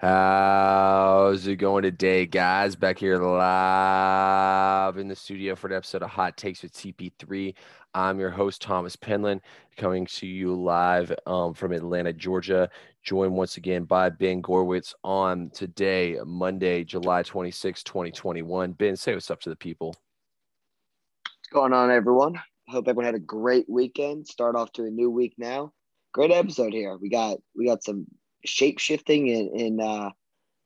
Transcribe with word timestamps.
How's 0.00 1.46
it 1.46 1.56
going 1.56 1.82
today, 1.82 2.24
guys? 2.24 2.74
Back 2.74 2.98
here 2.98 3.18
live 3.18 4.96
in 4.96 5.08
the 5.08 5.14
studio 5.14 5.54
for 5.54 5.66
an 5.66 5.74
episode 5.74 6.02
of 6.02 6.08
Hot 6.08 6.38
Takes 6.38 6.62
with 6.62 6.72
TP3. 6.72 7.54
I'm 7.92 8.18
your 8.18 8.30
host, 8.30 8.62
Thomas 8.62 8.96
Penland, 8.96 9.42
coming 9.76 10.06
to 10.06 10.26
you 10.26 10.54
live 10.54 11.12
um, 11.26 11.52
from 11.52 11.72
Atlanta, 11.72 12.14
Georgia. 12.14 12.70
Joined 13.02 13.34
once 13.34 13.58
again 13.58 13.84
by 13.84 14.08
Ben 14.08 14.40
Gorwitz 14.40 14.94
on 15.04 15.50
today, 15.50 16.16
Monday, 16.24 16.82
July 16.82 17.22
26, 17.22 17.82
2021. 17.82 18.72
Ben, 18.72 18.96
say 18.96 19.12
what's 19.12 19.30
up 19.30 19.42
to 19.42 19.50
the 19.50 19.56
people. 19.56 19.88
What's 19.88 21.52
going 21.52 21.74
on, 21.74 21.90
everyone? 21.90 22.40
Hope 22.68 22.88
everyone 22.88 23.04
had 23.04 23.16
a 23.16 23.18
great 23.18 23.68
weekend. 23.68 24.26
Start 24.26 24.56
off 24.56 24.72
to 24.72 24.84
a 24.84 24.90
new 24.90 25.10
week 25.10 25.34
now. 25.36 25.74
Great 26.14 26.30
episode 26.30 26.72
here. 26.72 26.96
We 26.96 27.10
got 27.10 27.36
we 27.54 27.66
got 27.66 27.84
some 27.84 28.06
shape 28.44 28.78
shifting 28.78 29.28
in 29.28 29.48
in, 29.48 29.80
uh, 29.80 30.10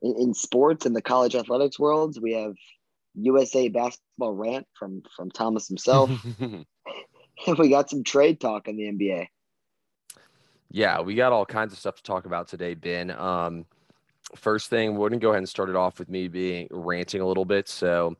in 0.02 0.16
in 0.18 0.34
sports 0.34 0.86
in 0.86 0.92
the 0.92 1.02
college 1.02 1.34
athletics 1.34 1.78
worlds. 1.78 2.20
We 2.20 2.32
have 2.34 2.54
USA 3.14 3.68
basketball 3.68 4.32
rant 4.32 4.66
from 4.78 5.02
from 5.16 5.30
Thomas 5.30 5.68
himself. 5.68 6.10
we 7.58 7.68
got 7.68 7.90
some 7.90 8.04
trade 8.04 8.40
talk 8.40 8.68
in 8.68 8.76
the 8.76 8.84
NBA. 8.84 9.26
Yeah, 10.70 11.00
we 11.00 11.14
got 11.14 11.32
all 11.32 11.46
kinds 11.46 11.72
of 11.72 11.78
stuff 11.78 11.96
to 11.96 12.02
talk 12.02 12.26
about 12.26 12.48
today, 12.48 12.74
Ben. 12.74 13.10
Um, 13.12 13.64
first 14.34 14.70
thing, 14.70 14.96
we're 14.96 15.08
gonna 15.08 15.20
go 15.20 15.30
ahead 15.30 15.38
and 15.38 15.48
start 15.48 15.68
it 15.68 15.76
off 15.76 15.98
with 15.98 16.08
me 16.08 16.28
being 16.28 16.66
ranting 16.70 17.20
a 17.20 17.26
little 17.26 17.44
bit. 17.44 17.68
So, 17.68 18.16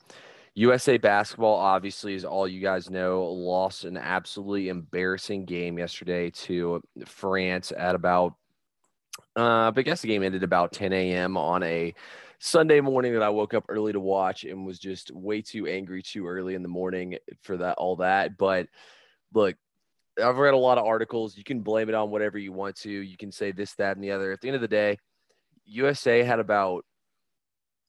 USA 0.55 0.99
basketball, 0.99 1.57
obviously, 1.57 2.15
as 2.15 2.25
all 2.25 2.47
you 2.47 2.61
guys 2.61 2.91
know, 2.91 3.25
lost 3.25 3.85
an 3.85 3.97
absolutely 3.97 4.69
embarrassing 4.69 5.47
game 5.47 5.79
yesterday 5.79 6.31
to 6.31 6.81
France 7.07 7.73
at 7.77 7.97
about 7.97 8.35
uh, 9.37 9.71
but 9.71 9.81
I 9.81 9.83
guess 9.83 10.03
the 10.03 10.09
game 10.09 10.23
ended 10.23 10.43
about 10.43 10.73
10 10.73 10.93
a.m. 10.93 11.37
on 11.37 11.63
a 11.63 11.95
Sunday 12.39 12.81
morning 12.81 13.15
that 13.15 13.23
I 13.23 13.31
woke 13.31 13.55
up 13.55 13.65
early 13.69 13.93
to 13.93 14.01
watch 14.01 14.45
and 14.45 14.67
was 14.67 14.79
just 14.79 15.11
way 15.13 15.43
too 15.43 15.67
angry 15.67 16.03
too 16.03 16.27
early 16.27 16.55
in 16.55 16.63
the 16.63 16.69
morning 16.69 17.19
for 17.43 17.57
that 17.57 17.77
all 17.79 17.97
that. 17.97 18.37
But 18.37 18.69
look, 19.33 19.57
I've 20.23 20.37
read 20.37 20.55
a 20.55 20.59
lot 20.59 20.79
of 20.79 20.85
articles. 20.85 21.37
You 21.37 21.45
can 21.45 21.61
blame 21.61 21.89
it 21.89 21.95
on 21.95 22.11
whatever 22.11 22.39
you 22.39 22.53
want 22.53 22.77
to. 22.77 22.91
You 22.91 23.17
can 23.17 23.33
say 23.33 23.51
this, 23.51 23.75
that, 23.75 23.97
and 23.97 24.05
the 24.05 24.13
other. 24.13 24.31
At 24.31 24.41
the 24.41 24.49
end 24.49 24.57
of 24.57 24.61
the 24.61 24.69
day, 24.69 24.99
USA 25.65 26.23
had 26.23 26.39
about 26.39 26.85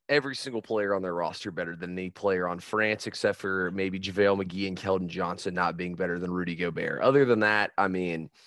every 0.08 0.36
single 0.36 0.62
player 0.62 0.94
on 0.94 1.02
their 1.02 1.14
roster 1.14 1.52
better 1.52 1.76
than 1.76 1.92
any 1.98 2.10
player 2.10 2.48
on 2.48 2.60
France, 2.60 3.08
except 3.08 3.40
for 3.40 3.72
maybe 3.72 4.00
JaVale 4.00 4.44
McGee 4.44 4.68
and 4.68 4.78
Keldon 4.78 5.08
Johnson 5.08 5.54
not 5.54 5.78
being 5.78 5.96
better 5.96 6.20
than 6.20 6.32
Rudy 6.32 6.56
Gobert. 6.56 7.02
Other 7.02 7.26
than 7.26 7.42
that, 7.42 7.72
I 7.78 7.88
mean– 7.88 8.30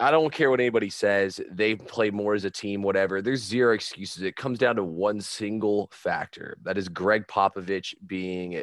I 0.00 0.10
don't 0.10 0.32
care 0.32 0.50
what 0.50 0.60
anybody 0.60 0.90
says. 0.90 1.40
They 1.50 1.76
play 1.76 2.10
more 2.10 2.34
as 2.34 2.44
a 2.44 2.50
team, 2.50 2.82
whatever. 2.82 3.22
There's 3.22 3.42
zero 3.42 3.74
excuses. 3.74 4.22
It 4.22 4.34
comes 4.34 4.58
down 4.58 4.76
to 4.76 4.84
one 4.84 5.20
single 5.20 5.88
factor. 5.92 6.56
That 6.62 6.76
is 6.76 6.88
Gregg 6.88 7.26
Popovich 7.28 7.94
being 8.06 8.62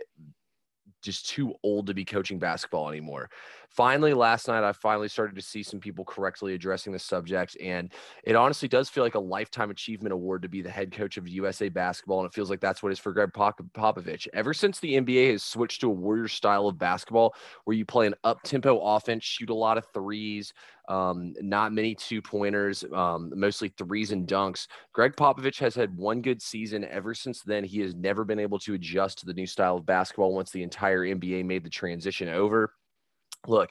just 1.01 1.29
too 1.29 1.53
old 1.63 1.87
to 1.87 1.93
be 1.93 2.05
coaching 2.05 2.39
basketball 2.39 2.89
anymore 2.89 3.29
finally 3.69 4.13
last 4.13 4.47
night 4.47 4.63
i 4.63 4.71
finally 4.71 5.07
started 5.07 5.35
to 5.35 5.41
see 5.41 5.63
some 5.63 5.79
people 5.79 6.03
correctly 6.05 6.53
addressing 6.53 6.91
the 6.93 6.99
subject 6.99 7.57
and 7.61 7.91
it 8.23 8.35
honestly 8.35 8.67
does 8.67 8.89
feel 8.89 9.03
like 9.03 9.15
a 9.15 9.19
lifetime 9.19 9.71
achievement 9.71 10.13
award 10.13 10.41
to 10.41 10.49
be 10.49 10.61
the 10.61 10.69
head 10.69 10.91
coach 10.91 11.17
of 11.17 11.27
usa 11.27 11.69
basketball 11.69 12.19
and 12.19 12.27
it 12.27 12.33
feels 12.33 12.49
like 12.49 12.59
that's 12.59 12.83
what 12.83 12.91
is 12.91 12.99
for 12.99 13.13
gregg 13.13 13.31
popovich 13.31 14.27
ever 14.33 14.53
since 14.53 14.79
the 14.79 14.93
nba 14.95 15.31
has 15.31 15.43
switched 15.43 15.81
to 15.81 15.87
a 15.87 15.93
warrior 15.93 16.27
style 16.27 16.67
of 16.67 16.77
basketball 16.77 17.33
where 17.63 17.75
you 17.75 17.85
play 17.85 18.07
an 18.07 18.15
up-tempo 18.23 18.79
offense 18.79 19.23
shoot 19.23 19.49
a 19.49 19.53
lot 19.53 19.77
of 19.77 19.85
threes 19.93 20.53
um, 20.91 21.33
not 21.39 21.71
many 21.71 21.95
two 21.95 22.21
pointers, 22.21 22.83
um, 22.93 23.31
mostly 23.33 23.69
threes 23.77 24.11
and 24.11 24.27
dunks. 24.27 24.67
Gregg 24.91 25.15
Popovich 25.15 25.57
has 25.59 25.73
had 25.73 25.95
one 25.95 26.21
good 26.21 26.41
season. 26.41 26.83
Ever 26.83 27.13
since 27.13 27.41
then, 27.43 27.63
he 27.63 27.79
has 27.79 27.95
never 27.95 28.25
been 28.25 28.39
able 28.39 28.59
to 28.59 28.73
adjust 28.73 29.19
to 29.19 29.25
the 29.25 29.33
new 29.33 29.47
style 29.47 29.77
of 29.77 29.85
basketball 29.85 30.35
once 30.35 30.51
the 30.51 30.63
entire 30.63 31.05
NBA 31.05 31.45
made 31.45 31.63
the 31.63 31.69
transition 31.69 32.27
over. 32.27 32.73
Look, 33.47 33.69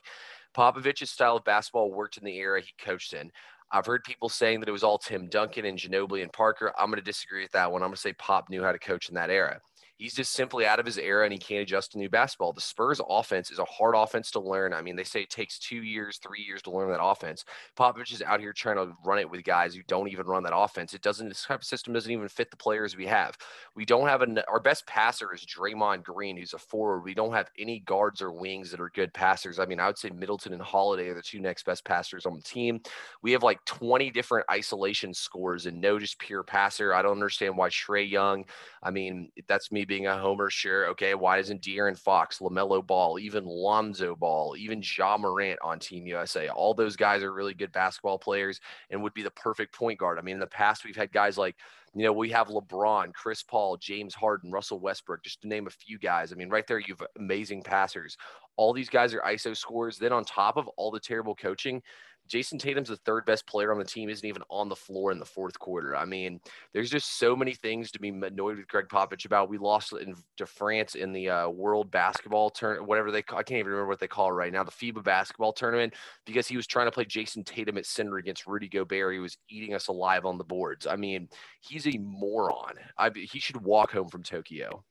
Popovich's 0.56 1.10
style 1.10 1.36
of 1.36 1.44
basketball 1.44 1.92
worked 1.92 2.16
in 2.16 2.24
the 2.24 2.38
era 2.38 2.62
he 2.62 2.70
coached 2.82 3.12
in. 3.12 3.30
I've 3.70 3.86
heard 3.86 4.02
people 4.02 4.30
saying 4.30 4.60
that 4.60 4.70
it 4.70 4.72
was 4.72 4.82
all 4.82 4.96
Tim 4.96 5.28
Duncan 5.28 5.66
and 5.66 5.78
Ginobili 5.78 6.22
and 6.22 6.32
Parker. 6.32 6.72
I'm 6.78 6.86
going 6.86 6.96
to 6.96 7.04
disagree 7.04 7.42
with 7.42 7.52
that 7.52 7.70
one. 7.70 7.82
I'm 7.82 7.88
going 7.88 7.96
to 7.96 8.00
say 8.00 8.14
Pop 8.14 8.48
knew 8.48 8.62
how 8.62 8.72
to 8.72 8.78
coach 8.78 9.10
in 9.10 9.14
that 9.16 9.30
era. 9.30 9.60
He's 10.00 10.14
just 10.14 10.32
simply 10.32 10.64
out 10.64 10.80
of 10.80 10.86
his 10.86 10.96
era 10.96 11.24
and 11.24 11.32
he 11.32 11.38
can't 11.38 11.60
adjust 11.60 11.92
to 11.92 11.98
new 11.98 12.08
basketball. 12.08 12.54
The 12.54 12.60
Spurs 12.62 13.02
offense 13.06 13.50
is 13.50 13.58
a 13.58 13.66
hard 13.66 13.94
offense 13.94 14.30
to 14.30 14.40
learn. 14.40 14.72
I 14.72 14.80
mean, 14.80 14.96
they 14.96 15.04
say 15.04 15.20
it 15.20 15.28
takes 15.28 15.58
two 15.58 15.82
years, 15.82 16.16
three 16.16 16.40
years 16.40 16.62
to 16.62 16.70
learn 16.70 16.90
that 16.90 17.04
offense. 17.04 17.44
Popovich 17.78 18.10
is 18.10 18.22
out 18.22 18.40
here 18.40 18.54
trying 18.54 18.76
to 18.76 18.94
run 19.04 19.18
it 19.18 19.30
with 19.30 19.44
guys 19.44 19.74
who 19.74 19.82
don't 19.88 20.08
even 20.08 20.24
run 20.24 20.42
that 20.44 20.56
offense. 20.56 20.94
It 20.94 21.02
doesn't, 21.02 21.28
this 21.28 21.44
type 21.44 21.60
of 21.60 21.66
system 21.66 21.92
doesn't 21.92 22.10
even 22.10 22.28
fit 22.28 22.50
the 22.50 22.56
players 22.56 22.96
we 22.96 23.04
have. 23.08 23.36
We 23.76 23.84
don't 23.84 24.08
have 24.08 24.22
an, 24.22 24.40
our 24.48 24.58
best 24.58 24.86
passer 24.86 25.34
is 25.34 25.44
Draymond 25.44 26.02
Green, 26.02 26.38
who's 26.38 26.54
a 26.54 26.58
forward. 26.58 27.00
We 27.00 27.12
don't 27.12 27.34
have 27.34 27.50
any 27.58 27.80
guards 27.80 28.22
or 28.22 28.32
wings 28.32 28.70
that 28.70 28.80
are 28.80 28.90
good 28.94 29.12
passers. 29.12 29.58
I 29.58 29.66
mean, 29.66 29.80
I 29.80 29.86
would 29.86 29.98
say 29.98 30.08
Middleton 30.08 30.54
and 30.54 30.62
Holiday 30.62 31.08
are 31.08 31.14
the 31.14 31.20
two 31.20 31.40
next 31.40 31.66
best 31.66 31.84
passers 31.84 32.24
on 32.24 32.36
the 32.36 32.42
team. 32.42 32.80
We 33.20 33.32
have 33.32 33.42
like 33.42 33.62
20 33.66 34.10
different 34.12 34.46
isolation 34.50 35.12
scores 35.12 35.66
and 35.66 35.78
no 35.78 35.98
just 35.98 36.18
pure 36.18 36.42
passer. 36.42 36.94
I 36.94 37.02
don't 37.02 37.12
understand 37.12 37.58
why 37.58 37.68
Trae 37.68 38.10
Young, 38.10 38.46
I 38.82 38.90
mean, 38.90 39.30
that's 39.46 39.70
me 39.70 39.84
being 39.90 40.06
a 40.06 40.16
homer, 40.16 40.48
sure. 40.50 40.86
Okay, 40.90 41.16
why 41.16 41.38
isn't 41.38 41.62
De'Aaron 41.62 41.98
Fox, 41.98 42.38
LaMelo 42.38 42.86
Ball, 42.86 43.18
even 43.18 43.44
Lonzo 43.44 44.14
Ball, 44.14 44.54
even 44.56 44.80
Ja 44.80 45.18
Morant 45.18 45.58
on 45.64 45.80
Team 45.80 46.06
USA? 46.06 46.48
All 46.48 46.74
those 46.74 46.94
guys 46.94 47.24
are 47.24 47.32
really 47.32 47.54
good 47.54 47.72
basketball 47.72 48.16
players 48.16 48.60
and 48.90 49.02
would 49.02 49.14
be 49.14 49.24
the 49.24 49.32
perfect 49.32 49.74
point 49.74 49.98
guard. 49.98 50.16
I 50.16 50.22
mean, 50.22 50.34
in 50.34 50.40
the 50.40 50.46
past, 50.46 50.84
we've 50.84 50.94
had 50.94 51.10
guys 51.10 51.36
like, 51.36 51.56
you 51.92 52.04
know, 52.04 52.12
we 52.12 52.30
have 52.30 52.46
LeBron, 52.46 53.12
Chris 53.14 53.42
Paul, 53.42 53.76
James 53.78 54.14
Harden, 54.14 54.52
Russell 54.52 54.78
Westbrook, 54.78 55.24
just 55.24 55.42
to 55.42 55.48
name 55.48 55.66
a 55.66 55.70
few 55.70 55.98
guys. 55.98 56.32
I 56.32 56.36
mean, 56.36 56.50
right 56.50 56.68
there, 56.68 56.78
you've 56.78 57.02
amazing 57.18 57.64
passers. 57.64 58.16
All 58.56 58.72
these 58.72 58.88
guys 58.88 59.12
are 59.12 59.22
ISO 59.22 59.56
scores. 59.56 59.98
Then 59.98 60.12
on 60.12 60.24
top 60.24 60.56
of 60.56 60.68
all 60.76 60.92
the 60.92 61.00
terrible 61.00 61.34
coaching, 61.34 61.82
Jayson 62.30 62.58
Tatum's 62.58 62.88
the 62.88 62.96
third 62.96 63.24
best 63.26 63.46
player 63.46 63.72
on 63.72 63.78
the 63.78 63.84
team, 63.84 64.08
isn't 64.08 64.26
even 64.26 64.42
on 64.50 64.68
the 64.68 64.76
floor 64.76 65.10
in 65.10 65.18
the 65.18 65.24
fourth 65.24 65.58
quarter. 65.58 65.96
I 65.96 66.04
mean, 66.04 66.40
there's 66.72 66.90
just 66.90 67.18
so 67.18 67.34
many 67.34 67.54
things 67.54 67.90
to 67.90 67.98
be 67.98 68.10
annoyed 68.10 68.56
with 68.56 68.68
Gregg 68.68 68.86
Popovich 68.88 69.24
about. 69.24 69.48
We 69.48 69.58
lost 69.58 69.92
in, 69.92 70.14
to 70.36 70.46
France 70.46 70.94
in 70.94 71.12
the 71.12 71.28
uh, 71.28 71.48
World 71.48 71.90
Basketball 71.90 72.50
Tournament, 72.50 72.88
whatever 72.88 73.10
they 73.10 73.22
call, 73.22 73.38
I 73.38 73.42
can't 73.42 73.58
even 73.58 73.72
remember 73.72 73.88
what 73.88 73.98
they 73.98 74.06
call 74.06 74.28
it 74.28 74.34
right 74.34 74.52
now, 74.52 74.62
the 74.62 74.70
FIBA 74.70 75.02
basketball 75.02 75.52
tournament, 75.52 75.94
because 76.24 76.46
he 76.46 76.56
was 76.56 76.66
trying 76.66 76.86
to 76.86 76.92
play 76.92 77.04
Jayson 77.04 77.44
Tatum 77.44 77.78
at 77.78 77.86
center 77.86 78.18
against 78.18 78.46
Rudy 78.46 78.68
Gobert. 78.68 79.12
He 79.12 79.18
was 79.18 79.36
eating 79.48 79.74
us 79.74 79.88
alive 79.88 80.24
on 80.24 80.38
the 80.38 80.44
boards. 80.44 80.86
I 80.86 80.96
mean, 80.96 81.28
he's 81.60 81.86
a 81.86 81.98
moron. 81.98 82.74
I, 82.96 83.10
he 83.14 83.40
should 83.40 83.60
walk 83.62 83.92
home 83.92 84.08
from 84.08 84.22
Tokyo. 84.22 84.84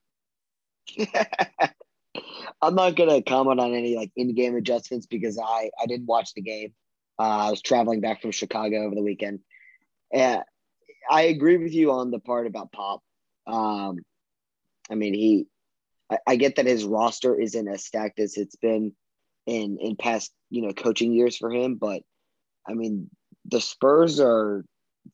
I'm 2.62 2.74
not 2.74 2.96
gonna 2.96 3.22
comment 3.22 3.60
on 3.60 3.72
any 3.74 3.96
like 3.96 4.10
in-game 4.16 4.56
adjustments 4.56 5.06
because 5.06 5.38
I 5.38 5.70
I 5.80 5.86
didn't 5.86 6.06
watch 6.06 6.34
the 6.34 6.42
game. 6.42 6.72
Uh, 7.20 7.48
I 7.48 7.50
was 7.50 7.60
traveling 7.60 8.00
back 8.00 8.22
from 8.22 8.30
Chicago 8.30 8.82
over 8.86 8.94
the 8.94 9.02
weekend. 9.02 9.40
And 10.10 10.40
I 11.10 11.22
agree 11.22 11.58
with 11.58 11.74
you 11.74 11.92
on 11.92 12.10
the 12.10 12.18
part 12.18 12.46
about 12.46 12.72
Pop. 12.72 13.02
Um, 13.46 13.98
I 14.90 14.94
mean, 14.94 15.12
he, 15.12 15.46
I, 16.10 16.18
I 16.26 16.36
get 16.36 16.56
that 16.56 16.64
his 16.64 16.82
roster 16.82 17.38
isn't 17.38 17.68
as 17.68 17.84
stacked 17.84 18.20
as 18.20 18.38
it's 18.38 18.56
been 18.56 18.94
in 19.44 19.76
in 19.82 19.96
past, 19.96 20.32
you 20.48 20.62
know, 20.62 20.72
coaching 20.72 21.12
years 21.12 21.36
for 21.36 21.50
him. 21.50 21.74
But 21.74 22.00
I 22.66 22.72
mean, 22.72 23.10
the 23.44 23.60
Spurs 23.60 24.18
are 24.18 24.64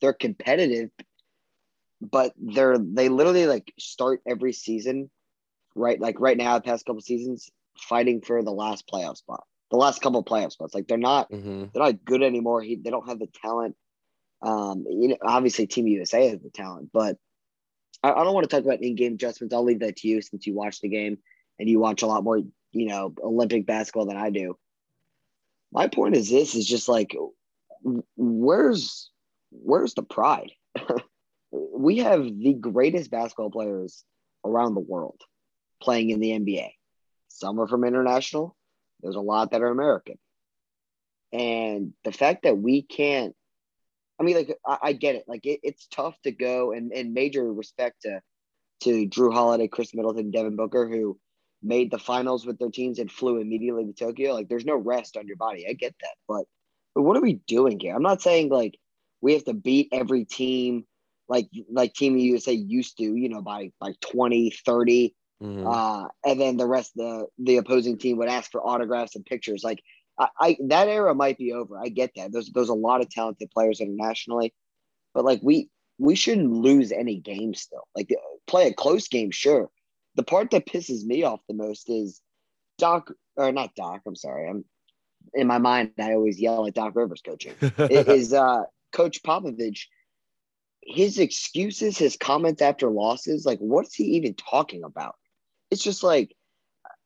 they're 0.00 0.12
competitive, 0.12 0.90
but 2.00 2.34
they're 2.36 2.78
they 2.78 3.08
literally 3.08 3.46
like 3.46 3.72
start 3.80 4.20
every 4.28 4.52
season, 4.52 5.10
right? 5.74 6.00
Like 6.00 6.20
right 6.20 6.36
now, 6.36 6.56
the 6.56 6.62
past 6.62 6.86
couple 6.86 7.00
seasons, 7.00 7.50
fighting 7.76 8.20
for 8.20 8.44
the 8.44 8.52
last 8.52 8.88
playoff 8.88 9.16
spot 9.16 9.42
the 9.70 9.76
last 9.76 10.00
couple 10.00 10.20
of 10.20 10.26
playoff 10.26 10.52
spots. 10.52 10.74
Like 10.74 10.86
they're 10.86 10.98
not 10.98 11.30
mm-hmm. 11.30 11.66
they're 11.72 11.82
not 11.82 12.04
good 12.04 12.22
anymore. 12.22 12.62
He, 12.62 12.76
they 12.76 12.90
don't 12.90 13.08
have 13.08 13.18
the 13.18 13.28
talent. 13.42 13.76
Um, 14.42 14.84
you 14.88 15.08
know, 15.08 15.16
obviously 15.22 15.66
Team 15.66 15.86
USA 15.86 16.28
has 16.28 16.40
the 16.40 16.50
talent, 16.50 16.90
but 16.92 17.16
I, 18.02 18.12
I 18.12 18.24
don't 18.24 18.34
want 18.34 18.48
to 18.48 18.54
talk 18.54 18.64
about 18.64 18.82
in-game 18.82 19.14
adjustments. 19.14 19.54
I'll 19.54 19.64
leave 19.64 19.80
that 19.80 19.96
to 19.96 20.08
you 20.08 20.20
since 20.20 20.46
you 20.46 20.54
watch 20.54 20.80
the 20.80 20.88
game 20.88 21.18
and 21.58 21.68
you 21.68 21.78
watch 21.78 22.02
a 22.02 22.06
lot 22.06 22.22
more, 22.22 22.38
you 22.38 22.86
know, 22.86 23.14
Olympic 23.22 23.66
basketball 23.66 24.06
than 24.06 24.16
I 24.16 24.30
do. 24.30 24.56
My 25.72 25.88
point 25.88 26.16
is 26.16 26.30
this 26.30 26.54
is 26.54 26.66
just 26.66 26.88
like 26.88 27.16
where's 28.16 29.10
where's 29.50 29.94
the 29.94 30.02
pride? 30.02 30.52
we 31.50 31.98
have 31.98 32.24
the 32.24 32.54
greatest 32.54 33.10
basketball 33.10 33.50
players 33.50 34.04
around 34.44 34.74
the 34.74 34.80
world 34.80 35.20
playing 35.82 36.10
in 36.10 36.20
the 36.20 36.30
NBA. 36.30 36.70
Some 37.28 37.60
are 37.60 37.68
from 37.68 37.84
international, 37.84 38.55
there's 39.06 39.16
a 39.16 39.20
lot 39.20 39.52
that 39.52 39.62
are 39.62 39.68
American. 39.68 40.18
And 41.32 41.92
the 42.04 42.12
fact 42.12 42.42
that 42.42 42.58
we 42.58 42.82
can't, 42.82 43.34
I 44.18 44.24
mean, 44.24 44.36
like, 44.36 44.58
I, 44.66 44.78
I 44.82 44.92
get 44.92 45.14
it. 45.14 45.24
Like, 45.28 45.46
it, 45.46 45.60
it's 45.62 45.86
tough 45.86 46.20
to 46.22 46.32
go 46.32 46.72
and, 46.72 46.92
and 46.92 47.14
major 47.14 47.52
respect 47.52 48.02
to, 48.02 48.20
to 48.82 49.08
Jrue 49.08 49.32
Holiday, 49.32 49.68
Khris 49.68 49.94
Middleton, 49.94 50.30
Devin 50.30 50.56
Booker, 50.56 50.88
who 50.88 51.18
made 51.62 51.90
the 51.90 51.98
finals 51.98 52.44
with 52.44 52.58
their 52.58 52.70
teams 52.70 52.98
and 52.98 53.10
flew 53.10 53.38
immediately 53.38 53.86
to 53.86 53.92
Tokyo. 53.92 54.34
Like, 54.34 54.48
there's 54.48 54.64
no 54.64 54.76
rest 54.76 55.16
on 55.16 55.26
your 55.26 55.36
body. 55.36 55.66
I 55.68 55.74
get 55.74 55.94
that. 56.00 56.14
But, 56.26 56.44
but 56.94 57.02
what 57.02 57.16
are 57.16 57.22
we 57.22 57.34
doing 57.46 57.78
here? 57.78 57.94
I'm 57.94 58.02
not 58.02 58.22
saying 58.22 58.48
like 58.48 58.78
we 59.20 59.34
have 59.34 59.44
to 59.44 59.54
beat 59.54 59.88
every 59.92 60.24
team 60.24 60.84
like 61.28 61.48
like 61.70 61.94
Team 61.94 62.16
USA 62.16 62.52
used 62.52 62.98
to, 62.98 63.04
you 63.04 63.28
know, 63.28 63.42
by 63.42 63.70
by 63.80 63.92
20, 64.00 64.50
30. 64.64 65.14
Mm-hmm. 65.42 65.66
Uh, 65.66 66.08
and 66.24 66.40
then 66.40 66.56
the 66.56 66.66
rest 66.66 66.92
of 66.98 67.04
the 67.04 67.26
the 67.38 67.56
opposing 67.58 67.98
team 67.98 68.16
would 68.18 68.28
ask 68.28 68.50
for 68.50 68.66
autographs 68.66 69.16
and 69.16 69.24
pictures. 69.24 69.62
Like 69.62 69.82
I, 70.18 70.28
I 70.40 70.56
that 70.68 70.88
era 70.88 71.14
might 71.14 71.38
be 71.38 71.52
over. 71.52 71.78
I 71.78 71.88
get 71.88 72.12
that. 72.16 72.32
There's 72.32 72.50
there's 72.50 72.70
a 72.70 72.74
lot 72.74 73.00
of 73.00 73.10
talented 73.10 73.50
players 73.50 73.80
internationally, 73.80 74.54
but 75.14 75.24
like 75.24 75.40
we 75.42 75.68
we 75.98 76.14
shouldn't 76.14 76.50
lose 76.50 76.90
any 76.92 77.18
games 77.18 77.60
still. 77.60 77.86
Like 77.94 78.10
play 78.46 78.68
a 78.68 78.74
close 78.74 79.08
game, 79.08 79.30
sure. 79.30 79.70
The 80.14 80.22
part 80.22 80.50
that 80.52 80.66
pisses 80.66 81.04
me 81.04 81.24
off 81.24 81.40
the 81.48 81.54
most 81.54 81.90
is 81.90 82.22
Doc 82.78 83.12
or 83.36 83.52
not 83.52 83.74
Doc. 83.74 84.02
I'm 84.06 84.16
sorry. 84.16 84.48
I'm 84.48 84.64
in 85.34 85.46
my 85.46 85.58
mind. 85.58 85.92
I 85.98 86.14
always 86.14 86.40
yell 86.40 86.66
at 86.66 86.74
Doc 86.74 86.96
Rivers 86.96 87.22
coaching. 87.24 87.54
it 87.60 88.08
is 88.08 88.32
uh, 88.32 88.62
Coach 88.92 89.22
Popovich. 89.22 89.84
His 90.82 91.18
excuses, 91.18 91.98
his 91.98 92.16
comments 92.16 92.62
after 92.62 92.88
losses, 92.88 93.44
like 93.44 93.58
what's 93.58 93.94
he 93.94 94.04
even 94.16 94.34
talking 94.34 94.84
about? 94.84 95.16
It's 95.70 95.82
just 95.82 96.02
like 96.02 96.34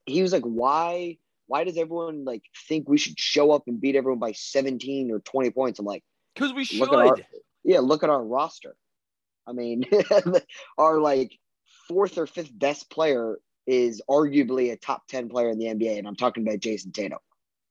he 0.06 0.22
was 0.22 0.32
like, 0.32 0.44
why? 0.44 1.18
Why 1.46 1.64
does 1.64 1.76
everyone 1.76 2.24
like 2.24 2.42
think 2.68 2.88
we 2.88 2.98
should 2.98 3.18
show 3.18 3.50
up 3.50 3.64
and 3.66 3.80
beat 3.80 3.96
everyone 3.96 4.20
by 4.20 4.32
17 4.32 5.10
or 5.10 5.20
20 5.20 5.50
points? 5.50 5.78
I'm 5.78 5.86
like, 5.86 6.04
because 6.34 6.52
we 6.52 6.64
should. 6.64 6.88
Our, 6.92 7.16
yeah, 7.64 7.80
look 7.80 8.02
at 8.02 8.10
our 8.10 8.24
roster. 8.24 8.76
I 9.46 9.52
mean, 9.52 9.84
our 10.78 10.98
like 11.00 11.32
fourth 11.88 12.18
or 12.18 12.26
fifth 12.26 12.56
best 12.56 12.90
player 12.90 13.38
is 13.66 14.02
arguably 14.08 14.72
a 14.72 14.76
top 14.76 15.06
10 15.08 15.28
player 15.28 15.50
in 15.50 15.58
the 15.58 15.66
NBA, 15.66 15.98
and 15.98 16.06
I'm 16.06 16.16
talking 16.16 16.46
about 16.46 16.60
Jayson 16.60 16.92
Tatum. 16.92 17.18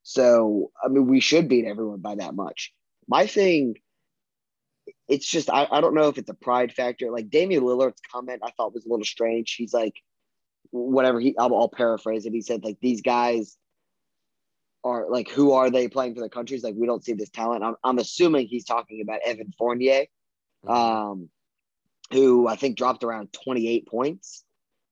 So, 0.04 0.72
I 0.84 0.88
mean, 0.88 1.08
we 1.08 1.20
should 1.20 1.48
beat 1.48 1.66
everyone 1.66 2.00
by 2.00 2.16
that 2.16 2.36
much. 2.36 2.74
My 3.08 3.28
thing, 3.28 3.76
it's 5.08 5.28
just, 5.28 5.50
I, 5.50 5.68
I 5.70 5.82
don't 5.82 5.94
know 5.94 6.08
if 6.08 6.18
it's 6.18 6.30
a 6.30 6.36
pride 6.36 6.74
factor. 6.74 7.12
Like 7.12 7.30
Damian 7.30 7.64
Lillard's 7.64 8.02
comment, 8.12 8.42
I 8.44 8.52
thought 8.52 8.74
was 8.74 8.86
a 8.86 8.90
little 8.90 9.06
strange. 9.06 9.56
He's 9.56 9.74
like, 9.74 9.96
whatever 10.72 11.20
he, 11.20 11.38
I'll, 11.38 11.56
I'll 11.56 11.70
paraphrase 11.70 12.26
it. 12.26 12.34
He 12.34 12.42
said, 12.42 12.64
like, 12.64 12.78
these 12.82 13.02
guys 13.02 13.58
are 14.84 15.10
like, 15.10 15.30
who 15.30 15.54
are 15.54 15.70
they 15.70 15.88
playing 15.88 16.16
for 16.16 16.22
the 16.22 16.30
countries? 16.30 16.64
Like, 16.64 16.76
we 16.78 16.88
don't 16.88 17.04
see 17.04 17.14
this 17.14 17.30
talent. 17.30 17.64
I'm, 17.64 17.76
I'm 17.84 18.00
assuming 18.00 18.48
he's 18.48 18.66
talking 18.66 19.02
about 19.02 19.20
Evan 19.26 19.54
Fournier, 19.58 20.06
mm-hmm. 20.66 20.70
um, 20.70 21.30
who 22.12 22.48
I 22.48 22.56
think 22.56 22.78
dropped 22.78 23.04
around 23.04 23.34
28 23.34 23.88
points. 23.88 24.44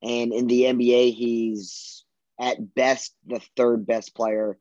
And 0.04 0.32
in 0.34 0.48
the 0.48 0.64
NBA, 0.64 1.14
he's 1.14 2.04
at 2.40 2.76
best 2.76 3.16
the 3.26 3.42
third 3.56 3.88
best 3.88 4.16
player 4.16 4.58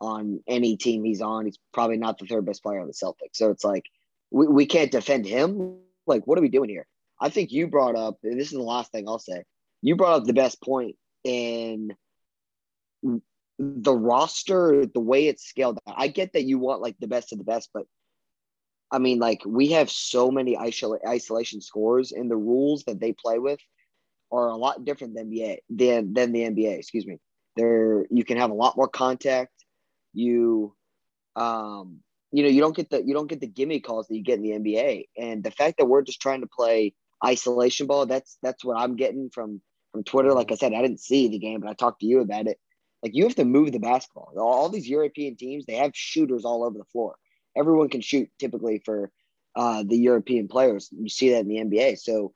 on 0.00 0.40
any 0.46 0.76
team 0.76 1.04
he's 1.04 1.20
on. 1.20 1.46
He's 1.46 1.58
probably 1.72 1.96
not 1.96 2.18
the 2.18 2.26
third 2.26 2.46
best 2.46 2.62
player 2.62 2.80
on 2.80 2.86
the 2.86 2.92
Celtics. 2.92 3.34
So 3.34 3.50
it's 3.50 3.64
like 3.64 3.86
we, 4.30 4.46
we 4.46 4.66
can't 4.66 4.90
defend 4.90 5.26
him. 5.26 5.78
Like, 6.06 6.26
what 6.26 6.38
are 6.38 6.42
we 6.42 6.48
doing 6.48 6.70
here? 6.70 6.86
I 7.20 7.28
think 7.30 7.50
you 7.50 7.66
brought 7.66 7.96
up, 7.96 8.18
and 8.22 8.38
this 8.38 8.52
is 8.52 8.58
the 8.58 8.62
last 8.62 8.92
thing 8.92 9.08
I'll 9.08 9.18
say. 9.18 9.42
You 9.82 9.96
brought 9.96 10.20
up 10.20 10.24
the 10.24 10.32
best 10.32 10.60
point 10.62 10.96
in 11.24 11.94
the 13.58 13.92
roster, 13.92 14.86
the 14.86 15.00
way 15.00 15.26
it's 15.26 15.44
scaled. 15.44 15.78
I 15.86 16.08
get 16.08 16.32
that 16.32 16.44
you 16.44 16.58
want 16.58 16.82
like 16.82 16.96
the 16.98 17.08
best 17.08 17.32
of 17.32 17.38
the 17.38 17.44
best, 17.44 17.70
but 17.72 17.86
I 18.90 18.98
mean, 18.98 19.18
like 19.18 19.42
we 19.46 19.68
have 19.72 19.90
so 19.90 20.30
many 20.30 20.56
isola- 20.56 21.06
isolation 21.06 21.60
scores, 21.60 22.12
and 22.12 22.30
the 22.30 22.36
rules 22.36 22.84
that 22.84 23.00
they 23.00 23.12
play 23.12 23.38
with 23.38 23.60
are 24.32 24.48
a 24.48 24.56
lot 24.56 24.84
different 24.84 25.14
than 25.14 25.30
NBA 25.30 25.58
than 25.68 26.12
than 26.12 26.32
the 26.32 26.40
NBA. 26.40 26.78
Excuse 26.78 27.06
me. 27.06 27.18
There, 27.56 28.06
you 28.10 28.24
can 28.24 28.38
have 28.38 28.50
a 28.50 28.54
lot 28.54 28.76
more 28.76 28.88
contact. 28.88 29.52
You, 30.14 30.74
um, 31.34 31.98
you 32.30 32.42
know, 32.44 32.48
you 32.48 32.60
don't 32.60 32.76
get 32.76 32.88
the 32.88 33.02
you 33.04 33.14
don't 33.14 33.28
get 33.28 33.40
the 33.40 33.46
gimme 33.46 33.80
calls 33.80 34.06
that 34.08 34.16
you 34.16 34.22
get 34.22 34.38
in 34.38 34.42
the 34.42 34.52
NBA. 34.52 35.04
And 35.18 35.42
the 35.42 35.50
fact 35.50 35.78
that 35.78 35.86
we're 35.86 36.02
just 36.02 36.20
trying 36.20 36.40
to 36.40 36.46
play 36.46 36.94
isolation 37.24 37.86
ball, 37.86 38.06
that's 38.06 38.38
that's 38.42 38.64
what 38.64 38.78
I'm 38.78 38.96
getting 38.96 39.30
from 39.30 39.60
from 39.92 40.04
Twitter. 40.04 40.32
Like 40.32 40.52
I 40.52 40.56
said, 40.56 40.72
I 40.72 40.82
didn't 40.82 41.00
see 41.00 41.28
the 41.28 41.38
game, 41.38 41.60
but 41.60 41.70
I 41.70 41.74
talked 41.74 42.00
to 42.00 42.06
you 42.06 42.20
about 42.20 42.46
it. 42.46 42.58
Like 43.02 43.14
you 43.14 43.24
have 43.24 43.36
to 43.36 43.44
move 43.44 43.72
the 43.72 43.78
basketball. 43.78 44.32
All 44.38 44.68
these 44.68 44.88
European 44.88 45.36
teams, 45.36 45.64
they 45.66 45.76
have 45.76 45.92
shooters 45.94 46.44
all 46.44 46.64
over 46.64 46.78
the 46.78 46.84
floor. 46.84 47.16
Everyone 47.56 47.88
can 47.88 48.00
shoot 48.00 48.28
typically 48.38 48.82
for 48.84 49.10
uh, 49.54 49.84
the 49.86 49.96
European 49.96 50.48
players. 50.48 50.88
You 50.92 51.08
see 51.08 51.30
that 51.30 51.40
in 51.40 51.48
the 51.48 51.56
NBA. 51.56 51.98
So 51.98 52.32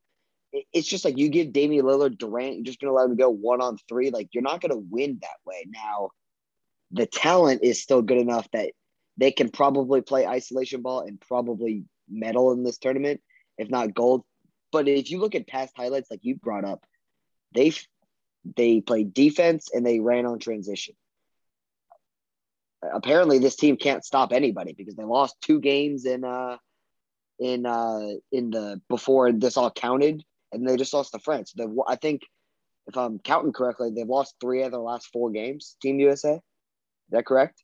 it's 0.72 0.86
just 0.86 1.04
like 1.04 1.18
you 1.18 1.28
give 1.28 1.52
Damian 1.52 1.84
Lillard, 1.84 2.18
Durant, 2.18 2.56
you're 2.56 2.64
just 2.64 2.80
to 2.80 2.92
let 2.92 3.08
him 3.08 3.16
go 3.16 3.30
one 3.30 3.60
on 3.60 3.78
three. 3.88 4.10
Like 4.10 4.28
you're 4.32 4.42
not 4.42 4.60
to 4.60 4.76
win 4.90 5.18
that 5.22 5.36
way. 5.46 5.66
Now, 5.68 6.10
the 6.90 7.06
talent 7.06 7.62
is 7.62 7.82
still 7.82 8.02
good 8.02 8.18
enough 8.18 8.48
that 8.52 8.72
they 9.16 9.30
can 9.32 9.50
probably 9.50 10.02
play 10.02 10.26
isolation 10.26 10.82
ball 10.82 11.00
and 11.00 11.20
probably 11.20 11.84
medal 12.08 12.52
in 12.52 12.64
this 12.64 12.78
tournament, 12.78 13.20
if 13.58 13.70
not 13.70 13.94
gold. 13.94 14.24
But 14.72 14.88
if 14.88 15.10
you 15.10 15.18
look 15.20 15.34
at 15.34 15.46
past 15.46 15.74
highlights, 15.76 16.10
like 16.10 16.24
you 16.24 16.36
brought 16.36 16.64
up, 16.64 16.84
they 17.54 17.72
they 18.56 18.80
played 18.80 19.14
defense 19.14 19.68
and 19.72 19.86
they 19.86 20.00
ran 20.00 20.26
on 20.26 20.38
transition. 20.38 20.94
Apparently, 22.82 23.38
this 23.38 23.54
team 23.54 23.76
can't 23.76 24.04
stop 24.04 24.32
anybody 24.32 24.72
because 24.72 24.96
they 24.96 25.04
lost 25.04 25.36
two 25.40 25.60
games 25.60 26.04
in 26.06 26.24
uh 26.24 26.56
in 27.38 27.66
uh 27.66 28.08
in 28.32 28.50
the 28.50 28.80
before 28.88 29.30
this 29.30 29.56
all 29.56 29.70
counted 29.70 30.24
and 30.52 30.68
they 30.68 30.76
just 30.76 30.94
lost 30.94 31.12
to 31.12 31.18
France. 31.18 31.52
The 31.54 31.74
I 31.86 31.96
think 31.96 32.22
if 32.86 32.96
I'm 32.96 33.18
counting 33.18 33.52
correctly, 33.52 33.90
they've 33.90 34.06
lost 34.06 34.36
three 34.40 34.62
of 34.62 34.72
their 34.72 34.80
last 34.80 35.08
four 35.12 35.30
games. 35.30 35.76
Team 35.80 36.00
USA, 36.00 36.34
is 36.34 36.40
that 37.10 37.26
correct? 37.26 37.62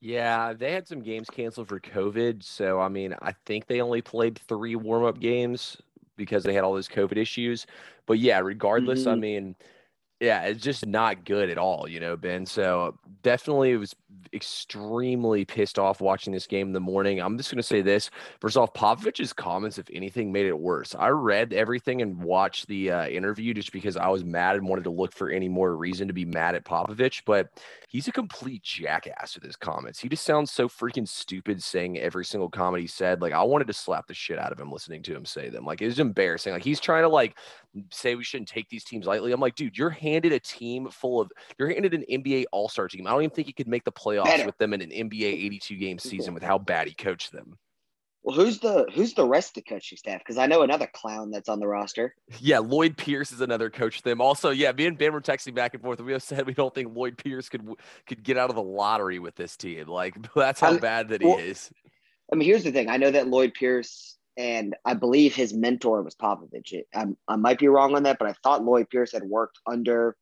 Yeah, 0.00 0.52
they 0.52 0.72
had 0.72 0.86
some 0.86 1.00
games 1.00 1.28
canceled 1.28 1.68
for 1.68 1.80
COVID. 1.80 2.44
So 2.44 2.80
I 2.80 2.88
mean, 2.88 3.14
I 3.20 3.34
think 3.46 3.66
they 3.66 3.80
only 3.80 4.02
played 4.02 4.40
three 4.48 4.76
warm 4.76 5.04
up 5.04 5.18
games 5.18 5.76
because 6.18 6.44
they 6.44 6.52
had 6.52 6.64
all 6.64 6.74
those 6.74 6.88
COVID 6.88 7.16
issues. 7.16 7.66
But 8.04 8.18
yeah, 8.18 8.40
regardless, 8.40 9.00
mm-hmm. 9.00 9.08
I 9.08 9.14
mean 9.14 9.56
yeah, 10.20 10.42
it's 10.42 10.62
just 10.62 10.86
not 10.86 11.24
good 11.24 11.48
at 11.48 11.58
all, 11.58 11.88
you 11.88 12.00
know, 12.00 12.16
Ben. 12.16 12.44
So 12.44 12.98
definitely 13.22 13.76
was 13.76 13.94
extremely 14.32 15.44
pissed 15.44 15.78
off 15.78 16.00
watching 16.00 16.32
this 16.32 16.46
game 16.46 16.66
in 16.68 16.72
the 16.72 16.80
morning. 16.80 17.20
I'm 17.20 17.36
just 17.36 17.50
going 17.50 17.58
to 17.58 17.62
say 17.62 17.82
this. 17.82 18.10
First 18.40 18.56
off, 18.56 18.74
Popovich's 18.74 19.32
comments, 19.32 19.78
if 19.78 19.88
anything, 19.92 20.32
made 20.32 20.46
it 20.46 20.58
worse. 20.58 20.94
I 20.98 21.08
read 21.08 21.52
everything 21.52 22.02
and 22.02 22.22
watched 22.22 22.66
the 22.66 22.90
uh, 22.90 23.06
interview 23.08 23.54
just 23.54 23.72
because 23.72 23.96
I 23.96 24.08
was 24.08 24.24
mad 24.24 24.56
and 24.56 24.68
wanted 24.68 24.84
to 24.84 24.90
look 24.90 25.12
for 25.12 25.30
any 25.30 25.48
more 25.48 25.76
reason 25.76 26.08
to 26.08 26.14
be 26.14 26.24
mad 26.24 26.54
at 26.54 26.64
Popovich. 26.64 27.22
But 27.24 27.50
he's 27.88 28.08
a 28.08 28.12
complete 28.12 28.62
jackass 28.62 29.34
with 29.34 29.44
his 29.44 29.56
comments. 29.56 30.00
He 30.00 30.08
just 30.08 30.24
sounds 30.24 30.50
so 30.50 30.68
freaking 30.68 31.06
stupid 31.06 31.62
saying 31.62 31.98
every 31.98 32.24
single 32.24 32.50
comment 32.50 32.80
he 32.80 32.86
said. 32.86 33.22
Like, 33.22 33.32
I 33.32 33.42
wanted 33.42 33.66
to 33.68 33.72
slap 33.72 34.06
the 34.06 34.14
shit 34.14 34.38
out 34.38 34.52
of 34.52 34.60
him 34.60 34.72
listening 34.72 35.02
to 35.04 35.14
him 35.14 35.24
say 35.24 35.48
them. 35.48 35.64
Like, 35.64 35.80
it 35.80 35.86
was 35.86 36.00
embarrassing. 36.00 36.52
Like, 36.52 36.64
he's 36.64 36.80
trying 36.80 37.04
to, 37.04 37.08
like, 37.08 37.36
say 37.90 38.14
we 38.14 38.24
shouldn't 38.24 38.48
take 38.48 38.68
these 38.68 38.84
teams 38.84 39.06
lightly. 39.06 39.32
I'm 39.32 39.40
like, 39.40 39.54
dude, 39.54 39.76
you're 39.76 39.90
handed 39.90 40.32
a 40.32 40.40
team 40.40 40.88
full 40.90 41.20
of 41.20 41.30
you're 41.58 41.68
handed 41.68 41.94
an 41.94 42.04
NBA 42.10 42.46
All 42.52 42.68
Star 42.68 42.88
team. 42.88 43.06
I 43.06 43.10
don't 43.10 43.22
even 43.22 43.34
think 43.34 43.46
he 43.46 43.52
could 43.52 43.68
make 43.68 43.84
the 43.84 43.92
playoffs 43.92 44.24
Better. 44.24 44.46
with 44.46 44.58
them 44.58 44.72
in 44.72 44.80
an 44.80 44.90
NBA 44.90 45.22
82 45.22 45.76
game 45.76 45.98
season 45.98 46.34
with 46.34 46.42
how 46.42 46.58
bad 46.58 46.88
he 46.88 46.94
coached 46.94 47.32
them. 47.32 47.58
Well, 48.22 48.36
who's 48.36 48.58
the 48.58 48.86
who's 48.92 49.14
the 49.14 49.24
rest 49.24 49.56
of 49.56 49.64
the 49.64 49.70
coaching 49.70 49.96
staff? 49.96 50.18
Because 50.18 50.36
I 50.36 50.46
know 50.46 50.60
another 50.60 50.88
clown 50.92 51.30
that's 51.30 51.48
on 51.48 51.60
the 51.60 51.66
roster. 51.66 52.14
Yeah, 52.40 52.58
Lloyd 52.58 52.96
Pierce 52.98 53.32
is 53.32 53.40
another 53.40 53.70
coach. 53.70 54.02
Them 54.02 54.20
also, 54.20 54.50
yeah. 54.50 54.70
Me 54.72 54.84
and 54.84 54.98
Ben 54.98 55.14
were 55.14 55.22
texting 55.22 55.54
back 55.54 55.72
and 55.72 55.82
forth. 55.82 55.98
We 56.00 56.12
have 56.12 56.22
said 56.22 56.46
we 56.46 56.52
don't 56.52 56.74
think 56.74 56.94
Lloyd 56.94 57.16
Pierce 57.16 57.48
could 57.48 57.66
could 58.06 58.22
get 58.22 58.36
out 58.36 58.50
of 58.50 58.56
the 58.56 58.62
lottery 58.62 59.18
with 59.18 59.34
this 59.34 59.56
team. 59.56 59.86
Like 59.86 60.14
that's 60.34 60.60
how 60.60 60.74
I, 60.74 60.78
bad 60.78 61.08
that 61.08 61.22
well, 61.22 61.38
he 61.38 61.44
is. 61.44 61.70
I 62.30 62.36
mean, 62.36 62.46
here's 62.46 62.64
the 62.64 62.72
thing. 62.72 62.90
I 62.90 62.98
know 62.98 63.10
that 63.10 63.28
Lloyd 63.28 63.54
Pierce 63.54 64.17
and 64.38 64.76
I 64.84 64.94
believe 64.94 65.34
his 65.34 65.52
mentor 65.52 66.00
was 66.02 66.14
Popovich. 66.14 66.72
I, 66.94 67.06
I 67.26 67.36
might 67.36 67.58
be 67.58 67.66
wrong 67.66 67.96
on 67.96 68.04
that, 68.04 68.20
but 68.20 68.28
I 68.28 68.34
thought 68.44 68.64
Lloyd 68.64 68.88
Pierce 68.88 69.12
had 69.12 69.24
worked 69.24 69.58
under 69.66 70.16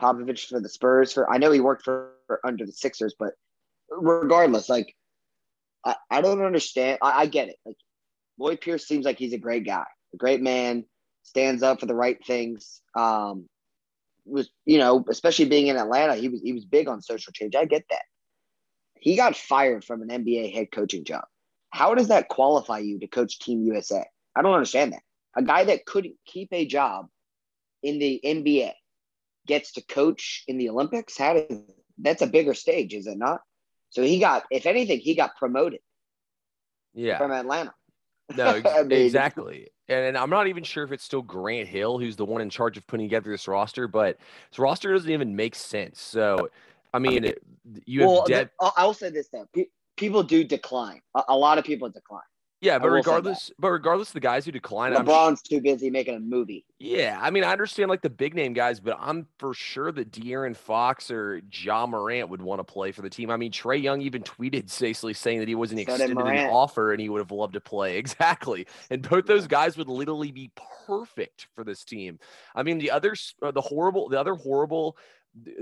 Popovich 0.00 0.46
for 0.46 0.60
the 0.60 0.68
Spurs. 0.68 1.12
For 1.12 1.28
I 1.28 1.38
know 1.38 1.50
he 1.50 1.58
worked 1.58 1.82
for, 1.82 2.12
for 2.28 2.40
under 2.46 2.64
the 2.64 2.72
Sixers, 2.72 3.16
but 3.18 3.32
regardless, 3.90 4.68
like 4.68 4.94
I, 5.84 5.96
I 6.08 6.20
don't 6.20 6.44
understand. 6.44 7.00
I, 7.02 7.22
I 7.22 7.26
get 7.26 7.48
it. 7.48 7.56
Like 7.66 7.76
Lloyd 8.38 8.60
Pierce 8.60 8.86
seems 8.86 9.04
like 9.04 9.18
he's 9.18 9.32
a 9.32 9.38
great 9.38 9.66
guy, 9.66 9.84
a 10.14 10.16
great 10.16 10.40
man, 10.40 10.84
stands 11.24 11.64
up 11.64 11.80
for 11.80 11.86
the 11.86 11.94
right 11.94 12.24
things. 12.24 12.80
Um, 12.94 13.48
was 14.24 14.48
you 14.64 14.78
know, 14.78 15.04
especially 15.08 15.46
being 15.46 15.66
in 15.66 15.76
Atlanta, 15.76 16.14
he 16.14 16.28
was 16.28 16.40
he 16.40 16.52
was 16.52 16.64
big 16.64 16.86
on 16.86 17.02
social 17.02 17.32
change. 17.32 17.56
I 17.56 17.64
get 17.64 17.84
that. 17.90 18.02
He 19.00 19.16
got 19.16 19.36
fired 19.36 19.84
from 19.84 20.02
an 20.02 20.08
NBA 20.08 20.54
head 20.54 20.70
coaching 20.70 21.04
job. 21.04 21.24
How 21.70 21.94
does 21.94 22.08
that 22.08 22.28
qualify 22.28 22.78
you 22.78 22.98
to 23.00 23.06
coach 23.06 23.38
Team 23.38 23.62
USA? 23.64 24.04
I 24.34 24.42
don't 24.42 24.54
understand 24.54 24.92
that. 24.92 25.02
A 25.36 25.42
guy 25.42 25.64
that 25.64 25.84
couldn't 25.86 26.14
keep 26.24 26.48
a 26.52 26.66
job 26.66 27.06
in 27.82 27.98
the 27.98 28.20
NBA 28.24 28.72
gets 29.46 29.72
to 29.72 29.82
coach 29.82 30.44
in 30.48 30.58
the 30.58 30.70
Olympics. 30.70 31.16
How 31.16 31.34
does 31.34 31.60
that's 31.98 32.22
a 32.22 32.26
bigger 32.26 32.54
stage, 32.54 32.94
is 32.94 33.06
it 33.06 33.18
not? 33.18 33.40
So 33.90 34.02
he 34.02 34.18
got, 34.18 34.44
if 34.50 34.66
anything, 34.66 35.00
he 35.00 35.14
got 35.14 35.36
promoted. 35.36 35.80
Yeah, 36.94 37.18
from 37.18 37.32
Atlanta. 37.32 37.74
No, 38.34 38.60
I 38.66 38.82
mean, 38.82 39.00
exactly. 39.00 39.68
And, 39.88 40.18
I'm 40.18 40.30
not 40.30 40.48
even 40.48 40.64
sure 40.64 40.82
if 40.84 40.92
it's 40.92 41.04
still 41.04 41.22
Grant 41.22 41.68
Hill 41.68 41.98
who's 41.98 42.16
the 42.16 42.24
one 42.24 42.40
in 42.40 42.50
charge 42.50 42.76
of 42.76 42.86
putting 42.86 43.06
together 43.06 43.30
this 43.30 43.46
roster, 43.46 43.86
but 43.86 44.18
this 44.50 44.58
roster 44.58 44.92
doesn't 44.92 45.10
even 45.10 45.36
make 45.36 45.54
sense. 45.54 46.00
So, 46.00 46.50
I 46.92 46.98
mean, 46.98 47.32
you 47.84 48.02
have 48.02 48.08
well, 48.08 48.74
I'll 48.76 48.94
say 48.94 49.10
this 49.10 49.28
though: 49.28 49.46
people 49.96 50.22
do 50.22 50.44
decline. 50.44 51.00
A, 51.14 51.22
a 51.28 51.36
lot 51.36 51.58
of 51.58 51.64
people 51.64 51.88
decline. 51.88 52.22
Yeah, 52.62 52.78
but 52.78 52.88
regardless, 52.88 53.50
but 53.58 53.68
regardless, 53.70 54.12
the 54.12 54.20
guys 54.20 54.46
who 54.46 54.50
decline, 54.50 54.94
LeBron's 54.94 55.42
too 55.42 55.60
busy 55.60 55.90
making 55.90 56.14
a 56.14 56.20
movie. 56.20 56.64
Yeah, 56.78 57.18
I 57.20 57.30
mean, 57.30 57.44
I 57.44 57.52
understand 57.52 57.90
like 57.90 58.00
the 58.00 58.08
big 58.08 58.34
name 58.34 58.54
guys, 58.54 58.80
but 58.80 58.96
I'm 58.98 59.26
for 59.38 59.52
sure 59.52 59.92
that 59.92 60.10
De'Aaron 60.10 60.56
Fox 60.56 61.10
or 61.10 61.42
Ja 61.52 61.86
Morant 61.86 62.30
would 62.30 62.40
want 62.40 62.60
to 62.60 62.64
play 62.64 62.92
for 62.92 63.02
the 63.02 63.10
team. 63.10 63.30
I 63.30 63.36
mean, 63.36 63.52
Trae 63.52 63.82
Young 63.82 64.00
even 64.00 64.22
tweeted 64.22 64.64
basically 64.80 65.12
saying 65.12 65.40
that 65.40 65.48
he 65.48 65.54
wasn't 65.54 65.86
so 65.86 65.92
extended 65.92 66.16
an 66.16 66.48
offer 66.48 66.92
and 66.92 67.00
he 67.00 67.10
would 67.10 67.20
have 67.20 67.30
loved 67.30 67.54
to 67.54 67.60
play. 67.60 67.98
Exactly, 68.06 68.66
and 68.90 69.06
both 69.06 69.26
those 69.26 69.46
guys 69.46 69.76
would 69.76 69.88
literally 69.88 70.30
be 70.30 70.50
perfect 70.86 71.48
for 71.54 71.64
this 71.64 71.84
team. 71.84 72.18
I 72.54 72.62
mean, 72.62 72.78
the 72.78 72.90
other, 72.90 73.14
uh, 73.42 73.50
the 73.50 73.60
horrible, 73.60 74.08
the 74.08 74.18
other 74.18 74.34
horrible 74.34 74.96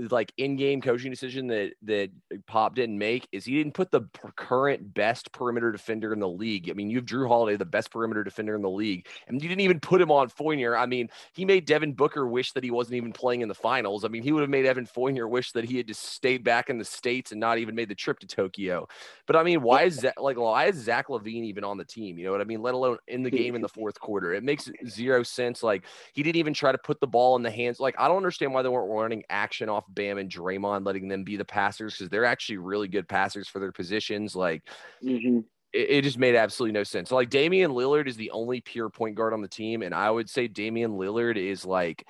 like 0.09 0.31
in-game 0.37 0.81
coaching 0.81 1.11
decision 1.11 1.47
that 1.47 1.73
that 1.83 2.09
Pop 2.47 2.75
didn't 2.75 2.97
make 2.97 3.27
is 3.31 3.45
he 3.45 3.55
didn't 3.55 3.73
put 3.73 3.91
the 3.91 4.01
current 4.35 4.93
best 4.93 5.31
perimeter 5.31 5.71
defender 5.71 6.13
in 6.13 6.19
the 6.19 6.29
league. 6.29 6.69
I 6.69 6.73
mean, 6.73 6.89
you 6.89 6.97
have 6.97 7.05
Jrue 7.05 7.27
Holiday, 7.27 7.57
the 7.57 7.65
best 7.65 7.91
perimeter 7.91 8.23
defender 8.23 8.55
in 8.55 8.61
the 8.61 8.69
league, 8.69 9.07
and 9.27 9.41
you 9.41 9.49
didn't 9.49 9.61
even 9.61 9.79
put 9.79 10.01
him 10.01 10.11
on 10.11 10.29
Fournier. 10.29 10.77
I 10.77 10.85
mean, 10.85 11.09
he 11.33 11.45
made 11.45 11.65
Devin 11.65 11.93
Booker 11.93 12.27
wish 12.27 12.53
that 12.53 12.63
he 12.63 12.71
wasn't 12.71 12.95
even 12.95 13.11
playing 13.11 13.41
in 13.41 13.49
the 13.49 13.55
finals. 13.55 14.05
I 14.05 14.07
mean, 14.07 14.23
he 14.23 14.31
would 14.31 14.41
have 14.41 14.49
made 14.49 14.65
Evan 14.65 14.85
Fournier 14.85 15.27
wish 15.27 15.51
that 15.51 15.65
he 15.65 15.77
had 15.77 15.87
just 15.87 16.03
stayed 16.03 16.43
back 16.43 16.69
in 16.69 16.77
the 16.77 16.85
states 16.85 17.31
and 17.31 17.39
not 17.39 17.57
even 17.57 17.75
made 17.75 17.89
the 17.89 17.95
trip 17.95 18.19
to 18.19 18.27
Tokyo. 18.27 18.87
But 19.27 19.35
I 19.35 19.43
mean, 19.43 19.61
why 19.61 19.83
is 19.83 19.97
that 19.97 20.21
like 20.21 20.37
why 20.37 20.65
is 20.65 20.75
Zach 20.75 21.07
LaVine 21.07 21.43
even 21.45 21.63
on 21.63 21.77
the 21.77 21.85
team? 21.85 22.17
You 22.17 22.25
know 22.25 22.31
what 22.31 22.41
I 22.41 22.45
mean? 22.45 22.61
Let 22.61 22.73
alone 22.73 22.97
in 23.07 23.23
the 23.23 23.31
game 23.31 23.55
in 23.55 23.61
the 23.61 23.69
fourth 23.69 23.99
quarter. 23.99 24.33
It 24.33 24.43
makes 24.43 24.69
zero 24.87 25.23
sense. 25.23 25.63
Like 25.63 25.83
he 26.13 26.23
didn't 26.23 26.37
even 26.37 26.53
try 26.53 26.71
to 26.71 26.77
put 26.77 26.99
the 26.99 27.07
ball 27.07 27.35
in 27.35 27.43
the 27.43 27.51
hands. 27.51 27.79
Like 27.79 27.95
I 27.99 28.07
don't 28.07 28.17
understand 28.17 28.53
why 28.53 28.61
they 28.61 28.69
weren't 28.69 28.89
running 28.89 29.23
action 29.29 29.64
off 29.69 29.85
Bam 29.89 30.17
and 30.17 30.31
Draymond, 30.31 30.85
letting 30.85 31.07
them 31.07 31.23
be 31.23 31.37
the 31.37 31.45
passers 31.45 31.95
because 31.95 32.09
they're 32.09 32.25
actually 32.25 32.57
really 32.57 32.87
good 32.87 33.07
passers 33.07 33.47
for 33.47 33.59
their 33.59 33.71
positions. 33.71 34.35
Like 34.35 34.63
mm-hmm. 35.03 35.39
it, 35.73 35.89
it, 35.89 36.01
just 36.03 36.17
made 36.17 36.35
absolutely 36.35 36.73
no 36.73 36.83
sense. 36.83 37.09
So 37.09 37.15
like 37.15 37.29
Damian 37.29 37.71
Lillard 37.71 38.07
is 38.07 38.17
the 38.17 38.31
only 38.31 38.61
pure 38.61 38.89
point 38.89 39.15
guard 39.15 39.33
on 39.33 39.41
the 39.41 39.47
team, 39.47 39.81
and 39.81 39.93
I 39.93 40.09
would 40.09 40.29
say 40.29 40.47
Damian 40.47 40.91
Lillard 40.91 41.37
is 41.37 41.65
like 41.65 42.05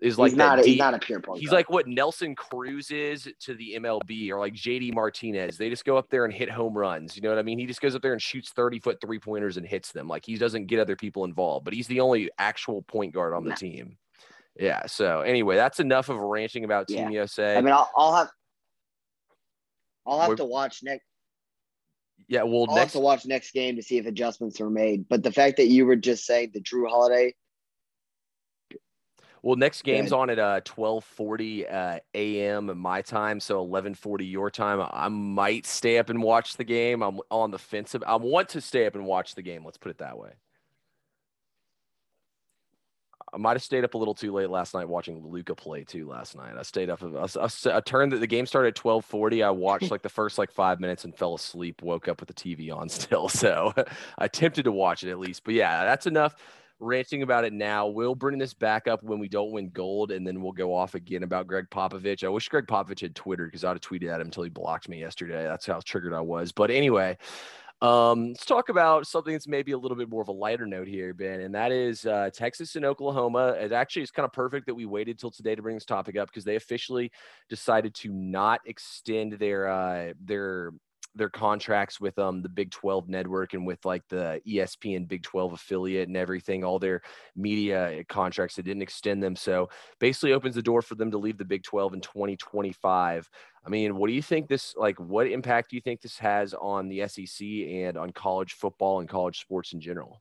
is 0.00 0.18
like 0.18 0.30
he's 0.30 0.38
not, 0.38 0.58
a, 0.58 0.62
he's 0.62 0.78
not 0.78 0.94
a 0.94 0.98
pure 0.98 1.20
point. 1.20 1.40
He's 1.40 1.50
guard. 1.50 1.58
like 1.58 1.70
what 1.70 1.86
Nelson 1.86 2.34
Cruz 2.34 2.90
is 2.90 3.28
to 3.40 3.54
the 3.54 3.74
MLB 3.76 4.30
or 4.30 4.38
like 4.38 4.54
JD 4.54 4.94
Martinez. 4.94 5.58
They 5.58 5.68
just 5.68 5.84
go 5.84 5.96
up 5.96 6.08
there 6.10 6.24
and 6.24 6.32
hit 6.32 6.50
home 6.50 6.76
runs. 6.76 7.16
You 7.16 7.22
know 7.22 7.28
what 7.28 7.38
I 7.38 7.42
mean? 7.42 7.58
He 7.58 7.66
just 7.66 7.80
goes 7.80 7.94
up 7.94 8.02
there 8.02 8.12
and 8.12 8.22
shoots 8.22 8.50
30 8.50 8.80
foot 8.80 8.98
three 9.00 9.18
pointers 9.18 9.56
and 9.56 9.66
hits 9.66 9.92
them. 9.92 10.08
Like 10.08 10.24
he 10.24 10.36
doesn't 10.36 10.66
get 10.66 10.80
other 10.80 10.96
people 10.96 11.24
involved, 11.24 11.64
but 11.64 11.74
he's 11.74 11.86
the 11.86 12.00
only 12.00 12.30
actual 12.38 12.82
point 12.82 13.12
guard 13.12 13.34
on 13.34 13.44
the 13.44 13.54
team. 13.54 13.98
Yeah. 14.58 14.86
So 14.86 15.20
anyway, 15.20 15.56
that's 15.56 15.80
enough 15.80 16.08
of 16.08 16.18
ranting 16.18 16.64
about 16.64 16.88
Team 16.88 17.10
yeah. 17.10 17.20
USA. 17.20 17.56
I 17.56 17.60
mean, 17.60 17.72
I'll, 17.72 17.90
I'll 17.96 18.14
have 18.14 18.28
I'll 20.06 20.20
have 20.20 20.28
We're, 20.30 20.36
to 20.36 20.44
watch 20.44 20.80
next. 20.82 21.04
Yeah, 22.28 22.42
well, 22.42 22.66
I'll 22.68 22.76
next, 22.76 22.78
have 22.78 22.92
to 22.92 23.00
watch 23.00 23.26
next 23.26 23.52
game 23.52 23.76
to 23.76 23.82
see 23.82 23.98
if 23.98 24.06
adjustments 24.06 24.60
are 24.60 24.70
made. 24.70 25.08
But 25.08 25.22
the 25.22 25.32
fact 25.32 25.56
that 25.56 25.66
you 25.66 25.86
were 25.86 25.96
just 25.96 26.24
saying 26.24 26.50
the 26.54 26.60
Jrue 26.60 26.88
Holiday. 26.88 27.34
Well, 29.42 29.56
next 29.56 29.82
game's 29.82 30.12
on 30.12 30.28
at 30.28 30.38
uh, 30.38 30.60
twelve 30.64 31.02
forty 31.02 31.66
uh, 31.66 32.00
a.m. 32.14 32.78
my 32.78 33.00
time, 33.00 33.40
so 33.40 33.60
eleven 33.60 33.94
forty 33.94 34.26
your 34.26 34.50
time. 34.50 34.86
I 34.92 35.08
might 35.08 35.64
stay 35.64 35.96
up 35.96 36.10
and 36.10 36.22
watch 36.22 36.56
the 36.56 36.64
game. 36.64 37.02
I'm 37.02 37.20
on 37.30 37.50
the 37.50 37.58
fence. 37.58 37.94
Of, 37.94 38.04
I 38.06 38.16
want 38.16 38.50
to 38.50 38.60
stay 38.60 38.84
up 38.84 38.94
and 38.94 39.06
watch 39.06 39.34
the 39.34 39.42
game. 39.42 39.64
Let's 39.64 39.78
put 39.78 39.90
it 39.90 39.98
that 39.98 40.18
way. 40.18 40.32
I 43.32 43.38
might 43.38 43.52
have 43.52 43.62
stayed 43.62 43.84
up 43.84 43.94
a 43.94 43.98
little 43.98 44.14
too 44.14 44.32
late 44.32 44.50
last 44.50 44.74
night 44.74 44.88
watching 44.88 45.24
Luka 45.26 45.54
play 45.54 45.84
too. 45.84 46.08
Last 46.08 46.36
night, 46.36 46.54
I 46.58 46.62
stayed 46.62 46.90
up. 46.90 47.02
I, 47.02 47.80
turned 47.80 48.12
that 48.12 48.18
the 48.18 48.26
game 48.26 48.46
started 48.46 48.68
at 48.68 48.74
twelve 48.74 49.04
forty. 49.04 49.42
I 49.42 49.50
watched 49.50 49.90
like 49.90 50.02
the 50.02 50.08
first 50.08 50.38
like 50.38 50.50
five 50.50 50.80
minutes 50.80 51.04
and 51.04 51.14
fell 51.14 51.34
asleep. 51.34 51.82
Woke 51.82 52.08
up 52.08 52.20
with 52.20 52.28
the 52.28 52.34
TV 52.34 52.74
on 52.74 52.88
still, 52.90 53.28
so 53.28 53.72
I 54.18 54.24
attempted 54.24 54.64
to 54.64 54.72
watch 54.72 55.04
it 55.04 55.10
at 55.10 55.18
least. 55.18 55.44
But 55.44 55.54
yeah, 55.54 55.84
that's 55.84 56.06
enough 56.06 56.34
ranting 56.80 57.22
about 57.22 57.44
it 57.44 57.52
now. 57.52 57.86
We'll 57.86 58.14
bring 58.14 58.38
this 58.38 58.54
back 58.54 58.88
up 58.88 59.02
when 59.02 59.18
we 59.18 59.28
don't 59.28 59.52
win 59.52 59.68
gold, 59.68 60.10
and 60.10 60.26
then 60.26 60.42
we'll 60.42 60.52
go 60.52 60.74
off 60.74 60.94
again 60.94 61.22
about 61.22 61.46
Gregg 61.46 61.66
Popovich. 61.70 62.24
I 62.24 62.28
wish 62.28 62.48
Gregg 62.48 62.66
Popovich 62.66 63.00
had 63.00 63.14
Twitter 63.14 63.44
because 63.44 63.64
I'd 63.64 63.70
have 63.70 63.80
tweeted 63.80 64.12
at 64.12 64.20
him 64.20 64.28
until 64.28 64.42
he 64.42 64.50
blocked 64.50 64.88
me 64.88 64.98
yesterday. 64.98 65.44
That's 65.44 65.66
how 65.66 65.80
triggered 65.84 66.14
I 66.14 66.20
was. 66.20 66.52
But 66.52 66.70
anyway, 66.70 67.18
um, 67.82 68.28
let's 68.28 68.44
talk 68.44 68.68
about 68.68 69.06
something 69.06 69.32
that's 69.32 69.48
maybe 69.48 69.72
a 69.72 69.78
little 69.78 69.96
bit 69.96 70.10
more 70.10 70.20
of 70.20 70.28
a 70.28 70.32
lighter 70.32 70.66
note 70.66 70.86
here, 70.86 71.14
Ben, 71.14 71.40
and 71.40 71.54
that 71.54 71.72
is 71.72 72.04
uh, 72.04 72.28
Texas 72.32 72.76
and 72.76 72.84
Oklahoma. 72.84 73.56
It 73.58 73.72
actually 73.72 74.02
is 74.02 74.10
kind 74.10 74.24
of 74.24 74.32
perfect 74.32 74.66
that 74.66 74.74
we 74.74 74.84
waited 74.84 75.18
till 75.18 75.30
today 75.30 75.54
to 75.54 75.62
bring 75.62 75.76
this 75.76 75.86
topic 75.86 76.16
up 76.16 76.28
because 76.28 76.44
they 76.44 76.56
officially 76.56 77.10
decided 77.48 77.94
to 77.96 78.12
not 78.12 78.60
extend 78.66 79.34
their 79.34 79.68
uh, 79.68 80.12
their 80.22 80.72
their 81.14 81.28
contracts 81.28 82.00
with 82.00 82.18
um 82.18 82.42
the 82.42 82.48
Big 82.48 82.70
12 82.70 83.08
network 83.08 83.54
and 83.54 83.66
with 83.66 83.84
like 83.84 84.06
the 84.08 84.40
ESPN 84.46 85.08
Big 85.08 85.22
12 85.22 85.52
affiliate 85.52 86.08
and 86.08 86.16
everything, 86.16 86.64
all 86.64 86.78
their 86.78 87.02
media 87.36 88.02
contracts, 88.08 88.56
they 88.56 88.62
didn't 88.62 88.82
extend 88.82 89.22
them. 89.22 89.36
So 89.36 89.68
basically 89.98 90.32
opens 90.32 90.54
the 90.54 90.62
door 90.62 90.82
for 90.82 90.94
them 90.94 91.10
to 91.10 91.18
leave 91.18 91.38
the 91.38 91.44
Big 91.44 91.62
12 91.62 91.94
in 91.94 92.00
2025. 92.00 93.28
I 93.64 93.68
mean, 93.68 93.96
what 93.96 94.08
do 94.08 94.14
you 94.14 94.22
think 94.22 94.48
this 94.48 94.74
like 94.76 94.98
what 94.98 95.26
impact 95.26 95.70
do 95.70 95.76
you 95.76 95.82
think 95.82 96.00
this 96.00 96.18
has 96.18 96.54
on 96.54 96.88
the 96.88 97.06
SEC 97.08 97.46
and 97.46 97.96
on 97.96 98.12
college 98.12 98.54
football 98.54 99.00
and 99.00 99.08
college 99.08 99.40
sports 99.40 99.72
in 99.72 99.80
general? 99.80 100.20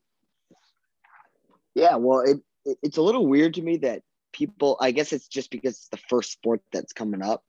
Yeah, 1.76 1.96
well, 1.96 2.22
it, 2.22 2.38
it 2.66 2.78
it's 2.82 2.98
a 2.98 3.02
little 3.02 3.28
weird 3.28 3.54
to 3.56 3.62
me 3.62 3.78
that 3.78 4.02
people 4.34 4.78
I 4.80 4.92
guess 4.92 5.14
it's 5.14 5.28
just 5.28 5.52
because 5.52 5.76
it's 5.76 5.90
the 5.90 5.98
first 6.10 6.32
sport 6.32 6.62
that's 6.72 6.94
coming 6.94 7.22
up 7.22 7.44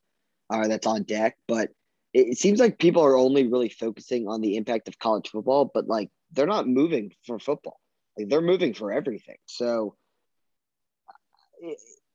or 0.48 0.68
that's 0.68 0.86
on 0.86 1.04
deck, 1.04 1.36
but 1.48 1.70
it 2.12 2.38
seems 2.38 2.58
like 2.58 2.78
people 2.78 3.02
are 3.02 3.16
only 3.16 3.46
really 3.46 3.68
focusing 3.68 4.26
on 4.28 4.40
the 4.40 4.56
impact 4.56 4.88
of 4.88 4.98
college 4.98 5.28
football, 5.28 5.70
but 5.72 5.86
like 5.86 6.10
they're 6.32 6.46
not 6.46 6.66
moving 6.66 7.12
for 7.26 7.38
football. 7.38 7.78
Like 8.18 8.28
they're 8.28 8.40
moving 8.40 8.74
for 8.74 8.92
everything. 8.92 9.36
So 9.46 9.96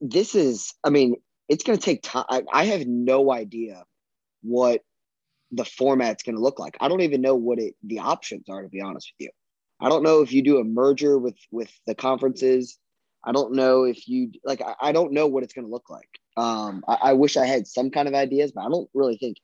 this 0.01 0.35
is, 0.35 0.73
I 0.83 0.89
mean, 0.89 1.15
it's 1.47 1.63
going 1.63 1.77
to 1.77 1.83
take 1.83 2.01
time. 2.03 2.25
I, 2.29 2.43
I 2.51 2.65
have 2.65 2.85
no 2.87 3.31
idea 3.31 3.83
what 4.41 4.81
the 5.51 5.65
format's 5.65 6.23
going 6.23 6.35
to 6.35 6.41
look 6.41 6.59
like. 6.59 6.75
I 6.81 6.87
don't 6.87 7.01
even 7.01 7.21
know 7.21 7.35
what 7.35 7.59
it 7.59 7.75
the 7.83 7.99
options 7.99 8.49
are 8.49 8.61
to 8.61 8.69
be 8.69 8.81
honest 8.81 9.13
with 9.17 9.27
you. 9.27 9.31
I 9.79 9.89
don't 9.89 10.03
know 10.03 10.21
if 10.21 10.31
you 10.31 10.41
do 10.41 10.59
a 10.59 10.63
merger 10.63 11.17
with 11.17 11.37
with 11.51 11.71
the 11.85 11.95
conferences. 11.95 12.77
I 13.23 13.31
don't 13.31 13.53
know 13.53 13.83
if 13.83 14.07
you 14.07 14.31
like. 14.43 14.61
I, 14.61 14.75
I 14.81 14.91
don't 14.91 15.13
know 15.13 15.27
what 15.27 15.43
it's 15.43 15.53
going 15.53 15.65
to 15.65 15.71
look 15.71 15.89
like. 15.89 16.09
Um, 16.37 16.83
I, 16.87 16.97
I 17.03 17.13
wish 17.13 17.37
I 17.37 17.45
had 17.45 17.67
some 17.67 17.91
kind 17.91 18.07
of 18.07 18.13
ideas, 18.13 18.51
but 18.51 18.65
I 18.65 18.69
don't 18.69 18.89
really 18.93 19.17
think 19.17 19.37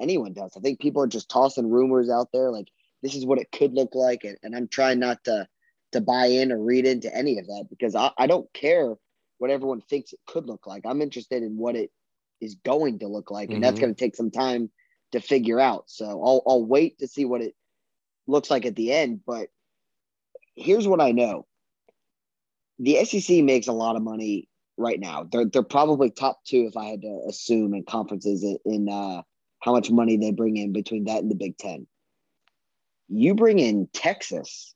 anyone 0.00 0.32
does. 0.32 0.52
I 0.56 0.60
think 0.60 0.80
people 0.80 1.02
are 1.02 1.08
just 1.08 1.28
tossing 1.28 1.70
rumors 1.70 2.10
out 2.10 2.28
there 2.32 2.50
like 2.50 2.68
this 3.02 3.14
is 3.14 3.24
what 3.24 3.38
it 3.38 3.52
could 3.52 3.74
look 3.74 3.94
like, 3.94 4.24
and, 4.24 4.36
and 4.42 4.56
I'm 4.56 4.68
trying 4.68 4.98
not 4.98 5.24
to 5.24 5.46
to 5.92 6.00
buy 6.00 6.26
in 6.26 6.52
or 6.52 6.58
read 6.58 6.84
into 6.86 7.14
any 7.14 7.38
of 7.38 7.46
that 7.46 7.66
because 7.70 7.94
I, 7.94 8.10
I 8.18 8.26
don't 8.26 8.52
care 8.52 8.94
what 9.38 9.50
everyone 9.50 9.80
thinks 9.80 10.12
it 10.12 10.20
could 10.26 10.46
look 10.46 10.66
like. 10.66 10.84
I'm 10.84 11.00
interested 11.00 11.42
in 11.42 11.56
what 11.56 11.76
it 11.76 11.90
is 12.40 12.56
going 12.56 12.98
to 12.98 13.08
look 13.08 13.30
like, 13.30 13.48
and 13.48 13.56
mm-hmm. 13.56 13.62
that's 13.62 13.80
going 13.80 13.94
to 13.94 13.98
take 13.98 14.16
some 14.16 14.30
time 14.30 14.70
to 15.12 15.20
figure 15.20 15.60
out. 15.60 15.84
So 15.86 16.06
I'll 16.06 16.42
I'll 16.46 16.64
wait 16.64 16.98
to 16.98 17.08
see 17.08 17.24
what 17.24 17.42
it 17.42 17.54
looks 18.26 18.50
like 18.50 18.66
at 18.66 18.76
the 18.76 18.92
end. 18.92 19.20
But 19.26 19.48
here's 20.56 20.86
what 20.86 21.00
I 21.00 21.12
know: 21.12 21.46
the 22.78 23.04
SEC 23.04 23.42
makes 23.44 23.68
a 23.68 23.72
lot 23.72 23.96
of 23.96 24.02
money 24.02 24.48
right 24.76 24.98
now. 25.00 25.24
They're 25.30 25.46
they're 25.46 25.62
probably 25.62 26.10
top 26.10 26.44
two 26.44 26.66
if 26.68 26.76
I 26.76 26.86
had 26.86 27.02
to 27.02 27.22
assume 27.28 27.74
in 27.74 27.84
conferences 27.84 28.42
in, 28.42 28.58
in 28.64 28.88
uh, 28.88 29.22
how 29.60 29.72
much 29.72 29.90
money 29.90 30.16
they 30.16 30.32
bring 30.32 30.56
in 30.56 30.72
between 30.72 31.04
that 31.04 31.22
and 31.22 31.30
the 31.30 31.34
Big 31.34 31.56
Ten. 31.58 31.86
You 33.08 33.34
bring 33.34 33.58
in 33.58 33.88
Texas, 33.92 34.74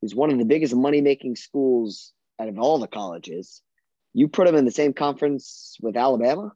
who's 0.00 0.14
one 0.14 0.30
of 0.30 0.38
the 0.38 0.44
biggest 0.44 0.74
money 0.74 1.00
making 1.00 1.36
schools 1.36 2.12
out 2.40 2.48
of 2.48 2.58
all 2.58 2.78
the 2.78 2.88
colleges. 2.88 3.62
You 4.12 4.28
put 4.28 4.46
them 4.46 4.56
in 4.56 4.64
the 4.64 4.70
same 4.70 4.92
conference 4.92 5.76
with 5.80 5.96
Alabama. 5.96 6.52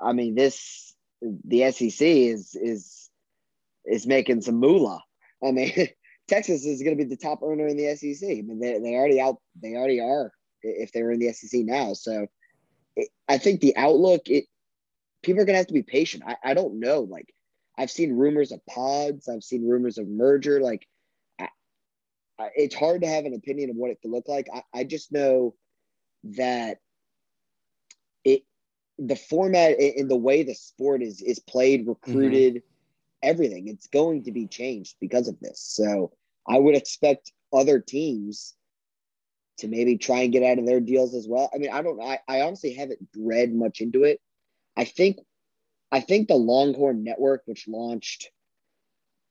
I 0.00 0.12
mean, 0.12 0.34
this 0.34 0.94
the 1.20 1.70
SEC 1.70 2.06
is 2.06 2.54
is 2.54 3.10
is 3.84 4.06
making 4.06 4.40
some 4.42 4.56
moolah. 4.56 5.02
I 5.42 5.52
mean, 5.52 5.72
Texas 6.28 6.64
is 6.64 6.82
going 6.82 6.96
to 6.96 7.04
be 7.04 7.08
the 7.08 7.16
top 7.16 7.40
earner 7.42 7.66
in 7.66 7.76
the 7.76 7.94
SEC. 7.96 8.28
I 8.28 8.42
mean, 8.42 8.58
they, 8.58 8.78
they 8.78 8.94
already 8.94 9.20
out 9.20 9.36
they 9.60 9.74
already 9.74 10.00
are 10.00 10.32
if 10.62 10.92
they 10.92 11.02
were 11.02 11.12
in 11.12 11.20
the 11.20 11.32
SEC 11.32 11.60
now. 11.64 11.92
So 11.92 12.26
it, 12.96 13.08
I 13.28 13.38
think 13.38 13.60
the 13.60 13.76
outlook 13.76 14.22
it 14.26 14.46
people 15.24 15.42
are 15.42 15.44
gonna 15.44 15.58
have 15.58 15.66
to 15.68 15.74
be 15.74 15.82
patient. 15.82 16.24
I, 16.26 16.36
I 16.42 16.54
don't 16.54 16.80
know. 16.80 17.00
Like 17.00 17.34
I've 17.76 17.90
seen 17.90 18.12
rumors 18.12 18.52
of 18.52 18.64
pods, 18.66 19.28
I've 19.28 19.42
seen 19.42 19.68
rumors 19.68 19.98
of 19.98 20.08
merger. 20.08 20.60
Like 20.60 20.86
I, 21.40 21.48
I, 22.38 22.50
it's 22.54 22.74
hard 22.74 23.02
to 23.02 23.08
have 23.08 23.24
an 23.24 23.34
opinion 23.34 23.70
of 23.70 23.76
what 23.76 23.90
it 23.90 23.98
could 24.00 24.10
look 24.10 24.28
like. 24.28 24.48
I, 24.54 24.62
I 24.72 24.84
just 24.84 25.12
know 25.12 25.54
that 26.24 26.78
it 28.24 28.44
the 28.98 29.16
format 29.16 29.78
in 29.80 30.08
the 30.08 30.16
way 30.16 30.42
the 30.42 30.54
sport 30.54 31.02
is 31.02 31.20
is 31.20 31.38
played, 31.38 31.80
mm-hmm. 31.80 31.90
recruited, 31.90 32.54
mm-hmm. 32.54 33.28
everything, 33.28 33.68
it's 33.68 33.88
going 33.88 34.24
to 34.24 34.32
be 34.32 34.46
changed 34.46 34.96
because 35.00 35.28
of 35.28 35.40
this. 35.40 35.60
So 35.60 36.12
I 36.48 36.58
would 36.58 36.76
expect 36.76 37.32
other 37.52 37.80
teams 37.80 38.54
to 39.58 39.68
maybe 39.68 39.96
try 39.96 40.22
and 40.22 40.32
get 40.32 40.42
out 40.42 40.58
of 40.58 40.66
their 40.66 40.80
deals 40.80 41.14
as 41.14 41.26
well. 41.28 41.50
I 41.54 41.58
mean, 41.58 41.70
I 41.72 41.82
don't 41.82 42.00
I, 42.00 42.18
I 42.28 42.42
honestly 42.42 42.74
haven't 42.74 43.00
read 43.16 43.54
much 43.54 43.80
into 43.80 44.04
it. 44.04 44.20
I 44.76 44.84
think 44.84 45.18
I 45.92 46.00
think 46.00 46.28
the 46.28 46.34
Longhorn 46.34 47.04
Network, 47.04 47.42
which 47.46 47.68
launched 47.68 48.30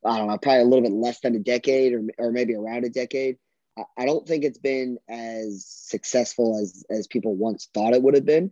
I 0.05 0.17
don't 0.17 0.27
know, 0.27 0.37
probably 0.37 0.61
a 0.61 0.65
little 0.65 0.81
bit 0.81 0.91
less 0.91 1.19
than 1.21 1.35
a 1.35 1.39
decade 1.39 1.93
or, 1.93 2.03
or 2.17 2.31
maybe 2.31 2.55
around 2.55 2.83
a 2.83 2.89
decade. 2.89 3.37
I, 3.77 3.83
I 3.99 4.05
don't 4.05 4.27
think 4.27 4.43
it's 4.43 4.57
been 4.57 4.97
as 5.09 5.65
successful 5.65 6.59
as, 6.61 6.83
as 6.89 7.07
people 7.07 7.35
once 7.35 7.69
thought 7.73 7.93
it 7.93 8.03
would 8.03 8.15
have 8.15 8.25
been. 8.25 8.51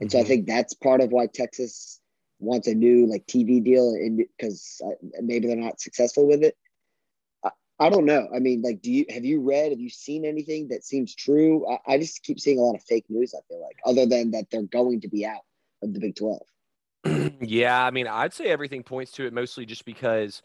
And 0.00 0.08
mm-hmm. 0.08 0.12
so 0.12 0.18
I 0.18 0.22
mm-hmm. 0.22 0.28
think 0.28 0.46
that's 0.46 0.74
part 0.74 1.00
of 1.00 1.12
why 1.12 1.26
Texas 1.26 2.00
wants 2.38 2.66
a 2.68 2.74
new 2.74 3.06
like 3.06 3.26
TV 3.26 3.62
deal 3.62 3.90
and 3.90 4.16
because 4.16 4.80
uh, 4.84 4.94
maybe 5.20 5.46
they're 5.46 5.56
not 5.56 5.80
successful 5.80 6.26
with 6.26 6.42
it. 6.42 6.56
I, 7.44 7.50
I, 7.78 7.88
don't 7.90 8.06
know. 8.06 8.28
I 8.34 8.38
mean, 8.38 8.62
like, 8.62 8.80
do 8.80 8.90
you 8.90 9.04
have 9.10 9.24
you 9.24 9.42
read? 9.42 9.70
Have 9.70 9.80
you 9.80 9.90
seen 9.90 10.24
anything 10.24 10.68
that 10.68 10.84
seems 10.84 11.14
true? 11.14 11.66
I, 11.70 11.94
I 11.94 11.98
just 11.98 12.22
keep 12.22 12.40
seeing 12.40 12.58
a 12.58 12.62
lot 12.62 12.74
of 12.74 12.82
fake 12.82 13.04
news. 13.08 13.34
I 13.34 13.40
feel 13.46 13.62
like, 13.62 13.76
other 13.84 14.06
than 14.06 14.30
that, 14.32 14.46
they're 14.50 14.62
going 14.62 15.02
to 15.02 15.08
be 15.08 15.26
out 15.26 15.42
of 15.82 15.94
the 15.94 16.00
Big 16.00 16.16
Twelve. 16.16 16.46
yeah, 17.40 17.84
I 17.84 17.90
mean, 17.90 18.06
I'd 18.06 18.34
say 18.34 18.46
everything 18.46 18.82
points 18.82 19.12
to 19.12 19.26
it 19.26 19.32
mostly 19.32 19.64
just 19.66 19.84
because 19.84 20.42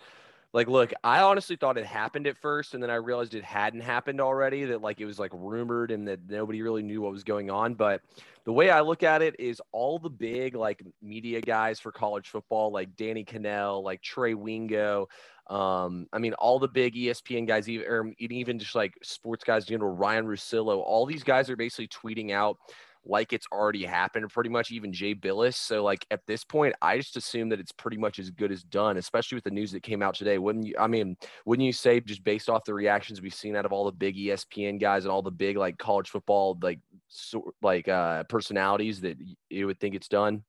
like 0.55 0.69
look 0.69 0.93
i 1.03 1.19
honestly 1.19 1.57
thought 1.57 1.77
it 1.77 1.85
happened 1.85 2.25
at 2.25 2.37
first 2.37 2.73
and 2.73 2.81
then 2.81 2.89
i 2.89 2.95
realized 2.95 3.35
it 3.35 3.43
hadn't 3.43 3.81
happened 3.81 4.21
already 4.21 4.63
that 4.63 4.81
like 4.81 5.01
it 5.01 5.05
was 5.05 5.19
like 5.19 5.31
rumored 5.33 5.91
and 5.91 6.07
that 6.07 6.19
nobody 6.29 6.61
really 6.61 6.81
knew 6.81 7.01
what 7.01 7.11
was 7.11 7.25
going 7.25 7.51
on 7.51 7.73
but 7.73 8.01
the 8.45 8.53
way 8.53 8.69
i 8.69 8.79
look 8.79 9.03
at 9.03 9.21
it 9.21 9.37
is 9.37 9.61
all 9.73 9.99
the 9.99 10.09
big 10.09 10.55
like 10.55 10.81
media 11.01 11.41
guys 11.41 11.77
for 11.79 11.91
college 11.91 12.29
football 12.29 12.71
like 12.71 12.95
danny 12.95 13.25
kanell 13.25 13.83
like 13.83 14.01
trey 14.01 14.33
wingo 14.33 15.07
um, 15.47 16.07
I 16.11 16.17
mean, 16.17 16.33
all 16.33 16.57
the 16.57 16.67
big 16.67 16.95
ESPN 16.95 17.47
guys, 17.47 17.69
even 17.69 17.85
or 17.87 18.11
even 18.17 18.57
just 18.57 18.73
like 18.73 18.97
sports 19.03 19.43
guys, 19.43 19.69
you 19.69 19.77
know, 19.77 19.85
Ryan 19.85 20.25
Russillo, 20.25 20.77
all 20.77 21.05
these 21.05 21.23
guys 21.23 21.51
are 21.51 21.55
basically 21.55 21.87
tweeting 21.87 22.31
out 22.31 22.57
like 23.05 23.33
it's 23.33 23.47
already 23.51 23.85
happened 23.85 24.29
pretty 24.29 24.49
much 24.49 24.71
even 24.71 24.91
Jay 24.91 25.13
Bilas. 25.13 25.55
So 25.55 25.83
like 25.83 26.05
at 26.11 26.21
this 26.27 26.43
point, 26.43 26.75
I 26.81 26.97
just 26.97 27.17
assume 27.17 27.49
that 27.49 27.59
it's 27.59 27.71
pretty 27.71 27.97
much 27.97 28.19
as 28.19 28.29
good 28.31 28.51
as 28.51 28.63
done, 28.63 28.97
especially 28.97 29.35
with 29.35 29.43
the 29.43 29.51
news 29.51 29.71
that 29.71 29.83
came 29.83 30.01
out 30.01 30.15
today. 30.15 30.37
Wouldn't 30.37 30.65
you 30.65 30.75
I 30.79 30.87
mean, 30.87 31.17
wouldn't 31.45 31.65
you 31.65 31.73
say 31.73 31.99
just 31.99 32.23
based 32.23 32.49
off 32.49 32.65
the 32.65 32.73
reactions 32.73 33.21
we've 33.21 33.33
seen 33.33 33.55
out 33.55 33.65
of 33.65 33.71
all 33.73 33.85
the 33.85 33.91
big 33.91 34.15
ESPN 34.17 34.79
guys 34.79 35.05
and 35.05 35.11
all 35.11 35.21
the 35.21 35.31
big 35.31 35.57
like 35.57 35.77
college 35.77 36.09
football 36.09 36.57
like 36.61 36.79
so, 37.07 37.53
like 37.61 37.87
uh 37.87 38.23
personalities 38.25 39.01
that 39.01 39.17
you 39.49 39.67
would 39.67 39.79
think 39.79 39.95
it's 39.95 40.07
done? 40.07 40.43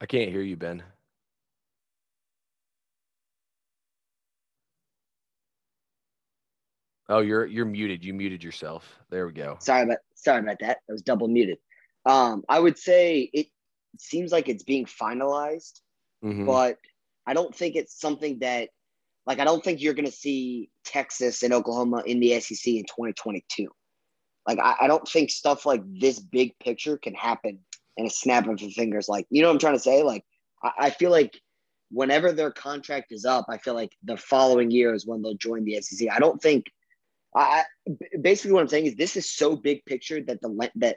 I 0.00 0.06
can't 0.06 0.30
hear 0.30 0.42
you, 0.42 0.56
Ben. 0.56 0.82
Oh, 7.08 7.20
you're 7.20 7.46
you're 7.46 7.64
muted. 7.64 8.04
You 8.04 8.12
muted 8.12 8.44
yourself. 8.44 8.98
There 9.10 9.26
we 9.26 9.32
go. 9.32 9.56
Sorry 9.60 9.82
about 9.82 9.98
sorry 10.14 10.40
about 10.40 10.58
that. 10.60 10.78
I 10.88 10.92
was 10.92 11.02
double 11.02 11.28
muted. 11.28 11.58
Um, 12.04 12.44
I 12.48 12.60
would 12.60 12.78
say 12.78 13.30
it 13.32 13.46
seems 13.98 14.30
like 14.30 14.48
it's 14.48 14.62
being 14.62 14.84
finalized, 14.84 15.80
mm-hmm. 16.22 16.46
but 16.46 16.78
I 17.26 17.34
don't 17.34 17.54
think 17.54 17.76
it's 17.76 17.98
something 17.98 18.38
that 18.40 18.68
like 19.26 19.40
I 19.40 19.44
don't 19.44 19.64
think 19.64 19.80
you're 19.80 19.94
gonna 19.94 20.10
see 20.10 20.70
Texas 20.84 21.42
and 21.42 21.54
Oklahoma 21.54 22.02
in 22.04 22.20
the 22.20 22.38
SEC 22.40 22.66
in 22.66 22.84
2022. 22.84 23.68
Like 24.46 24.58
I, 24.58 24.74
I 24.82 24.86
don't 24.86 25.06
think 25.08 25.30
stuff 25.30 25.64
like 25.64 25.82
this 26.00 26.18
big 26.18 26.58
picture 26.58 26.98
can 26.98 27.14
happen 27.14 27.58
in 27.96 28.06
a 28.06 28.10
snap 28.10 28.46
of 28.48 28.58
the 28.58 28.70
fingers. 28.70 29.08
Like, 29.08 29.26
you 29.30 29.42
know 29.42 29.48
what 29.48 29.54
I'm 29.54 29.58
trying 29.58 29.74
to 29.74 29.80
say? 29.80 30.02
Like 30.02 30.24
I, 30.62 30.70
I 30.78 30.90
feel 30.90 31.10
like 31.10 31.38
whenever 31.90 32.32
their 32.32 32.50
contract 32.50 33.12
is 33.12 33.24
up, 33.24 33.46
I 33.48 33.58
feel 33.58 33.74
like 33.74 33.92
the 34.04 34.16
following 34.16 34.70
year 34.70 34.94
is 34.94 35.06
when 35.06 35.22
they'll 35.22 35.34
join 35.34 35.64
the 35.64 35.80
SEC. 35.80 36.08
I 36.10 36.18
don't 36.18 36.40
think 36.40 36.66
I 37.38 37.64
basically 38.20 38.52
what 38.52 38.62
I'm 38.62 38.68
saying 38.68 38.86
is 38.86 38.96
this 38.96 39.16
is 39.16 39.30
so 39.30 39.54
big 39.56 39.84
picture 39.84 40.20
that 40.22 40.40
the 40.40 40.70
that 40.76 40.96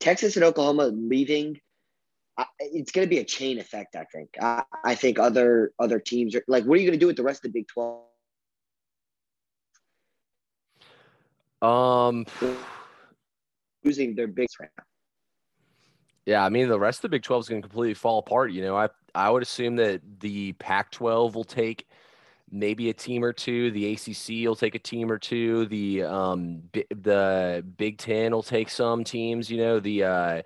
Texas 0.00 0.36
and 0.36 0.44
Oklahoma 0.44 0.86
leaving, 0.86 1.60
it's 2.58 2.90
going 2.90 3.06
to 3.06 3.10
be 3.10 3.18
a 3.18 3.24
chain 3.24 3.58
effect. 3.58 3.94
I 3.94 4.04
think. 4.04 4.30
I, 4.40 4.64
I 4.84 4.94
think 4.94 5.18
other 5.18 5.72
other 5.78 6.00
teams 6.00 6.34
are 6.34 6.42
like, 6.48 6.64
what 6.64 6.78
are 6.78 6.80
you 6.80 6.86
going 6.86 6.98
to 6.98 7.02
do 7.02 7.06
with 7.06 7.16
the 7.16 7.22
rest 7.22 7.44
of 7.44 7.52
the 7.52 7.60
Big 7.60 7.68
Twelve? 7.68 8.04
Um, 11.60 12.26
losing 13.84 14.16
their 14.16 14.26
big 14.26 14.48
right 14.58 14.70
now. 14.76 14.84
Yeah, 16.24 16.44
I 16.44 16.48
mean 16.48 16.68
the 16.68 16.78
rest 16.78 16.98
of 16.98 17.02
the 17.02 17.08
Big 17.10 17.22
Twelve 17.22 17.42
is 17.42 17.48
going 17.48 17.62
to 17.62 17.68
completely 17.68 17.94
fall 17.94 18.18
apart. 18.18 18.50
You 18.52 18.62
know, 18.62 18.76
I 18.76 18.88
I 19.14 19.30
would 19.30 19.42
assume 19.42 19.76
that 19.76 20.00
the 20.20 20.54
Pac 20.54 20.90
twelve 20.90 21.34
will 21.34 21.44
take 21.44 21.86
maybe 22.52 22.90
a 22.90 22.94
team 22.94 23.24
or 23.24 23.32
two. 23.32 23.70
The 23.70 23.92
ACC 23.94 24.46
will 24.46 24.54
take 24.54 24.74
a 24.74 24.78
team 24.78 25.10
or 25.10 25.18
two. 25.18 25.66
The 25.66 26.02
um, 26.04 26.62
B- 26.70 26.86
the 26.90 27.64
Big 27.76 27.98
Ten 27.98 28.32
will 28.32 28.42
take 28.42 28.68
some 28.68 29.02
teams. 29.02 29.50
You 29.50 29.58
know, 29.58 29.80
the 29.80 30.04
uh, 30.04 30.42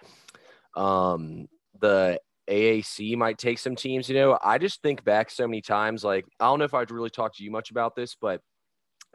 um, 0.80 1.48
the 1.80 2.20
AAC 2.48 3.16
might 3.16 3.38
take 3.38 3.58
some 3.58 3.76
teams. 3.76 4.08
You 4.08 4.14
know, 4.14 4.38
I 4.42 4.58
just 4.58 4.80
think 4.80 5.04
back 5.04 5.30
so 5.30 5.46
many 5.46 5.60
times. 5.60 6.04
Like, 6.04 6.24
I 6.40 6.46
don't 6.46 6.60
know 6.60 6.64
if 6.64 6.74
I'd 6.74 6.90
really 6.90 7.10
talked 7.10 7.36
to 7.38 7.44
you 7.44 7.50
much 7.50 7.70
about 7.70 7.96
this, 7.96 8.16
but 8.18 8.40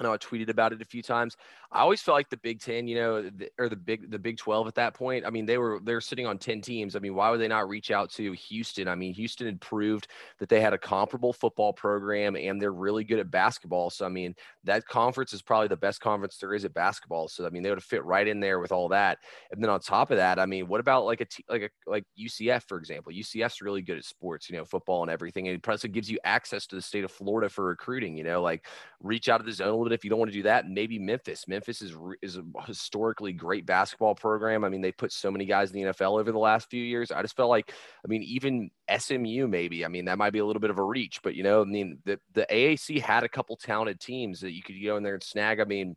I 0.02 0.04
know 0.04 0.14
I 0.14 0.18
tweeted 0.18 0.50
about 0.50 0.74
it 0.74 0.82
a 0.82 0.86
few 0.86 1.04
times. 1.04 1.38
I 1.72 1.80
always 1.82 2.02
felt 2.02 2.18
like 2.18 2.30
the 2.30 2.38
Big 2.38 2.60
Ten, 2.60 2.88
you 2.88 2.96
know, 2.96 3.30
or 3.58 3.70
the 3.70 3.76
big 3.76 4.12
the 4.12 4.20
Big 4.20 4.38
Twelve 4.38 4.68
at 4.68 4.76
that 4.76 4.94
point. 4.94 5.26
I 5.26 5.30
mean, 5.30 5.46
they 5.46 5.58
were 5.58 5.80
they're 5.84 6.02
sitting 6.02 6.26
on 6.26 6.38
ten 6.38 6.60
teams. 6.60 6.96
I 6.96 7.00
mean, 7.00 7.16
why 7.16 7.30
would 7.30 7.40
they 7.40 7.48
not 7.48 7.70
reach 7.70 7.92
out 7.92 8.10
to 8.12 8.34
Houston? 8.34 8.88
I 8.88 8.96
mean, 8.96 9.14
Houston 9.14 9.46
had 9.46 9.62
proved 9.62 10.08
that 10.40 10.50
they 10.50 10.60
had 10.60 10.74
a 10.74 10.78
comparable 10.78 11.32
football 11.32 11.72
program 11.72 12.36
and 12.36 12.62
they're 12.62 12.74
really 12.74 13.04
good 13.04 13.20
at 13.20 13.32
basketball. 13.32 13.90
So 13.90 14.06
I 14.06 14.10
mean, 14.10 14.36
that 14.64 14.86
conference 14.86 15.34
is 15.34 15.42
probably 15.42 15.68
the 15.68 15.78
best 15.78 16.02
conference 16.02 16.38
there 16.38 16.54
is 16.54 16.66
at 16.66 16.74
basketball. 16.74 17.28
So 17.28 17.46
I 17.46 17.50
mean, 17.50 17.64
they 17.64 17.70
would 17.70 17.78
have 17.78 17.86
fit 17.86 18.04
right 18.04 18.28
in 18.28 18.40
there 18.40 18.60
with 18.60 18.72
all 18.72 18.90
that. 18.90 19.20
And 19.52 19.64
then 19.64 19.70
on 19.70 19.80
top 19.80 20.12
of 20.12 20.18
that, 20.18 20.40
I 20.40 20.46
mean, 20.46 20.68
what 20.68 20.80
about 20.80 21.06
like 21.06 21.22
a 21.22 21.26
t- 21.26 21.46
like 21.48 21.62
a 21.62 21.90
like 21.90 22.06
UCF 22.20 22.64
for 22.68 22.78
example? 22.78 23.14
UCF's 23.14 23.62
really 23.62 23.82
good 23.82 23.98
at 23.98 24.06
sports, 24.06 24.50
you 24.50 24.58
know, 24.58 24.66
football 24.66 25.04
and 25.04 25.12
everything. 25.12 25.48
And 25.48 25.56
it 25.56 25.84
it 25.84 25.92
gives 25.94 26.12
you 26.12 26.20
access 26.24 26.66
to 26.68 26.76
the 26.76 26.82
state 26.82 27.04
of 27.04 27.12
Florida 27.12 27.50
for 27.50 27.66
recruiting. 27.66 28.18
You 28.18 28.24
know, 28.24 28.42
like 28.42 28.66
reach 29.00 29.30
out 29.30 29.40
of 29.40 29.46
the 29.46 29.54
zone 29.54 29.91
if 29.94 30.04
you 30.04 30.10
don't 30.10 30.20
want 30.20 30.32
to 30.32 30.38
do 30.38 30.44
that. 30.44 30.68
Maybe 30.68 31.00
Memphis. 31.00 31.48
Memphis 31.48 31.82
is 31.82 31.96
is 32.22 32.38
a 32.38 32.44
historically 32.66 33.34
great 33.34 33.66
basketball 33.66 34.16
program. 34.16 34.64
I 34.64 34.70
mean, 34.70 34.82
they 34.82 34.92
put 34.92 35.12
so 35.12 35.32
many 35.32 35.46
guys 35.46 35.72
in 35.72 35.84
the 35.84 35.92
NFL 35.92 36.20
over 36.20 36.32
the 36.32 36.40
last 36.40 36.70
few 36.70 36.84
years. 36.84 37.12
I 37.12 37.22
just 37.22 37.36
felt 37.36 37.50
like, 37.50 37.72
I 38.04 38.08
mean, 38.08 38.24
even 38.24 38.70
SMU 38.96 39.48
maybe. 39.48 39.86
I 39.86 39.88
mean, 39.88 40.06
that 40.06 40.18
might 40.18 40.34
be 40.34 40.40
a 40.40 40.46
little 40.46 40.60
bit 40.60 40.70
of 40.70 40.80
a 40.80 40.84
reach, 40.84 41.22
but 41.24 41.36
you 41.36 41.44
know, 41.44 41.62
I 41.62 41.66
mean, 41.66 42.00
the 42.06 42.20
the 42.34 42.46
AAC 42.50 43.02
had 43.02 43.24
a 43.24 43.30
couple 43.30 43.56
talented 43.56 44.00
teams 44.00 44.40
that 44.42 44.54
you 44.54 44.64
could 44.64 44.82
go 44.84 44.98
in 44.98 45.04
there 45.04 45.16
and 45.16 45.24
snag. 45.24 45.60
I 45.60 45.66
mean. 45.66 45.96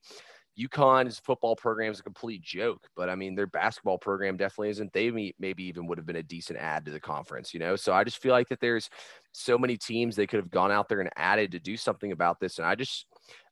UConn's 0.59 1.18
football 1.18 1.57
program 1.57 1.90
is 1.90 1.98
a 1.98 2.04
complete 2.04 2.40
joke, 2.40 2.88
but 2.94 3.09
I 3.09 3.16
mean, 3.16 3.35
their 3.35 3.46
basketball 3.46 3.98
program 3.98 4.37
definitely 4.37 4.70
isn't. 4.70 4.92
They 4.92 5.11
maybe 5.11 5.64
even 5.64 5.87
would 5.87 5.98
have 5.98 6.07
been 6.07 6.16
a 6.16 6.22
decent 6.22 6.61
add 6.61 6.85
to 6.85 6.92
the 6.92 7.00
conference, 7.00 7.52
you 7.52 7.59
know? 7.59 7.74
So 7.74 7.92
I 7.92 8.04
just 8.04 8.22
feel 8.22 8.33
like 8.33 8.48
that 8.48 8.61
there's 8.61 8.88
so 9.33 9.59
many 9.59 9.76
teams 9.76 10.14
they 10.14 10.28
could 10.28 10.38
have 10.38 10.50
gone 10.50 10.70
out 10.70 10.88
there 10.88 11.00
and 11.00 11.11
added 11.16 11.52
to 11.52 11.59
do 11.59 11.76
something 11.76 12.12
about 12.12 12.38
this. 12.38 12.59
And 12.59 12.66
I 12.66 12.76
just, 12.76 13.07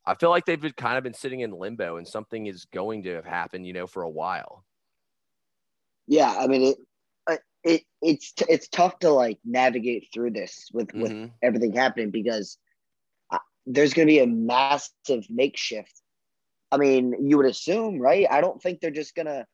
I 0.05 0.15
feel 0.15 0.31
like 0.31 0.45
they've 0.45 0.61
been 0.61 0.73
kind 0.73 0.99
of 0.99 1.05
been 1.05 1.15
sitting 1.15 1.41
in 1.41 1.53
limbo 1.53 1.97
and 1.97 2.07
something 2.07 2.47
is 2.47 2.65
going 2.67 3.05
to 3.05 3.15
have 3.15 3.25
happened, 3.25 3.67
you 3.67 3.73
know, 3.73 3.87
for 3.87 4.03
a 4.03 4.11
while. 4.11 4.65
Yeah, 6.09 6.35
I 6.39 6.47
mean 6.47 6.63
it. 6.63 6.77
Uh, 7.27 7.37
it 7.63 7.83
it's 8.01 8.33
it's 8.49 8.69
tough 8.69 8.99
to 9.01 9.11
like 9.11 9.39
navigate 9.45 10.09
through 10.13 10.33
this 10.33 10.69
with 10.73 10.89
mm-hmm. 10.89 11.03
with 11.03 11.31
everything 11.43 11.73
happening 11.73 12.11
because 12.11 12.59
uh, 13.31 13.39
there's 13.67 13.95
going 13.95 14.09
to 14.09 14.13
be 14.13 14.19
a 14.19 14.27
massive 14.27 15.25
makeshift. 15.31 15.93
I 16.73 16.79
mean, 16.79 17.15
you 17.21 17.37
would 17.37 17.47
assume, 17.47 18.01
right? 18.01 18.27
I 18.29 18.41
don't 18.41 18.61
think 18.61 18.81
they're 18.81 18.91
just 18.91 19.15
going 19.15 19.27
to 19.27 19.47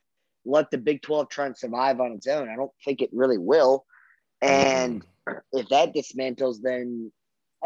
let 0.44 0.70
the 0.70 0.78
Big 0.78 1.02
12 1.02 1.28
try 1.28 1.46
and 1.46 1.56
survive 1.56 2.00
on 2.00 2.12
its 2.12 2.28
own. 2.28 2.48
I 2.48 2.54
don't 2.54 2.70
think 2.84 3.02
it 3.02 3.10
really 3.12 3.38
will. 3.38 3.84
And 4.40 5.04
mm. 5.28 5.40
if 5.52 5.68
that 5.68 5.94
dismantles, 5.94 6.58
then 6.62 7.12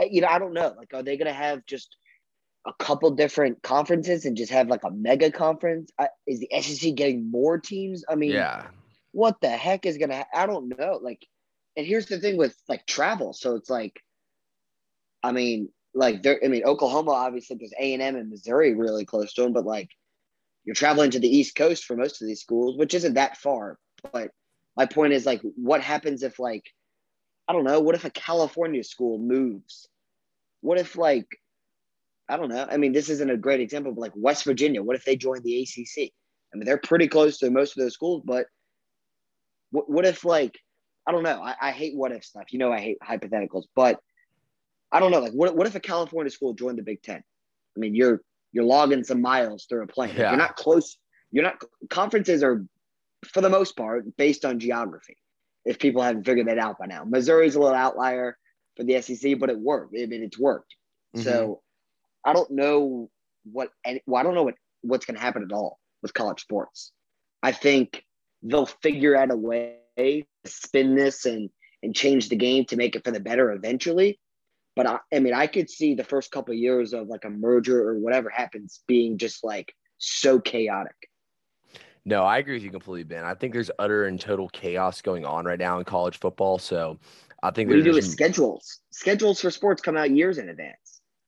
you 0.00 0.22
know, 0.22 0.28
I 0.28 0.38
don't 0.38 0.54
know. 0.54 0.74
Like, 0.76 0.92
are 0.94 1.02
they 1.02 1.16
going 1.16 1.26
to 1.26 1.32
have 1.32 1.64
just 1.66 1.96
a 2.66 2.72
couple 2.74 3.10
different 3.10 3.62
conferences 3.62 4.24
and 4.24 4.36
just 4.36 4.52
have 4.52 4.68
like 4.68 4.84
a 4.84 4.90
mega 4.90 5.30
conference? 5.30 5.90
I, 5.98 6.08
is 6.26 6.40
the 6.40 6.50
SEC 6.60 6.94
getting 6.94 7.30
more 7.30 7.58
teams? 7.58 8.04
I 8.08 8.14
mean, 8.14 8.30
yeah. 8.30 8.66
What 9.12 9.40
the 9.40 9.50
heck 9.50 9.84
is 9.84 9.98
gonna? 9.98 10.16
Ha- 10.16 10.42
I 10.42 10.46
don't 10.46 10.76
know. 10.78 10.98
Like, 11.02 11.26
and 11.76 11.86
here's 11.86 12.06
the 12.06 12.18
thing 12.18 12.36
with 12.36 12.56
like 12.68 12.86
travel. 12.86 13.32
So 13.32 13.56
it's 13.56 13.68
like, 13.68 14.00
I 15.22 15.32
mean, 15.32 15.68
like 15.94 16.22
there. 16.22 16.40
I 16.42 16.48
mean, 16.48 16.64
Oklahoma 16.64 17.10
obviously 17.10 17.56
there's 17.56 17.74
A 17.78 17.92
and 17.92 18.02
M 18.02 18.16
and 18.16 18.30
Missouri 18.30 18.74
really 18.74 19.04
close 19.04 19.34
to 19.34 19.42
them, 19.42 19.52
but 19.52 19.66
like 19.66 19.90
you're 20.64 20.74
traveling 20.74 21.10
to 21.10 21.18
the 21.18 21.28
East 21.36 21.56
Coast 21.56 21.84
for 21.84 21.96
most 21.96 22.22
of 22.22 22.28
these 22.28 22.40
schools, 22.40 22.76
which 22.76 22.94
isn't 22.94 23.14
that 23.14 23.36
far. 23.36 23.78
But 24.12 24.30
my 24.76 24.86
point 24.86 25.12
is 25.12 25.26
like, 25.26 25.42
what 25.56 25.80
happens 25.80 26.22
if 26.22 26.38
like, 26.38 26.64
I 27.48 27.52
don't 27.52 27.64
know, 27.64 27.80
what 27.80 27.94
if 27.94 28.04
a 28.04 28.10
California 28.10 28.84
school 28.84 29.18
moves? 29.18 29.88
What 30.60 30.78
if 30.78 30.96
like 30.96 31.26
I 32.28 32.36
don't 32.36 32.48
know. 32.48 32.66
I 32.70 32.76
mean, 32.76 32.92
this 32.92 33.08
isn't 33.10 33.30
a 33.30 33.36
great 33.36 33.60
example, 33.60 33.92
but 33.92 34.00
like 34.00 34.12
West 34.14 34.44
Virginia, 34.44 34.82
what 34.82 34.96
if 34.96 35.04
they 35.04 35.16
joined 35.16 35.44
the 35.44 35.62
ACC? 35.62 36.10
I 36.52 36.56
mean, 36.56 36.64
they're 36.64 36.78
pretty 36.78 37.08
close 37.08 37.38
to 37.38 37.50
most 37.50 37.76
of 37.76 37.82
those 37.82 37.94
schools, 37.94 38.22
but 38.24 38.46
what, 39.70 39.90
what 39.90 40.06
if 40.06 40.24
like 40.24 40.58
I 41.06 41.12
don't 41.12 41.22
know. 41.22 41.42
I, 41.42 41.54
I 41.60 41.70
hate 41.72 41.96
what 41.96 42.12
if 42.12 42.24
stuff. 42.24 42.52
You 42.52 42.58
know, 42.58 42.72
I 42.72 42.80
hate 42.80 42.98
hypotheticals, 43.02 43.64
but 43.74 43.98
I 44.90 45.00
don't 45.00 45.10
know. 45.10 45.20
Like, 45.20 45.32
what, 45.32 45.56
what 45.56 45.66
if 45.66 45.74
a 45.74 45.80
California 45.80 46.30
school 46.30 46.54
joined 46.54 46.78
the 46.78 46.82
Big 46.82 47.02
Ten? 47.02 47.22
I 47.76 47.80
mean, 47.80 47.94
you're 47.94 48.22
you're 48.52 48.64
logging 48.64 49.02
some 49.02 49.20
miles 49.20 49.66
through 49.68 49.82
a 49.82 49.86
plane. 49.86 50.14
Yeah. 50.16 50.30
You're 50.30 50.38
not 50.38 50.56
close. 50.56 50.98
you're 51.30 51.44
not 51.44 51.62
conferences 51.88 52.42
are 52.42 52.64
for 53.24 53.40
the 53.40 53.48
most 53.48 53.76
part 53.76 54.16
based 54.16 54.44
on 54.44 54.58
geography. 54.58 55.16
If 55.64 55.78
people 55.78 56.02
haven't 56.02 56.24
figured 56.24 56.48
that 56.48 56.58
out 56.58 56.78
by 56.78 56.86
now, 56.86 57.04
Missouri's 57.04 57.54
a 57.54 57.60
little 57.60 57.74
outlier 57.74 58.36
for 58.76 58.84
the 58.84 59.00
SEC, 59.00 59.38
but 59.38 59.48
it 59.48 59.58
worked. 59.58 59.94
I 59.96 60.06
mean, 60.06 60.22
it's 60.22 60.38
worked. 60.38 60.74
Mm-hmm. 61.16 61.24
So 61.24 61.61
I 62.24 62.32
don't 62.32 62.50
know 62.50 63.10
what. 63.44 63.70
Well, 64.06 64.20
I 64.20 64.22
don't 64.22 64.34
know 64.34 64.44
what 64.44 64.54
what's 64.82 65.06
going 65.06 65.16
to 65.16 65.22
happen 65.22 65.42
at 65.42 65.52
all 65.52 65.78
with 66.02 66.14
college 66.14 66.40
sports. 66.40 66.92
I 67.42 67.52
think 67.52 68.04
they'll 68.42 68.66
figure 68.66 69.16
out 69.16 69.30
a 69.30 69.36
way 69.36 69.76
to 69.96 70.22
spin 70.44 70.94
this 70.94 71.24
and 71.26 71.50
and 71.82 71.94
change 71.94 72.28
the 72.28 72.36
game 72.36 72.64
to 72.66 72.76
make 72.76 72.94
it 72.94 73.04
for 73.04 73.10
the 73.10 73.20
better 73.20 73.50
eventually. 73.52 74.18
But 74.74 74.86
I, 74.86 74.98
I 75.12 75.18
mean, 75.18 75.34
I 75.34 75.46
could 75.46 75.68
see 75.68 75.94
the 75.94 76.04
first 76.04 76.30
couple 76.30 76.52
of 76.52 76.58
years 76.58 76.92
of 76.92 77.08
like 77.08 77.24
a 77.24 77.30
merger 77.30 77.88
or 77.88 77.98
whatever 77.98 78.30
happens 78.30 78.80
being 78.86 79.18
just 79.18 79.44
like 79.44 79.74
so 79.98 80.40
chaotic. 80.40 80.94
No, 82.04 82.22
I 82.22 82.38
agree 82.38 82.54
with 82.54 82.64
you 82.64 82.70
completely, 82.70 83.04
Ben. 83.04 83.24
I 83.24 83.34
think 83.34 83.52
there's 83.52 83.70
utter 83.78 84.06
and 84.06 84.20
total 84.20 84.48
chaos 84.48 85.02
going 85.02 85.24
on 85.24 85.44
right 85.44 85.58
now 85.58 85.78
in 85.78 85.84
college 85.84 86.18
football. 86.18 86.58
So 86.58 86.98
I 87.42 87.50
think 87.50 87.68
what 87.68 87.74
do 87.74 87.78
you 87.78 87.84
do 87.84 87.92
with 87.92 88.06
schedules? 88.06 88.80
Schedules 88.90 89.40
for 89.40 89.50
sports 89.50 89.82
come 89.82 89.96
out 89.96 90.10
years 90.10 90.38
in 90.38 90.48
advance. 90.48 90.81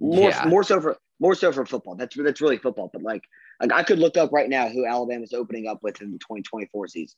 More, 0.05 0.31
yeah. 0.31 0.45
more 0.47 0.63
so 0.63 0.81
for 0.81 0.99
more 1.21 1.35
so 1.35 1.53
for 1.53 1.65
football. 1.65 1.95
That's 1.95 2.17
that's 2.17 2.41
really 2.41 2.59
football. 2.59 2.91
But 2.93 3.03
like, 3.03 3.25
like 3.61 3.73
I 3.73 3.83
could 3.83 3.99
look 3.99 4.17
up 4.17 4.33
right 4.33 4.49
now 4.49 4.69
who 4.69 4.87
Alabama's 4.87 5.33
opening 5.33 5.67
up 5.67 5.83
with 5.83 6.01
in 6.03 6.13
the 6.13 6.19
2024 6.19 6.89
season. 6.89 7.17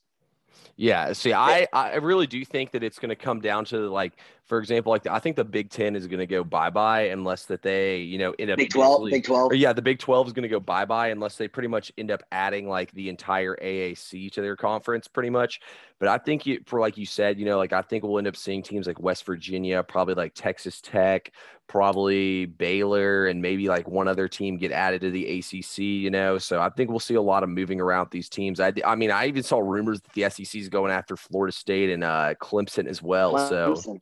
Yeah. 0.76 1.12
See, 1.12 1.32
I, 1.32 1.66
I 1.72 1.96
really 1.96 2.26
do 2.26 2.44
think 2.44 2.70
that 2.72 2.82
it's 2.82 2.98
going 2.98 3.10
to 3.10 3.16
come 3.16 3.40
down 3.40 3.64
to 3.66 3.88
like, 3.90 4.14
for 4.46 4.58
example, 4.58 4.92
like 4.92 5.06
I 5.08 5.18
think 5.18 5.34
the 5.34 5.44
Big 5.44 5.70
Ten 5.70 5.96
is 5.96 6.06
going 6.06 6.20
to 6.20 6.26
go 6.26 6.44
bye 6.44 6.70
bye 6.70 7.08
unless 7.08 7.46
that 7.46 7.62
they, 7.62 7.98
you 7.98 8.16
know, 8.16 8.32
end 8.38 8.50
up 8.52 8.58
Big 8.58 8.70
Twelve. 8.70 9.10
Big 9.10 9.24
Twelve. 9.24 9.52
yeah, 9.54 9.72
the 9.72 9.82
Big 9.82 9.98
Twelve 9.98 10.28
is 10.28 10.32
going 10.32 10.44
to 10.44 10.48
go 10.48 10.60
bye 10.60 10.84
bye 10.84 11.08
unless 11.08 11.36
they 11.36 11.48
pretty 11.48 11.66
much 11.66 11.90
end 11.98 12.12
up 12.12 12.22
adding 12.30 12.68
like 12.68 12.92
the 12.92 13.08
entire 13.08 13.56
AAC 13.56 14.30
to 14.32 14.42
their 14.42 14.54
conference, 14.54 15.08
pretty 15.08 15.30
much. 15.30 15.60
But 15.98 16.08
I 16.08 16.18
think 16.18 16.46
you, 16.46 16.60
for 16.64 16.78
like 16.78 16.96
you 16.96 17.06
said, 17.06 17.40
you 17.40 17.44
know, 17.44 17.58
like 17.58 17.72
I 17.72 17.82
think 17.82 18.04
we'll 18.04 18.18
end 18.18 18.28
up 18.28 18.36
seeing 18.36 18.62
teams 18.62 18.86
like 18.86 19.00
West 19.00 19.26
Virginia, 19.26 19.82
probably 19.82 20.14
like 20.14 20.32
Texas 20.34 20.80
Tech, 20.80 21.32
probably 21.66 22.46
Baylor, 22.46 23.26
and 23.26 23.42
maybe 23.42 23.66
like 23.66 23.88
one 23.88 24.06
other 24.06 24.28
team 24.28 24.58
get 24.58 24.70
added 24.70 25.00
to 25.00 25.10
the 25.10 25.40
ACC. 25.40 25.78
You 25.78 26.10
know, 26.10 26.38
so 26.38 26.60
I 26.60 26.68
think 26.68 26.90
we'll 26.90 27.00
see 27.00 27.14
a 27.14 27.22
lot 27.22 27.42
of 27.42 27.48
moving 27.48 27.80
around 27.80 28.10
these 28.12 28.28
teams. 28.28 28.60
I, 28.60 28.72
I 28.84 28.94
mean, 28.94 29.10
I 29.10 29.26
even 29.26 29.42
saw 29.42 29.58
rumors 29.58 30.00
that 30.02 30.12
the 30.12 30.30
SEC 30.30 30.60
is 30.60 30.68
going 30.68 30.92
after 30.92 31.16
Florida 31.16 31.52
State 31.52 31.90
and 31.90 32.04
uh, 32.04 32.34
Clemson 32.40 32.86
as 32.86 33.02
well. 33.02 33.34
Clemson. 33.34 33.82
So, 33.82 33.98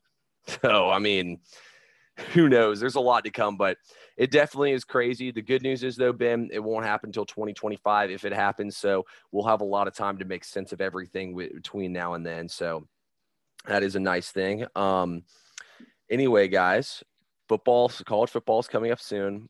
so 0.46 0.90
I 0.90 0.98
mean, 0.98 1.40
who 2.33 2.48
knows? 2.48 2.80
There's 2.80 2.94
a 2.94 3.00
lot 3.00 3.24
to 3.24 3.30
come, 3.30 3.57
but 3.57 3.78
it 4.16 4.30
definitely 4.30 4.72
is 4.72 4.85
crazy. 4.85 5.30
The 5.30 5.42
good 5.42 5.62
news 5.62 5.83
is 5.83 5.96
though, 5.96 6.12
Ben, 6.12 6.48
it 6.52 6.62
won't 6.62 6.85
happen 6.85 7.09
until 7.09 7.24
2025 7.24 8.11
if 8.11 8.24
it 8.24 8.33
happens. 8.33 8.76
So 8.76 9.04
we'll 9.33 9.46
have 9.46 9.61
a 9.61 9.64
lot 9.64 9.88
of 9.88 9.94
time 9.94 10.18
to 10.18 10.24
make 10.24 10.44
sense 10.44 10.72
of 10.72 10.80
everything 10.80 11.37
between 11.37 11.92
now 11.92 12.14
and 12.14 12.24
then. 12.24 12.48
So 12.48 12.87
that 13.66 13.83
is 13.83 13.96
a 13.96 14.00
nice 14.00 14.30
thing. 14.30 14.66
Um, 14.76 15.24
anyway, 16.09 16.48
guys, 16.48 17.02
football, 17.48 17.90
college 18.04 18.30
football 18.30 18.61
is 18.61 18.68
coming 18.68 18.92
up 18.92 19.00
soon. 19.00 19.48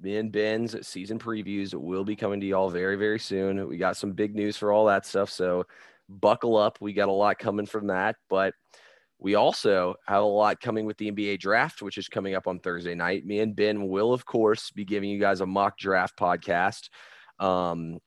Me 0.00 0.16
and 0.16 0.30
Ben's 0.30 0.86
season 0.86 1.18
previews 1.18 1.74
will 1.74 2.04
be 2.04 2.16
coming 2.16 2.40
to 2.40 2.46
y'all 2.46 2.68
very, 2.68 2.96
very 2.96 3.18
soon. 3.18 3.68
We 3.68 3.78
got 3.78 3.96
some 3.96 4.12
big 4.12 4.34
news 4.34 4.56
for 4.56 4.72
all 4.72 4.86
that 4.86 5.06
stuff. 5.06 5.30
So 5.30 5.66
buckle 6.08 6.56
up. 6.56 6.78
We 6.80 6.92
got 6.92 7.08
a 7.08 7.12
lot 7.12 7.38
coming 7.38 7.66
from 7.66 7.86
that, 7.88 8.16
but 8.28 8.54
we 9.18 9.34
also 9.36 9.94
have 10.06 10.22
a 10.22 10.26
lot 10.26 10.60
coming 10.60 10.86
with 10.86 10.98
the 10.98 11.10
NBA 11.10 11.40
draft, 11.40 11.82
which 11.82 11.98
is 11.98 12.08
coming 12.08 12.34
up 12.34 12.46
on 12.46 12.58
Thursday 12.58 12.94
night. 12.94 13.24
Me 13.24 13.40
and 13.40 13.56
Ben 13.56 13.88
will, 13.88 14.12
of 14.12 14.26
course, 14.26 14.70
be 14.70 14.84
giving 14.84 15.08
you 15.08 15.18
guys 15.18 15.40
a 15.40 15.46
mock 15.46 15.78
draft 15.78 16.18
podcast. 16.18 16.88
Um, 17.38 17.98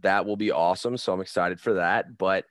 that 0.00 0.24
will 0.24 0.36
be 0.36 0.50
awesome. 0.50 0.96
So 0.96 1.12
I'm 1.12 1.20
excited 1.20 1.60
for 1.60 1.74
that. 1.74 2.16
But 2.16 2.46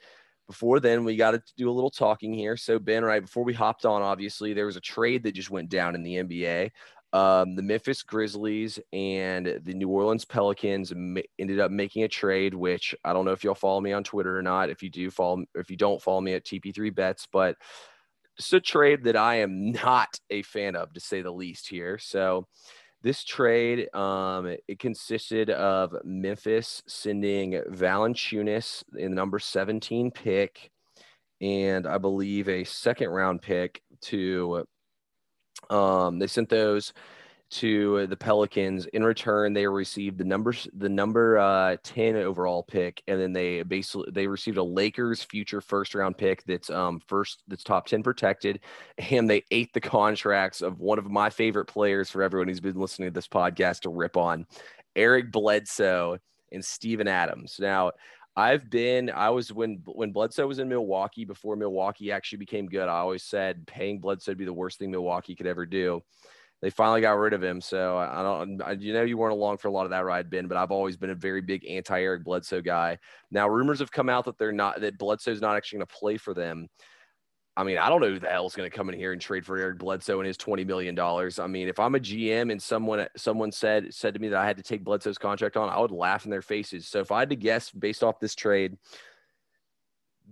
before 0.47 0.79
then, 0.79 1.03
we 1.05 1.15
got 1.15 1.31
to 1.31 1.41
do 1.57 1.69
a 1.69 1.71
little 1.71 1.89
talking 1.89 2.33
here. 2.33 2.57
So, 2.57 2.77
Ben, 2.77 3.03
right 3.03 3.21
before 3.21 3.43
we 3.43 3.53
hopped 3.53 3.85
on, 3.85 4.01
obviously, 4.01 4.53
there 4.53 4.65
was 4.65 4.75
a 4.75 4.81
trade 4.81 5.23
that 5.23 5.33
just 5.33 5.49
went 5.49 5.69
down 5.69 5.95
in 5.95 6.03
the 6.03 6.15
NBA. 6.15 6.71
Um, 7.13 7.55
the 7.55 7.61
Memphis 7.61 8.03
Grizzlies 8.03 8.79
and 8.93 9.59
the 9.63 9.73
New 9.73 9.89
Orleans 9.89 10.23
Pelicans 10.23 10.93
ma- 10.95 11.21
ended 11.39 11.59
up 11.59 11.71
making 11.71 12.03
a 12.03 12.07
trade, 12.07 12.53
which 12.53 12.95
I 13.03 13.11
don't 13.11 13.25
know 13.25 13.31
if 13.31 13.43
y'all 13.43 13.55
follow 13.55 13.81
me 13.81 13.91
on 13.91 14.03
Twitter 14.03 14.37
or 14.37 14.41
not. 14.41 14.69
If 14.69 14.81
you 14.81 14.89
do 14.89 15.11
follow, 15.11 15.43
if 15.55 15.69
you 15.69 15.75
don't 15.75 16.01
follow 16.01 16.21
me 16.21 16.33
at 16.33 16.45
TP3 16.45 16.93
Bets, 16.93 17.27
but 17.31 17.57
it's 18.41 18.53
a 18.53 18.59
trade 18.59 19.03
that 19.03 19.15
I 19.15 19.35
am 19.35 19.71
not 19.71 20.19
a 20.31 20.41
fan 20.41 20.75
of, 20.75 20.91
to 20.93 20.99
say 20.99 21.21
the 21.21 21.31
least 21.31 21.69
here. 21.69 21.99
So 21.99 22.47
this 23.03 23.23
trade, 23.23 23.93
um, 23.95 24.55
it 24.67 24.79
consisted 24.79 25.51
of 25.51 25.95
Memphis 26.03 26.81
sending 26.87 27.53
Valanciunas 27.69 28.83
in 28.97 29.11
the 29.11 29.15
number 29.15 29.37
17 29.37 30.09
pick, 30.09 30.71
and 31.39 31.85
I 31.85 31.99
believe 31.99 32.49
a 32.49 32.63
second 32.63 33.09
round 33.09 33.43
pick 33.43 33.81
to. 34.05 34.65
Um, 35.69 36.17
they 36.17 36.27
sent 36.27 36.49
those 36.49 36.93
to 37.51 38.07
the 38.07 38.15
Pelicans. 38.15 38.85
In 38.87 39.03
return, 39.03 39.53
they 39.53 39.67
received 39.67 40.17
the 40.17 40.23
number 40.23 40.53
the 40.73 40.89
number 40.89 41.37
uh, 41.37 41.75
10 41.83 42.15
overall 42.15 42.63
pick, 42.63 43.03
and 43.07 43.19
then 43.19 43.33
they 43.33 43.61
basically 43.63 44.09
they 44.11 44.25
received 44.25 44.57
a 44.57 44.63
Lakers 44.63 45.21
future 45.21 45.59
first 45.59 45.93
round 45.93 46.17
pick 46.17 46.43
that's 46.45 46.69
um 46.69 47.01
first 47.07 47.43
that's 47.47 47.63
top 47.63 47.87
10 47.87 48.03
protected, 48.03 48.61
and 48.97 49.29
they 49.29 49.43
ate 49.51 49.73
the 49.73 49.81
contracts 49.81 50.61
of 50.61 50.79
one 50.79 50.97
of 50.97 51.11
my 51.11 51.29
favorite 51.29 51.65
players 51.65 52.09
for 52.09 52.23
everyone 52.23 52.47
who's 52.47 52.61
been 52.61 52.79
listening 52.79 53.09
to 53.09 53.13
this 53.13 53.27
podcast 53.27 53.81
to 53.81 53.89
rip 53.89 54.15
on, 54.15 54.45
Eric 54.95 55.31
Bledsoe 55.31 56.17
and 56.51 56.63
Steven 56.63 57.07
Adams. 57.07 57.57
Now. 57.59 57.91
I've 58.33 58.69
been 58.69 59.09
I 59.09 59.29
was 59.29 59.51
when 59.51 59.81
when 59.85 60.13
Bledsoe 60.13 60.47
was 60.47 60.59
in 60.59 60.69
Milwaukee 60.69 61.25
before 61.25 61.57
Milwaukee 61.57 62.13
actually 62.13 62.37
became 62.37 62.65
good. 62.65 62.87
I 62.87 62.99
always 62.99 63.23
said 63.23 63.67
paying 63.67 63.99
Bledsoe 63.99 64.31
to 64.31 64.37
be 64.37 64.45
the 64.45 64.53
worst 64.53 64.79
thing 64.79 64.89
Milwaukee 64.89 65.35
could 65.35 65.47
ever 65.47 65.65
do 65.65 66.01
they 66.61 66.69
finally 66.69 67.01
got 67.01 67.17
rid 67.17 67.33
of 67.33 67.43
him. 67.43 67.59
So 67.59 67.97
I 67.97 68.21
don't, 68.21 68.61
I, 68.61 68.73
you 68.73 68.93
know, 68.93 69.01
you 69.01 69.17
weren't 69.17 69.33
along 69.33 69.57
for 69.57 69.67
a 69.67 69.71
lot 69.71 69.85
of 69.85 69.89
that 69.91 70.05
ride, 70.05 70.29
Ben, 70.29 70.47
but 70.47 70.57
I've 70.57 70.71
always 70.71 70.95
been 70.95 71.09
a 71.09 71.15
very 71.15 71.41
big 71.41 71.65
anti 71.67 71.99
Eric 71.99 72.23
Bledsoe 72.23 72.61
guy. 72.61 72.99
Now, 73.31 73.47
rumors 73.47 73.79
have 73.79 73.91
come 73.91 74.09
out 74.09 74.25
that 74.25 74.37
they're 74.37 74.51
not, 74.51 74.81
that 74.81 74.97
Bledsoe's 74.99 75.41
not 75.41 75.55
actually 75.55 75.77
going 75.77 75.87
to 75.87 75.95
play 75.95 76.17
for 76.17 76.33
them. 76.33 76.67
I 77.57 77.63
mean, 77.63 77.77
I 77.77 77.89
don't 77.89 77.99
know 77.99 78.09
who 78.09 78.19
the 78.19 78.29
hell's 78.29 78.55
going 78.55 78.69
to 78.69 78.75
come 78.75 78.89
in 78.89 78.97
here 78.97 79.11
and 79.11 79.19
trade 79.19 79.45
for 79.45 79.57
Eric 79.57 79.79
Bledsoe 79.79 80.19
and 80.19 80.27
his 80.27 80.37
$20 80.37 80.65
million. 80.65 80.97
I 80.97 81.47
mean, 81.47 81.67
if 81.67 81.79
I'm 81.79 81.95
a 81.95 81.99
GM 81.99 82.51
and 82.51 82.61
someone, 82.61 83.07
someone 83.17 83.51
said, 83.51 83.93
said 83.93 84.13
to 84.13 84.21
me 84.21 84.29
that 84.29 84.39
I 84.39 84.45
had 84.45 84.55
to 84.57 84.63
take 84.63 84.85
Bledsoe's 84.85 85.17
contract 85.17 85.57
on, 85.57 85.69
I 85.69 85.79
would 85.79 85.91
laugh 85.91 86.23
in 86.23 86.31
their 86.31 86.41
faces. 86.41 86.87
So 86.87 86.99
if 86.99 87.11
I 87.11 87.19
had 87.19 87.29
to 87.29 87.35
guess 87.35 87.69
based 87.69 88.03
off 88.03 88.19
this 88.19 88.35
trade, 88.35 88.77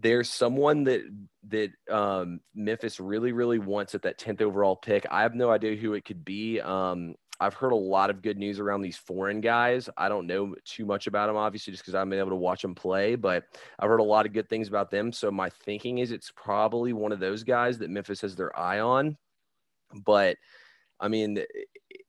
there's 0.02 0.30
someone 0.30 0.86
that 0.86 1.02
that 1.50 1.72
um, 1.92 2.40
Memphis 2.56 3.00
really 3.00 3.32
really 3.32 3.60
wants 3.60 3.96
at 3.96 4.04
that 4.04 4.20
10th 4.20 4.42
overall 4.42 4.76
pick. 4.76 5.06
I 5.10 5.22
have 5.22 5.36
no 5.36 5.50
idea 5.50 5.76
who 5.76 5.94
it 5.94 6.06
could 6.06 6.24
be. 6.24 6.62
Um, 6.62 7.16
I've 7.42 7.54
heard 7.54 7.72
a 7.72 7.76
lot 7.76 8.10
of 8.10 8.22
good 8.22 8.38
news 8.38 8.60
around 8.60 8.82
these 8.82 8.98
foreign 8.98 9.40
guys. 9.40 9.90
I 9.98 10.10
don't 10.10 10.28
know 10.28 10.56
too 10.66 10.86
much 10.86 11.08
about 11.08 11.28
them, 11.28 11.38
obviously, 11.38 11.72
just 11.72 11.84
because 11.84 11.96
I've 11.96 12.10
been 12.10 12.20
able 12.20 12.32
to 12.32 12.36
watch 12.36 12.62
them 12.62 12.76
play, 12.76 13.16
but 13.16 13.46
I've 13.80 13.88
heard 13.88 14.02
a 14.02 14.04
lot 14.04 14.26
of 14.26 14.34
good 14.34 14.50
things 14.50 14.68
about 14.68 14.92
them. 14.92 15.14
So 15.14 15.32
my 15.32 15.50
thinking 15.50 16.00
is 16.00 16.12
it's 16.12 16.32
probably 16.36 16.92
one 16.92 17.14
of 17.14 17.20
those 17.20 17.44
guys 17.44 17.78
that 17.78 17.90
Memphis 17.90 18.22
has 18.22 18.36
their 18.36 18.58
eye 18.60 18.82
on. 18.82 19.18
But 20.06 20.36
I 21.00 21.08
mean, 21.08 21.40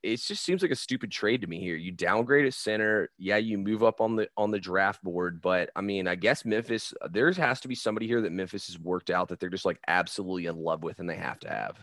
it 0.02 0.16
just 0.16 0.42
seems 0.42 0.62
like 0.62 0.70
a 0.70 0.76
stupid 0.76 1.10
trade 1.10 1.42
to 1.42 1.46
me 1.46 1.60
here. 1.60 1.76
You 1.76 1.92
downgrade 1.92 2.46
at 2.46 2.54
center, 2.54 3.10
yeah, 3.18 3.36
you 3.36 3.58
move 3.58 3.82
up 3.82 4.00
on 4.00 4.16
the 4.16 4.28
on 4.36 4.50
the 4.50 4.58
draft 4.58 5.02
board, 5.02 5.40
but 5.40 5.70
I 5.76 5.80
mean, 5.80 6.08
I 6.08 6.14
guess 6.14 6.44
Memphis 6.44 6.94
there 7.10 7.30
has 7.32 7.60
to 7.60 7.68
be 7.68 7.74
somebody 7.74 8.06
here 8.06 8.20
that 8.22 8.32
Memphis 8.32 8.66
has 8.68 8.78
worked 8.78 9.10
out 9.10 9.28
that 9.28 9.40
they're 9.40 9.50
just 9.50 9.64
like 9.64 9.80
absolutely 9.88 10.46
in 10.46 10.56
love 10.56 10.82
with 10.82 10.98
and 10.98 11.08
they 11.08 11.16
have 11.16 11.38
to 11.40 11.48
have. 11.48 11.78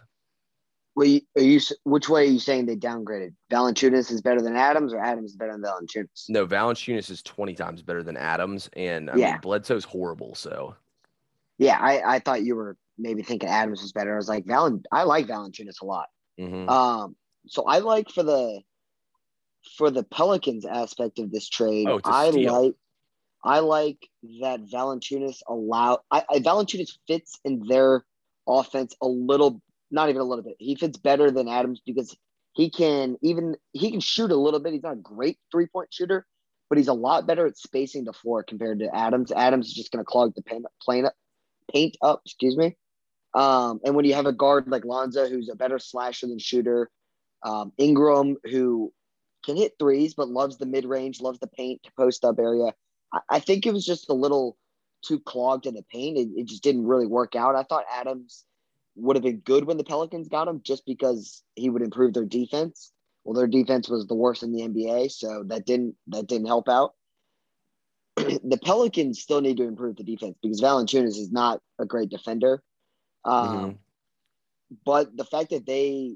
Well, 0.96 1.20
are 1.38 1.42
you 1.42 1.60
which 1.84 2.10
way 2.10 2.24
are 2.24 2.32
you 2.32 2.40
saying 2.40 2.66
they 2.66 2.76
downgraded? 2.76 3.34
Valanciunas 3.52 4.12
is 4.12 4.22
better 4.24 4.42
than 4.42 4.56
Adams, 4.56 4.94
or 4.94 5.00
Adams 5.00 5.30
is 5.30 5.38
better 5.38 5.52
than 5.52 5.62
Valanciunas? 5.62 6.26
No, 6.28 6.48
Valanciunas 6.48 7.12
is 7.12 7.22
twenty 7.22 7.54
times 7.54 7.84
better 7.84 8.02
than 8.02 8.18
Adams, 8.18 8.68
and 8.74 9.12
I 9.12 9.16
yeah. 9.16 9.32
mean 9.34 9.42
Bledsoe's 9.42 9.84
horrible. 9.84 10.34
So, 10.34 10.76
yeah, 11.60 11.78
I, 11.80 12.16
I 12.16 12.20
thought 12.20 12.42
you 12.42 12.56
were 12.56 12.78
maybe 12.98 13.22
thinking 13.22 13.48
Adams 13.48 13.84
was 13.84 13.92
better. 13.92 14.14
I 14.14 14.18
was 14.18 14.28
like, 14.28 14.46
Valen, 14.46 14.86
I 14.92 15.04
like 15.04 15.28
Valanciunas 15.28 15.82
a 15.84 15.86
lot. 15.86 16.08
Mm-hmm. 16.40 16.68
Um, 16.68 17.16
so 17.50 17.64
I 17.64 17.80
like 17.80 18.10
for 18.10 18.24
the 18.24 18.62
for 19.78 19.92
the 19.92 20.04
Pelicans 20.04 20.66
aspect 20.66 21.20
of 21.20 21.32
this 21.32 21.50
trade, 21.50 21.88
oh, 21.88 22.00
I 22.04 22.30
steal. 22.32 22.54
like 22.54 22.76
I 23.44 23.60
like 23.60 24.10
that 24.42 24.62
Valanciunas 24.62 25.42
allow 25.48 26.00
I, 26.12 26.24
I 26.30 26.40
Valanciunas 26.40 26.98
fits 27.08 27.40
in 27.44 27.68
their 27.68 28.06
offense 28.48 28.96
a 29.02 29.08
little, 29.08 29.62
not 29.92 30.10
even 30.10 30.22
a 30.22 30.26
little 30.26 30.44
bit. 30.44 30.56
He 30.60 30.76
fits 30.76 30.98
better 30.98 31.32
than 31.32 31.48
Adams 31.48 31.82
because 31.86 32.16
he 32.54 32.70
can 32.70 33.18
even 33.22 33.56
he 33.74 33.92
can 33.92 34.00
shoot 34.00 34.32
a 34.32 34.36
little 34.36 34.60
bit. 34.60 34.74
He's 34.74 34.84
not 34.84 34.94
a 34.94 34.98
great 34.98 35.38
three 35.52 35.68
point 35.68 35.94
shooter, 35.94 36.26
but 36.70 36.78
he's 36.78 36.88
a 36.88 36.94
lot 36.94 37.28
better 37.28 37.46
at 37.46 37.58
spacing 37.58 38.04
the 38.04 38.14
floor 38.14 38.44
compared 38.44 38.80
to 38.80 38.96
Adams. 38.96 39.32
Adams 39.32 39.68
is 39.68 39.74
just 39.74 39.92
going 39.92 40.04
to 40.04 40.10
clog 40.10 40.34
the 40.36 40.42
paint, 40.42 40.66
paint 40.88 41.06
up, 41.06 41.14
paint 41.72 41.98
up. 42.02 42.22
Excuse 42.26 42.58
me. 42.58 42.76
Um, 43.34 43.80
and 43.84 43.96
when 43.96 44.06
you 44.06 44.16
have 44.16 44.26
a 44.26 44.34
guard 44.34 44.68
like 44.68 44.86
Lonzo, 44.86 45.30
who's 45.30 45.50
a 45.50 45.56
better 45.56 45.78
slasher 45.78 46.28
than 46.28 46.40
shooter, 46.40 46.90
um, 47.44 47.72
Ingram, 47.78 48.38
who 48.44 48.94
can 49.46 49.58
hit 49.58 49.74
threes 49.80 50.14
but 50.14 50.30
loves 50.30 50.58
the 50.58 50.66
mid 50.66 50.86
range, 50.86 51.22
loves 51.22 51.40
the 51.40 51.48
paint 51.48 51.82
to 51.84 51.92
post 51.98 52.26
up 52.26 52.40
area, 52.40 52.74
I, 53.14 53.20
I 53.30 53.40
think 53.40 53.66
it 53.66 53.74
was 53.74 53.86
just 53.86 54.10
a 54.10 54.14
little 54.14 54.58
too 55.04 55.20
clogged 55.20 55.66
in 55.66 55.76
the 55.76 55.84
paint. 55.84 56.18
It, 56.18 56.30
it 56.36 56.48
just 56.48 56.64
didn't 56.64 56.86
really 56.86 57.08
work 57.08 57.36
out. 57.36 57.56
I 57.56 57.64
thought 57.64 57.86
Adams 57.92 58.46
would 58.96 59.16
have 59.16 59.24
been 59.24 59.40
good 59.40 59.66
when 59.66 59.78
the 59.78 59.84
Pelicans 59.84 60.28
got 60.28 60.48
him 60.48 60.62
just 60.64 60.86
because 60.86 61.44
he 61.56 61.70
would 61.70 61.82
improve 61.82 62.14
their 62.14 62.26
defense. 62.26 62.92
Well, 63.24 63.36
their 63.36 63.48
defense 63.48 63.90
was 63.90 64.08
the 64.08 64.16
worst 64.16 64.44
in 64.44 64.54
the 64.54 64.62
NBA, 64.62 65.12
so 65.12 65.44
that 65.48 65.66
didn't 65.66 65.96
that 66.08 66.28
didn't 66.28 66.48
help 66.48 66.70
out. 66.70 66.94
the 68.16 68.60
Pelicans 68.64 69.22
still 69.22 69.42
need 69.42 69.58
to 69.58 69.68
improve 69.68 69.98
the 69.98 70.04
defense 70.04 70.38
because 70.42 70.62
Valanciunas 70.62 71.18
is 71.18 71.32
not 71.32 71.62
a 71.78 71.86
great 71.86 72.10
defender. 72.10 72.64
Um, 73.26 73.58
mm-hmm. 73.58 73.72
But 74.86 75.16
the 75.16 75.26
fact 75.26 75.52
that 75.52 75.66
they 75.66 76.16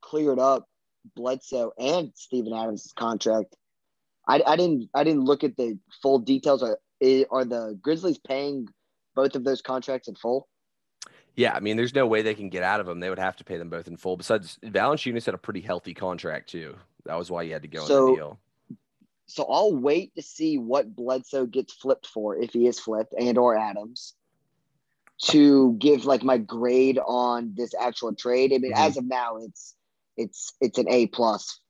cleared 0.00 0.38
up 0.38 0.68
Bledsoe 1.16 1.72
and 1.78 2.12
Steven 2.14 2.52
Adams' 2.52 2.92
contract, 2.96 3.56
I, 4.28 4.42
I 4.46 4.56
didn't 4.56 4.88
I 4.94 5.04
didn't 5.04 5.24
look 5.24 5.44
at 5.44 5.56
the 5.56 5.78
full 6.02 6.18
details. 6.18 6.62
Are 6.62 6.78
are 7.30 7.44
the 7.44 7.78
Grizzlies 7.80 8.18
paying 8.18 8.68
both 9.14 9.34
of 9.34 9.44
those 9.44 9.62
contracts 9.62 10.08
in 10.08 10.14
full? 10.14 10.48
Yeah, 11.36 11.54
I 11.54 11.60
mean, 11.60 11.76
there's 11.76 11.94
no 11.94 12.06
way 12.06 12.22
they 12.22 12.34
can 12.34 12.50
get 12.50 12.62
out 12.62 12.80
of 12.80 12.86
them. 12.86 13.00
They 13.00 13.08
would 13.08 13.18
have 13.18 13.36
to 13.36 13.44
pay 13.44 13.56
them 13.56 13.70
both 13.70 13.88
in 13.88 13.96
full. 13.96 14.16
Besides, 14.16 14.58
Valanciunas 14.64 15.24
had 15.24 15.34
a 15.34 15.38
pretty 15.38 15.60
healthy 15.60 15.94
contract 15.94 16.50
too. 16.50 16.76
That 17.06 17.16
was 17.16 17.30
why 17.30 17.42
you 17.42 17.52
had 17.52 17.62
to 17.62 17.68
go 17.68 17.84
so, 17.84 18.06
in 18.06 18.10
the 18.12 18.16
deal. 18.16 18.38
So 19.26 19.44
I'll 19.44 19.74
wait 19.74 20.14
to 20.16 20.22
see 20.22 20.58
what 20.58 20.94
Bledsoe 20.94 21.46
gets 21.46 21.72
flipped 21.72 22.06
for 22.06 22.36
if 22.36 22.52
he 22.52 22.66
is 22.66 22.80
flipped 22.80 23.14
and 23.18 23.38
or 23.38 23.56
Adams 23.56 24.14
to 25.22 25.74
give 25.78 26.04
like 26.04 26.22
my 26.22 26.38
grade 26.38 26.98
on 27.06 27.54
this 27.56 27.72
actual 27.78 28.14
trade. 28.14 28.52
I 28.52 28.58
mean, 28.58 28.72
mm-hmm. 28.72 28.82
as 28.82 28.96
of 28.96 29.04
now, 29.04 29.36
it's 29.36 29.74
it's 30.20 30.52
it's 30.60 30.78
an 30.78 30.88
A 30.88 31.06
plus, 31.06 31.60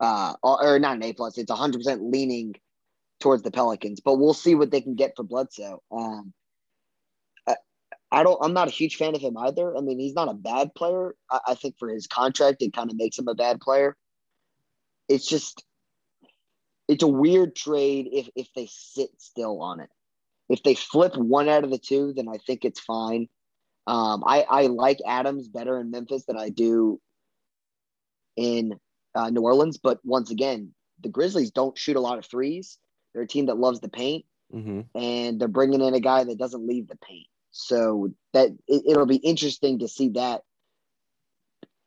uh, 0.00 0.34
or 0.42 0.78
not 0.78 0.96
an 0.96 1.02
A 1.02 1.12
plus. 1.12 1.38
It's 1.38 1.50
hundred 1.50 1.78
percent 1.78 2.02
leaning 2.02 2.54
towards 3.20 3.42
the 3.42 3.50
Pelicans, 3.50 4.00
but 4.00 4.16
we'll 4.16 4.34
see 4.34 4.54
what 4.54 4.70
they 4.70 4.82
can 4.82 4.94
get 4.94 5.14
for 5.16 5.22
Bledsoe. 5.22 5.82
Um, 5.90 6.34
I, 7.48 7.56
I 8.12 8.22
don't. 8.22 8.38
I'm 8.42 8.52
not 8.52 8.68
a 8.68 8.72
huge 8.72 8.96
fan 8.96 9.14
of 9.14 9.20
him 9.20 9.36
either. 9.38 9.76
I 9.76 9.80
mean, 9.80 9.98
he's 9.98 10.14
not 10.14 10.28
a 10.28 10.34
bad 10.34 10.74
player. 10.74 11.14
I, 11.30 11.40
I 11.48 11.54
think 11.54 11.76
for 11.78 11.88
his 11.88 12.06
contract, 12.06 12.62
it 12.62 12.74
kind 12.74 12.90
of 12.90 12.98
makes 12.98 13.18
him 13.18 13.28
a 13.28 13.34
bad 13.34 13.60
player. 13.60 13.96
It's 15.08 15.26
just 15.26 15.64
it's 16.86 17.02
a 17.02 17.08
weird 17.08 17.56
trade 17.56 18.08
if 18.12 18.28
if 18.36 18.48
they 18.54 18.68
sit 18.70 19.10
still 19.18 19.62
on 19.62 19.80
it. 19.80 19.88
If 20.50 20.62
they 20.62 20.74
flip 20.74 21.16
one 21.16 21.48
out 21.48 21.64
of 21.64 21.70
the 21.70 21.78
two, 21.78 22.12
then 22.14 22.28
I 22.28 22.36
think 22.46 22.66
it's 22.66 22.80
fine. 22.80 23.28
Um, 23.86 24.22
I 24.26 24.44
I 24.48 24.66
like 24.66 24.98
Adams 25.06 25.48
better 25.48 25.80
in 25.80 25.90
Memphis 25.90 26.24
than 26.26 26.36
I 26.36 26.50
do 26.50 27.00
in 28.36 28.78
uh, 29.14 29.30
New 29.30 29.42
Orleans. 29.42 29.78
But 29.78 30.00
once 30.04 30.30
again, 30.30 30.74
the 31.02 31.08
Grizzlies 31.08 31.50
don't 31.50 31.76
shoot 31.76 31.96
a 31.96 32.00
lot 32.00 32.18
of 32.18 32.26
threes. 32.26 32.78
They're 33.12 33.22
a 33.22 33.28
team 33.28 33.46
that 33.46 33.58
loves 33.58 33.80
the 33.80 33.88
paint, 33.88 34.24
mm-hmm. 34.52 34.82
and 34.98 35.40
they're 35.40 35.48
bringing 35.48 35.80
in 35.80 35.94
a 35.94 36.00
guy 36.00 36.24
that 36.24 36.38
doesn't 36.38 36.66
leave 36.66 36.88
the 36.88 36.96
paint. 36.96 37.28
So 37.52 38.10
that 38.32 38.50
it, 38.66 38.82
it'll 38.88 39.06
be 39.06 39.16
interesting 39.16 39.80
to 39.80 39.88
see 39.88 40.10
that. 40.10 40.42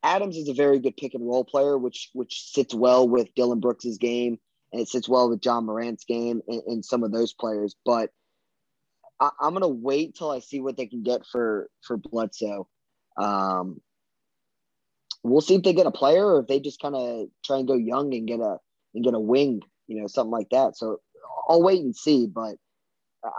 Adams 0.03 0.37
is 0.37 0.47
a 0.47 0.53
very 0.53 0.79
good 0.79 0.95
pick 0.95 1.15
and 1.15 1.27
roll 1.27 1.43
player, 1.43 1.77
which 1.77 2.09
which 2.13 2.51
sits 2.51 2.73
well 2.73 3.09
with 3.09 3.33
Dillon 3.35 3.59
Brooks's 3.59 3.97
game 3.97 4.39
and 4.71 4.81
it 4.81 4.87
sits 4.87 5.07
well 5.07 5.29
with 5.29 5.43
Ja 5.43 5.61
Morant's 5.61 6.05
game 6.05 6.41
and, 6.47 6.61
and 6.67 6.85
some 6.85 7.03
of 7.03 7.11
those 7.11 7.33
players. 7.33 7.75
But 7.85 8.11
I, 9.19 9.29
am 9.41 9.53
gonna 9.53 9.67
wait 9.67 10.15
till 10.15 10.29
I 10.29 10.39
see 10.39 10.59
what 10.59 10.77
they 10.77 10.87
can 10.87 11.03
get 11.03 11.25
for 11.25 11.69
for 11.81 11.97
Bledsoe. 11.97 12.67
Um, 13.17 13.81
we'll 15.23 15.41
see 15.41 15.55
if 15.55 15.63
they 15.63 15.73
get 15.73 15.87
a 15.87 15.91
player 15.91 16.25
or 16.25 16.39
if 16.39 16.47
they 16.47 16.59
just 16.59 16.81
kind 16.81 16.95
of 16.95 17.27
try 17.45 17.57
and 17.57 17.67
go 17.67 17.75
young 17.75 18.13
and 18.13 18.27
get 18.27 18.39
a 18.39 18.57
and 18.93 19.03
get 19.03 19.13
a 19.13 19.19
wing, 19.19 19.61
you 19.87 19.99
know, 19.99 20.07
something 20.07 20.31
like 20.31 20.49
that. 20.51 20.77
So 20.77 20.99
I'll 21.49 21.63
wait 21.63 21.81
and 21.81 21.95
see. 21.95 22.27
But 22.27 22.55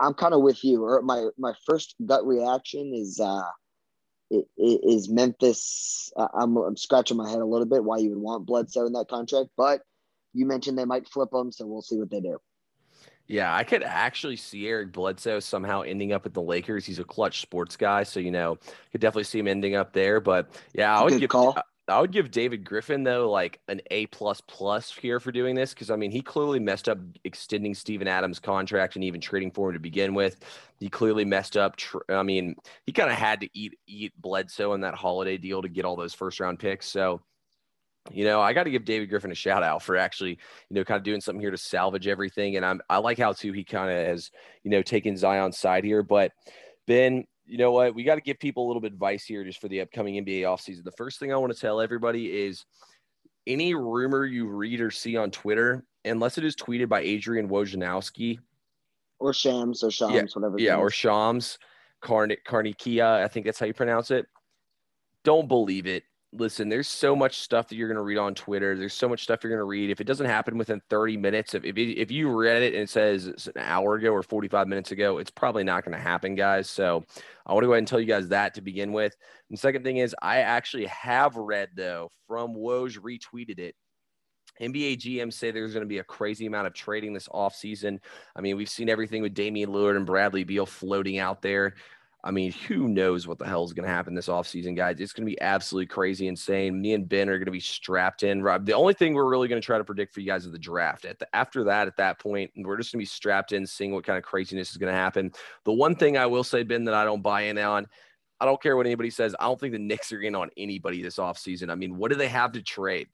I'm 0.00 0.14
kind 0.14 0.34
of 0.34 0.42
with 0.42 0.64
you. 0.64 0.84
Or 0.84 1.02
my 1.02 1.28
my 1.38 1.54
first 1.66 1.94
gut 2.04 2.26
reaction 2.26 2.92
is 2.94 3.20
uh, 3.20 3.42
is 4.56 5.08
Memphis. 5.08 6.12
I'm, 6.16 6.56
I'm 6.56 6.76
scratching 6.76 7.16
my 7.16 7.28
head 7.28 7.40
a 7.40 7.46
little 7.46 7.66
bit 7.66 7.84
why 7.84 7.98
you 7.98 8.10
would 8.10 8.18
want 8.18 8.46
Bledsoe 8.46 8.86
in 8.86 8.92
that 8.92 9.08
contract, 9.08 9.50
but 9.56 9.82
you 10.34 10.46
mentioned 10.46 10.78
they 10.78 10.84
might 10.84 11.08
flip 11.08 11.30
them, 11.30 11.50
so 11.50 11.66
we'll 11.66 11.82
see 11.82 11.96
what 11.96 12.10
they 12.10 12.20
do. 12.20 12.38
Yeah, 13.28 13.54
I 13.54 13.62
could 13.62 13.82
actually 13.82 14.36
see 14.36 14.66
Eric 14.66 14.92
Bledsoe 14.92 15.38
somehow 15.40 15.82
ending 15.82 16.12
up 16.12 16.24
at 16.24 16.32
the 16.32 16.40
Lakers. 16.40 16.86
He's 16.86 16.98
a 16.98 17.04
clutch 17.04 17.42
sports 17.42 17.76
guy, 17.76 18.02
so 18.02 18.20
you 18.20 18.30
know, 18.30 18.56
could 18.90 19.02
definitely 19.02 19.24
see 19.24 19.38
him 19.38 19.46
ending 19.48 19.74
up 19.74 19.92
there. 19.92 20.18
But 20.18 20.48
yeah, 20.72 20.98
I 20.98 21.04
would 21.04 21.20
give 21.20 21.28
call. 21.28 21.58
I 21.88 22.00
would 22.00 22.12
give 22.12 22.30
David 22.30 22.64
Griffin 22.64 23.02
though 23.02 23.30
like 23.30 23.60
an 23.68 23.80
A 23.90 24.06
plus 24.06 24.40
plus 24.42 24.92
here 24.92 25.20
for 25.20 25.32
doing 25.32 25.54
this 25.54 25.72
because 25.72 25.90
I 25.90 25.96
mean 25.96 26.10
he 26.10 26.20
clearly 26.20 26.58
messed 26.58 26.88
up 26.88 26.98
extending 27.24 27.74
Steven 27.74 28.06
Adams' 28.08 28.38
contract 28.38 28.94
and 28.96 29.04
even 29.04 29.20
trading 29.20 29.50
for 29.50 29.68
him 29.68 29.74
to 29.74 29.80
begin 29.80 30.14
with. 30.14 30.36
He 30.78 30.88
clearly 30.88 31.24
messed 31.24 31.56
up. 31.56 31.76
Tr- 31.76 31.98
I 32.08 32.22
mean 32.22 32.56
he 32.84 32.92
kind 32.92 33.10
of 33.10 33.16
had 33.16 33.40
to 33.40 33.48
eat 33.54 33.78
eat 33.86 34.12
Bledsoe 34.20 34.74
in 34.74 34.82
that 34.82 34.94
holiday 34.94 35.38
deal 35.38 35.62
to 35.62 35.68
get 35.68 35.84
all 35.84 35.96
those 35.96 36.14
first 36.14 36.40
round 36.40 36.58
picks. 36.58 36.86
So 36.86 37.22
you 38.10 38.24
know, 38.24 38.40
I 38.40 38.52
got 38.52 38.64
to 38.64 38.70
give 38.70 38.84
David 38.84 39.08
Griffin 39.10 39.32
a 39.32 39.34
shout 39.34 39.62
out 39.62 39.82
for 39.82 39.96
actually, 39.96 40.38
you 40.68 40.74
know, 40.74 40.84
kind 40.84 40.98
of 40.98 41.04
doing 41.04 41.20
something 41.20 41.40
here 41.40 41.50
to 41.50 41.58
salvage 41.58 42.06
everything. 42.06 42.56
And 42.56 42.64
I'm, 42.64 42.80
I 42.88 42.98
like 42.98 43.18
how 43.18 43.32
too 43.32 43.52
he 43.52 43.64
kind 43.64 43.90
of 43.90 44.06
has, 44.06 44.30
you 44.62 44.70
know, 44.70 44.82
taken 44.82 45.16
Zion's 45.16 45.58
side 45.58 45.84
here. 45.84 46.02
But 46.02 46.32
Ben, 46.86 47.24
you 47.46 47.58
know 47.58 47.72
what? 47.72 47.94
We 47.94 48.04
got 48.04 48.16
to 48.16 48.20
give 48.20 48.38
people 48.38 48.66
a 48.66 48.68
little 48.68 48.80
bit 48.80 48.92
of 48.92 48.94
advice 48.94 49.24
here 49.24 49.44
just 49.44 49.60
for 49.60 49.68
the 49.68 49.80
upcoming 49.80 50.14
NBA 50.24 50.42
offseason. 50.42 50.84
The 50.84 50.92
first 50.92 51.18
thing 51.18 51.32
I 51.32 51.36
want 51.36 51.52
to 51.52 51.58
tell 51.58 51.80
everybody 51.80 52.42
is 52.44 52.64
any 53.46 53.74
rumor 53.74 54.26
you 54.26 54.46
read 54.46 54.80
or 54.80 54.90
see 54.90 55.16
on 55.16 55.30
Twitter, 55.30 55.84
unless 56.04 56.38
it 56.38 56.44
is 56.44 56.54
tweeted 56.54 56.88
by 56.88 57.00
Adrian 57.00 57.48
Wojnarowski 57.48 58.38
or 59.18 59.32
Shams 59.32 59.82
or 59.82 59.90
Shams, 59.90 60.14
yeah, 60.14 60.22
whatever. 60.32 60.58
Yeah, 60.58 60.76
or 60.76 60.90
Shams, 60.90 61.58
Carn- 62.00 62.36
Carnikia, 62.46 63.22
I 63.24 63.28
think 63.28 63.46
that's 63.46 63.58
how 63.58 63.66
you 63.66 63.74
pronounce 63.74 64.10
it. 64.10 64.26
Don't 65.24 65.48
believe 65.48 65.86
it 65.86 66.04
listen, 66.32 66.68
there's 66.68 66.88
so 66.88 67.16
much 67.16 67.38
stuff 67.38 67.68
that 67.68 67.76
you're 67.76 67.88
going 67.88 67.96
to 67.96 68.02
read 68.02 68.18
on 68.18 68.34
Twitter. 68.34 68.76
There's 68.76 68.94
so 68.94 69.08
much 69.08 69.22
stuff 69.22 69.40
you're 69.42 69.50
going 69.50 69.60
to 69.60 69.64
read. 69.64 69.90
If 69.90 70.00
it 70.00 70.04
doesn't 70.04 70.26
happen 70.26 70.58
within 70.58 70.82
30 70.90 71.16
minutes, 71.16 71.54
if, 71.54 71.64
if, 71.64 71.76
if 71.76 72.10
you 72.10 72.28
read 72.30 72.62
it 72.62 72.74
and 72.74 72.82
it 72.82 72.90
says 72.90 73.26
it's 73.26 73.46
an 73.46 73.54
hour 73.58 73.94
ago 73.94 74.10
or 74.10 74.22
45 74.22 74.68
minutes 74.68 74.92
ago, 74.92 75.18
it's 75.18 75.30
probably 75.30 75.64
not 75.64 75.84
going 75.84 75.96
to 75.96 76.02
happen, 76.02 76.34
guys. 76.34 76.68
So 76.68 77.04
I 77.46 77.54
want 77.54 77.62
to 77.62 77.66
go 77.66 77.72
ahead 77.72 77.78
and 77.78 77.88
tell 77.88 78.00
you 78.00 78.06
guys 78.06 78.28
that 78.28 78.54
to 78.54 78.60
begin 78.60 78.92
with. 78.92 79.16
And 79.48 79.56
the 79.56 79.60
second 79.60 79.84
thing 79.84 79.98
is, 79.98 80.14
I 80.20 80.40
actually 80.40 80.86
have 80.86 81.36
read, 81.36 81.70
though, 81.74 82.10
from 82.26 82.54
Woj 82.54 82.98
retweeted 82.98 83.58
it. 83.58 83.74
NBA 84.60 84.98
GMs 84.98 85.34
say 85.34 85.50
there's 85.50 85.72
going 85.72 85.84
to 85.84 85.88
be 85.88 85.98
a 85.98 86.04
crazy 86.04 86.46
amount 86.46 86.66
of 86.66 86.74
trading 86.74 87.12
this 87.12 87.28
offseason. 87.28 88.00
I 88.34 88.40
mean, 88.40 88.56
we've 88.56 88.68
seen 88.68 88.88
everything 88.88 89.22
with 89.22 89.34
Damian 89.34 89.70
Lillard 89.70 89.96
and 89.96 90.04
Bradley 90.04 90.44
Beal 90.44 90.66
floating 90.66 91.18
out 91.18 91.42
there. 91.42 91.74
I 92.24 92.32
mean, 92.32 92.50
who 92.50 92.88
knows 92.88 93.28
what 93.28 93.38
the 93.38 93.46
hell 93.46 93.64
is 93.64 93.72
going 93.72 93.86
to 93.86 93.94
happen 93.94 94.12
this 94.12 94.26
offseason, 94.26 94.76
guys? 94.76 94.96
It's 94.98 95.12
going 95.12 95.24
to 95.24 95.30
be 95.30 95.40
absolutely 95.40 95.86
crazy 95.86 96.26
insane. 96.26 96.80
Me 96.80 96.94
and 96.94 97.08
Ben 97.08 97.28
are 97.28 97.38
going 97.38 97.46
to 97.46 97.52
be 97.52 97.60
strapped 97.60 98.24
in. 98.24 98.42
Rob, 98.42 98.66
the 98.66 98.72
only 98.72 98.92
thing 98.92 99.14
we're 99.14 99.30
really 99.30 99.46
going 99.46 99.60
to 99.60 99.64
try 99.64 99.78
to 99.78 99.84
predict 99.84 100.12
for 100.12 100.20
you 100.20 100.26
guys 100.26 100.44
is 100.44 100.50
the 100.50 100.58
draft. 100.58 101.04
At 101.04 101.20
the, 101.20 101.28
after 101.34 101.62
that, 101.64 101.86
at 101.86 101.96
that 101.98 102.18
point, 102.18 102.50
we're 102.56 102.76
just 102.76 102.92
going 102.92 102.98
to 102.98 103.02
be 103.02 103.06
strapped 103.06 103.52
in, 103.52 103.64
seeing 103.64 103.92
what 103.92 104.04
kind 104.04 104.18
of 104.18 104.24
craziness 104.24 104.72
is 104.72 104.78
going 104.78 104.92
to 104.92 104.98
happen. 104.98 105.30
The 105.64 105.72
one 105.72 105.94
thing 105.94 106.16
I 106.16 106.26
will 106.26 106.42
say, 106.42 106.64
Ben, 106.64 106.84
that 106.84 106.94
I 106.94 107.04
don't 107.04 107.22
buy 107.22 107.42
in 107.42 107.56
on, 107.56 107.86
I 108.40 108.44
don't 108.46 108.60
care 108.60 108.76
what 108.76 108.86
anybody 108.86 109.10
says. 109.10 109.36
I 109.38 109.44
don't 109.44 109.60
think 109.60 109.72
the 109.72 109.78
Knicks 109.78 110.12
are 110.12 110.20
in 110.20 110.34
on 110.34 110.50
anybody 110.56 111.02
this 111.02 111.18
offseason. 111.18 111.70
I 111.70 111.76
mean, 111.76 111.96
what 111.96 112.10
do 112.10 112.16
they 112.16 112.28
have 112.28 112.50
to 112.52 112.62
trade? 112.62 113.06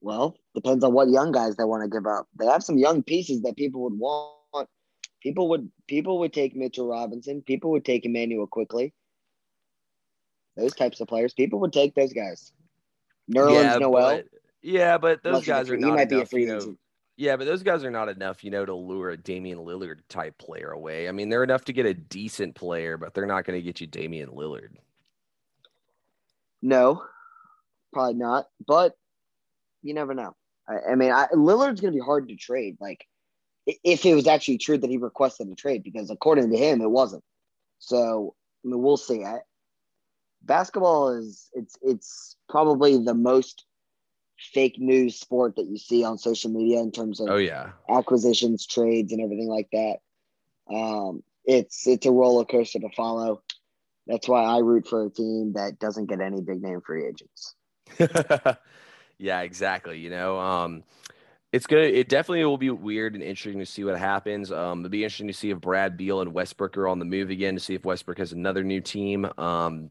Well, 0.00 0.36
depends 0.54 0.84
on 0.84 0.92
what 0.92 1.08
young 1.08 1.32
guys 1.32 1.56
they 1.56 1.64
want 1.64 1.82
to 1.82 1.96
give 1.96 2.06
up. 2.06 2.28
They 2.38 2.46
have 2.46 2.62
some 2.62 2.78
young 2.78 3.02
pieces 3.02 3.42
that 3.42 3.56
people 3.56 3.82
would 3.82 3.98
want 3.98 4.36
People 5.22 5.48
would 5.50 5.70
people 5.86 6.18
would 6.18 6.32
take 6.32 6.56
Mitchell 6.56 6.88
Robinson. 6.88 7.42
People 7.42 7.70
would 7.70 7.84
take 7.84 8.04
Immanuel 8.04 8.46
Quickley. 8.46 8.92
Those 10.56 10.74
types 10.74 11.00
of 11.00 11.08
players. 11.08 11.32
People 11.32 11.60
would 11.60 11.72
take 11.72 11.94
those 11.94 12.12
guys. 12.12 12.52
Nerlens 13.32 13.62
yeah, 13.62 13.76
Noel. 13.76 14.16
But, 14.16 14.26
yeah, 14.62 14.98
but 14.98 15.22
those 15.22 15.44
guys 15.46 15.70
are 15.70 15.76
not. 15.76 15.94
Enough, 15.94 16.08
be 16.08 16.20
a 16.20 16.26
free 16.26 16.42
you 16.42 16.48
know, 16.48 16.76
Yeah, 17.16 17.36
but 17.36 17.46
those 17.46 17.62
guys 17.62 17.84
are 17.84 17.90
not 17.90 18.08
enough, 18.08 18.42
you 18.42 18.50
know, 18.50 18.64
to 18.64 18.74
lure 18.74 19.10
a 19.10 19.16
Damian 19.16 19.58
Lillard 19.58 20.00
type 20.08 20.36
player 20.38 20.72
away. 20.72 21.08
I 21.08 21.12
mean, 21.12 21.28
they're 21.28 21.44
enough 21.44 21.64
to 21.66 21.72
get 21.72 21.86
a 21.86 21.94
decent 21.94 22.54
player, 22.54 22.96
but 22.96 23.14
they're 23.14 23.26
not 23.26 23.44
going 23.44 23.58
to 23.58 23.62
get 23.62 23.80
you 23.80 23.86
Damian 23.86 24.30
Lillard. 24.30 24.70
No, 26.60 27.02
probably 27.92 28.14
not. 28.14 28.46
But 28.66 28.96
you 29.82 29.94
never 29.94 30.14
know. 30.14 30.34
I, 30.68 30.92
I 30.92 30.94
mean, 30.94 31.12
I, 31.12 31.26
Lillard's 31.32 31.80
going 31.80 31.92
to 31.92 31.98
be 31.98 32.04
hard 32.04 32.28
to 32.28 32.36
trade. 32.36 32.76
Like 32.80 33.06
if 33.66 34.04
it 34.04 34.14
was 34.14 34.26
actually 34.26 34.58
true 34.58 34.78
that 34.78 34.90
he 34.90 34.96
requested 34.96 35.48
a 35.48 35.54
trade, 35.54 35.82
because 35.82 36.10
according 36.10 36.50
to 36.50 36.56
him, 36.56 36.80
it 36.80 36.90
wasn't. 36.90 37.24
So 37.78 38.34
I 38.64 38.68
mean, 38.68 38.82
we'll 38.82 38.96
see. 38.96 39.24
I, 39.24 39.40
basketball 40.42 41.10
is 41.10 41.48
it's 41.52 41.76
it's 41.82 42.36
probably 42.48 43.02
the 43.02 43.14
most 43.14 43.64
fake 44.52 44.78
news 44.78 45.18
sport 45.18 45.56
that 45.56 45.66
you 45.66 45.78
see 45.78 46.04
on 46.04 46.18
social 46.18 46.50
media 46.50 46.80
in 46.80 46.90
terms 46.90 47.20
of 47.20 47.28
oh 47.28 47.36
yeah 47.36 47.70
acquisitions, 47.88 48.66
trades, 48.66 49.12
and 49.12 49.20
everything 49.20 49.48
like 49.48 49.68
that. 49.72 49.98
Um, 50.72 51.22
it's 51.44 51.86
it's 51.86 52.06
a 52.06 52.12
roller 52.12 52.44
coaster 52.44 52.80
to 52.80 52.90
follow. 52.90 53.42
That's 54.06 54.28
why 54.28 54.42
I 54.42 54.58
root 54.58 54.88
for 54.88 55.06
a 55.06 55.10
team 55.10 55.52
that 55.54 55.78
doesn't 55.78 56.06
get 56.06 56.20
any 56.20 56.40
big 56.40 56.60
name 56.62 56.80
free 56.84 57.06
agents. 57.06 57.54
yeah, 59.18 59.40
exactly. 59.42 59.98
You 59.98 60.10
know, 60.10 60.38
um, 60.38 60.82
it's 61.52 61.66
gonna 61.66 61.82
it 61.82 62.08
definitely 62.08 62.44
will 62.44 62.58
be 62.58 62.70
weird 62.70 63.14
and 63.14 63.22
interesting 63.22 63.58
to 63.58 63.66
see 63.66 63.84
what 63.84 63.98
happens. 63.98 64.50
Um, 64.50 64.80
it'll 64.80 64.90
be 64.90 65.04
interesting 65.04 65.28
to 65.28 65.34
see 65.34 65.50
if 65.50 65.60
Brad 65.60 65.96
Beal 65.96 66.22
and 66.22 66.32
Westbrook 66.32 66.76
are 66.78 66.88
on 66.88 66.98
the 66.98 67.04
move 67.04 67.30
again 67.30 67.54
to 67.54 67.60
see 67.60 67.74
if 67.74 67.84
Westbrook 67.84 68.18
has 68.18 68.32
another 68.32 68.64
new 68.64 68.80
team. 68.80 69.30
Um, 69.36 69.90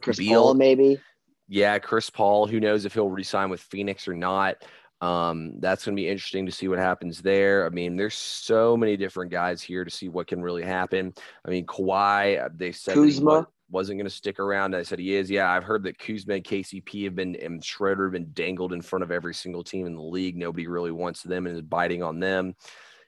Chris 0.00 0.16
Beal, 0.16 0.42
Paul, 0.42 0.54
maybe. 0.54 1.00
Yeah, 1.46 1.78
Chris 1.78 2.08
Paul. 2.08 2.46
Who 2.46 2.58
knows 2.58 2.84
if 2.84 2.94
he'll 2.94 3.10
resign 3.10 3.50
with 3.50 3.60
Phoenix 3.60 4.08
or 4.08 4.14
not? 4.14 4.56
Um, 5.00 5.60
that's 5.60 5.84
going 5.84 5.96
to 5.96 6.00
be 6.00 6.08
interesting 6.08 6.46
to 6.46 6.52
see 6.52 6.68
what 6.68 6.78
happens 6.78 7.20
there. 7.20 7.66
I 7.66 7.68
mean, 7.68 7.96
there's 7.96 8.16
so 8.16 8.76
many 8.76 8.96
different 8.96 9.30
guys 9.30 9.62
here 9.62 9.84
to 9.84 9.90
see 9.90 10.08
what 10.08 10.26
can 10.26 10.42
really 10.42 10.64
happen. 10.64 11.14
I 11.44 11.50
mean, 11.50 11.66
Kawhi, 11.66 12.44
uh, 12.44 12.48
they 12.54 12.72
said 12.72 12.94
Kuzma 12.94 13.46
wasn't 13.70 13.98
going 13.98 14.06
to 14.06 14.10
stick 14.10 14.38
around. 14.38 14.74
I 14.74 14.82
said 14.82 14.98
he 14.98 15.14
is. 15.14 15.30
Yeah, 15.30 15.50
I've 15.50 15.64
heard 15.64 15.82
that 15.84 15.98
Kuzma 15.98 16.34
and 16.34 16.44
KCP 16.44 17.04
have 17.04 17.14
been 17.14 17.36
and 17.36 17.64
Schroeder 17.64 18.04
have 18.04 18.12
been 18.12 18.32
dangled 18.32 18.72
in 18.72 18.82
front 18.82 19.02
of 19.02 19.10
every 19.10 19.34
single 19.34 19.62
team 19.62 19.86
in 19.86 19.94
the 19.94 20.02
league. 20.02 20.36
Nobody 20.36 20.66
really 20.66 20.92
wants 20.92 21.22
them 21.22 21.46
and 21.46 21.54
is 21.54 21.62
biting 21.62 22.02
on 22.02 22.20
them. 22.20 22.54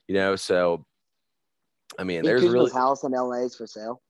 You 0.09 0.15
know, 0.15 0.37
so 0.37 0.85
I 1.99 2.05
mean, 2.05 2.23
there's 2.23 2.41
Kuzma's 2.41 2.55
really 2.55 2.73
house 2.73 3.05
in 3.05 3.13
LA 3.13 3.45
is 3.45 3.57
for 3.57 3.67
sale. 3.67 4.03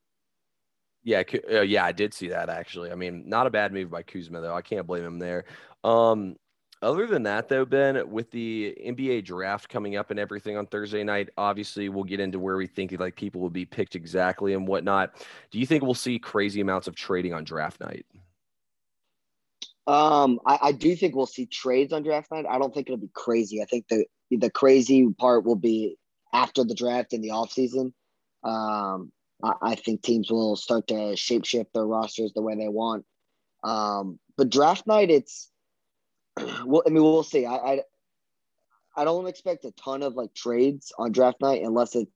Yeah, 1.03 1.23
uh, 1.51 1.61
yeah, 1.61 1.83
I 1.83 1.91
did 1.91 2.13
see 2.13 2.29
that 2.29 2.49
actually. 2.49 2.91
I 2.91 2.95
mean, 2.95 3.27
not 3.27 3.47
a 3.47 3.49
bad 3.51 3.73
move 3.73 3.89
by 3.89 4.03
Kuzma 4.03 4.41
though. 4.41 4.55
I 4.55 4.61
can't 4.61 4.85
blame 4.85 5.03
him 5.03 5.19
there. 5.19 5.45
Um, 5.83 6.35
other 6.81 7.05
than 7.05 7.23
that, 7.23 7.47
though, 7.47 7.65
Ben, 7.65 8.09
with 8.09 8.31
the 8.31 8.75
NBA 8.85 9.25
draft 9.25 9.69
coming 9.69 9.95
up 9.95 10.09
and 10.09 10.19
everything 10.19 10.57
on 10.57 10.65
Thursday 10.65 11.03
night, 11.03 11.29
obviously 11.37 11.89
we'll 11.89 12.03
get 12.03 12.19
into 12.19 12.39
where 12.39 12.57
we 12.57 12.65
think 12.65 12.97
like 12.99 13.15
people 13.15 13.39
will 13.39 13.51
be 13.51 13.65
picked 13.65 13.95
exactly 13.95 14.53
and 14.53 14.67
whatnot. 14.67 15.15
Do 15.51 15.59
you 15.59 15.65
think 15.65 15.83
we'll 15.83 15.93
see 15.93 16.17
crazy 16.17 16.59
amounts 16.59 16.87
of 16.87 16.95
trading 16.95 17.33
on 17.33 17.43
draft 17.43 17.79
night? 17.79 18.05
Um, 19.85 20.39
I, 20.45 20.59
I 20.61 20.71
do 20.71 20.95
think 20.95 21.15
we'll 21.15 21.25
see 21.25 21.45
trades 21.45 21.93
on 21.93 22.03
draft 22.03 22.31
night. 22.31 22.45
I 22.49 22.57
don't 22.57 22.73
think 22.73 22.87
it'll 22.87 22.97
be 22.97 23.11
crazy. 23.13 23.61
I 23.61 23.65
think 23.65 23.87
the 23.87 24.05
the 24.31 24.49
crazy 24.49 25.07
part 25.17 25.43
will 25.43 25.55
be 25.55 25.97
after 26.33 26.63
the 26.63 26.75
draft 26.75 27.13
in 27.13 27.21
the 27.21 27.29
offseason. 27.29 27.91
Um, 28.43 29.11
I, 29.43 29.53
I 29.61 29.75
think 29.75 30.01
teams 30.01 30.31
will 30.31 30.55
start 30.55 30.87
to 30.87 30.93
shapeshift 30.93 31.73
their 31.73 31.85
rosters 31.85 32.31
the 32.33 32.41
way 32.41 32.55
they 32.55 32.69
want. 32.69 33.05
Um, 33.63 34.19
but 34.37 34.49
draft 34.49 34.87
night, 34.87 35.11
it's 35.11 35.50
well, 36.65 36.83
I 36.85 36.89
mean, 36.89 37.03
we'll 37.03 37.23
see. 37.23 37.45
I, 37.45 37.55
I, 37.55 37.81
I 38.95 39.03
don't 39.03 39.27
expect 39.27 39.65
a 39.65 39.71
ton 39.71 40.03
of 40.03 40.15
like 40.15 40.33
trades 40.33 40.91
on 40.97 41.11
draft 41.11 41.41
night 41.41 41.63
unless 41.63 41.95
it's 41.95 42.11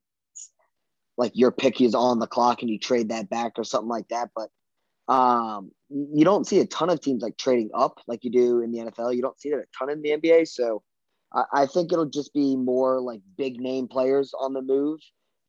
like 1.16 1.32
your 1.34 1.50
pick 1.50 1.80
is 1.80 1.94
on 1.94 2.18
the 2.18 2.26
clock 2.26 2.62
and 2.62 2.70
you 2.70 2.78
trade 2.78 3.08
that 3.08 3.30
back 3.30 3.52
or 3.56 3.64
something 3.64 3.88
like 3.88 4.08
that. 4.08 4.30
But 4.34 4.50
um, 5.12 5.70
you 5.88 6.24
don't 6.24 6.46
see 6.46 6.60
a 6.60 6.66
ton 6.66 6.90
of 6.90 7.00
teams 7.00 7.22
like 7.22 7.38
trading 7.38 7.70
up 7.74 8.00
like 8.06 8.24
you 8.24 8.30
do 8.30 8.60
in 8.60 8.72
the 8.72 8.78
NFL. 8.78 9.14
You 9.14 9.22
don't 9.22 9.40
see 9.40 9.50
that 9.50 9.58
a 9.58 9.64
ton 9.78 9.90
in 9.90 10.02
the 10.02 10.10
NBA. 10.10 10.48
So 10.48 10.82
I, 11.32 11.44
I 11.52 11.66
think 11.66 11.92
it'll 11.92 12.06
just 12.06 12.34
be 12.34 12.56
more 12.56 13.00
like 13.00 13.20
big 13.36 13.60
name 13.60 13.88
players 13.88 14.34
on 14.38 14.52
the 14.52 14.62
move 14.62 15.00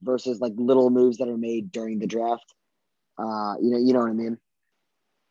versus 0.02 0.40
like 0.40 0.54
little 0.56 0.90
moves 0.90 1.18
that 1.18 1.28
are 1.28 1.38
made 1.38 1.72
during 1.72 2.00
the 2.00 2.08
draft. 2.08 2.54
Uh, 3.18 3.56
you 3.62 3.72
know, 3.72 3.80
you 3.80 3.94
know 3.94 4.00
what 4.00 4.10
I 4.10 4.14
mean. 4.14 4.38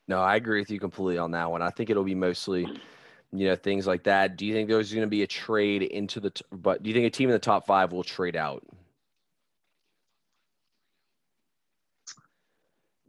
No, 0.08 0.20
I 0.20 0.36
agree 0.36 0.60
with 0.60 0.70
you 0.70 0.78
completely 0.78 1.18
on 1.18 1.32
that 1.32 1.50
one. 1.50 1.62
I 1.62 1.70
think 1.70 1.90
it'll 1.90 2.04
be 2.04 2.14
mostly 2.14 2.68
you 3.32 3.48
know, 3.48 3.56
things 3.56 3.86
like 3.86 4.04
that. 4.04 4.36
Do 4.36 4.46
you 4.46 4.54
think 4.54 4.68
there's 4.68 4.92
going 4.92 5.06
to 5.06 5.10
be 5.10 5.22
a 5.22 5.26
trade 5.26 5.82
into 5.82 6.20
the, 6.20 6.30
t- 6.30 6.44
but 6.52 6.82
do 6.82 6.90
you 6.90 6.94
think 6.94 7.06
a 7.06 7.10
team 7.10 7.28
in 7.28 7.32
the 7.32 7.38
top 7.38 7.66
five 7.66 7.92
will 7.92 8.04
trade 8.04 8.36
out? 8.36 8.64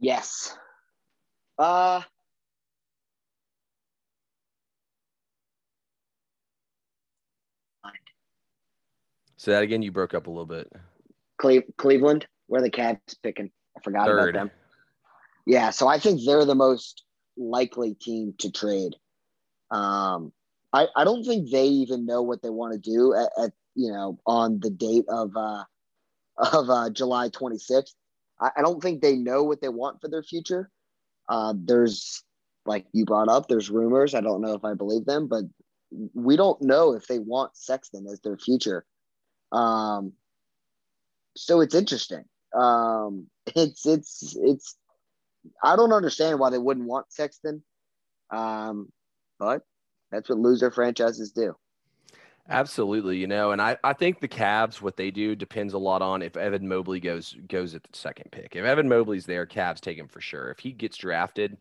Yes. 0.00 0.56
Uh, 1.58 2.02
Say 9.36 9.52
that 9.52 9.62
again. 9.62 9.82
You 9.82 9.92
broke 9.92 10.14
up 10.14 10.26
a 10.26 10.30
little 10.30 10.46
bit. 10.46 10.70
Cle- 11.40 11.62
Cleveland, 11.76 12.26
where 12.48 12.60
the 12.60 12.70
Cavs 12.70 12.98
picking. 13.22 13.50
I 13.76 13.80
forgot 13.82 14.06
Third. 14.06 14.30
about 14.30 14.32
them. 14.32 14.50
Yeah, 15.46 15.70
so 15.70 15.86
I 15.86 15.98
think 15.98 16.20
they're 16.26 16.44
the 16.44 16.54
most 16.56 17.04
likely 17.36 17.94
team 17.94 18.34
to 18.38 18.50
trade. 18.50 18.94
Um, 19.70 20.32
I, 20.72 20.86
I 20.96 21.04
don't 21.04 21.24
think 21.24 21.50
they 21.50 21.66
even 21.66 22.06
know 22.06 22.22
what 22.22 22.42
they 22.42 22.50
want 22.50 22.72
to 22.72 22.78
do 22.78 23.14
at, 23.14 23.30
at 23.42 23.52
you 23.74 23.90
know 23.90 24.18
on 24.26 24.60
the 24.60 24.70
date 24.70 25.04
of 25.08 25.36
uh, 25.36 25.64
of 26.38 26.70
uh, 26.70 26.90
July 26.90 27.28
26th. 27.28 27.94
I, 28.40 28.50
I, 28.56 28.62
don't 28.62 28.82
think 28.82 29.00
they 29.00 29.16
know 29.16 29.42
what 29.42 29.60
they 29.60 29.68
want 29.68 30.00
for 30.00 30.08
their 30.08 30.22
future. 30.22 30.70
Uh, 31.28 31.54
there's 31.56 32.22
like 32.66 32.86
you 32.92 33.04
brought 33.04 33.28
up, 33.28 33.48
there's 33.48 33.70
rumors. 33.70 34.14
I 34.14 34.20
don't 34.20 34.40
know 34.40 34.54
if 34.54 34.64
I 34.64 34.74
believe 34.74 35.04
them, 35.04 35.26
but 35.26 35.44
we 36.14 36.36
don't 36.36 36.60
know 36.62 36.92
if 36.92 37.06
they 37.06 37.18
want 37.18 37.56
Sexton 37.56 38.06
as 38.06 38.20
their 38.20 38.36
future. 38.36 38.84
Um, 39.52 40.12
so 41.36 41.60
it's 41.60 41.74
interesting. 41.74 42.24
Um, 42.56 43.26
it's 43.46 43.86
it's 43.86 44.36
it's. 44.40 44.76
I 45.62 45.76
don't 45.76 45.92
understand 45.92 46.38
why 46.38 46.50
they 46.50 46.58
wouldn't 46.58 46.86
want 46.86 47.12
Sexton. 47.12 47.62
Um, 48.30 48.92
but 49.38 49.62
that's 50.10 50.28
what 50.28 50.38
loser 50.38 50.70
franchises 50.70 51.32
do. 51.32 51.54
Absolutely, 52.50 53.18
you 53.18 53.26
know, 53.26 53.50
and 53.50 53.60
I, 53.60 53.76
I 53.84 53.92
think 53.92 54.20
the 54.20 54.28
Cavs 54.28 54.80
what 54.80 54.96
they 54.96 55.10
do 55.10 55.36
depends 55.36 55.74
a 55.74 55.78
lot 55.78 56.00
on 56.00 56.22
if 56.22 56.34
Evan 56.36 56.66
Mobley 56.66 56.98
goes 56.98 57.36
goes 57.46 57.74
at 57.74 57.82
the 57.82 57.90
second 57.92 58.30
pick. 58.32 58.56
If 58.56 58.64
Evan 58.64 58.88
Mobley's 58.88 59.26
there, 59.26 59.44
Cavs 59.44 59.80
take 59.80 59.98
him 59.98 60.08
for 60.08 60.22
sure. 60.22 60.50
If 60.50 60.58
he 60.58 60.72
gets 60.72 60.96
drafted, 60.96 61.58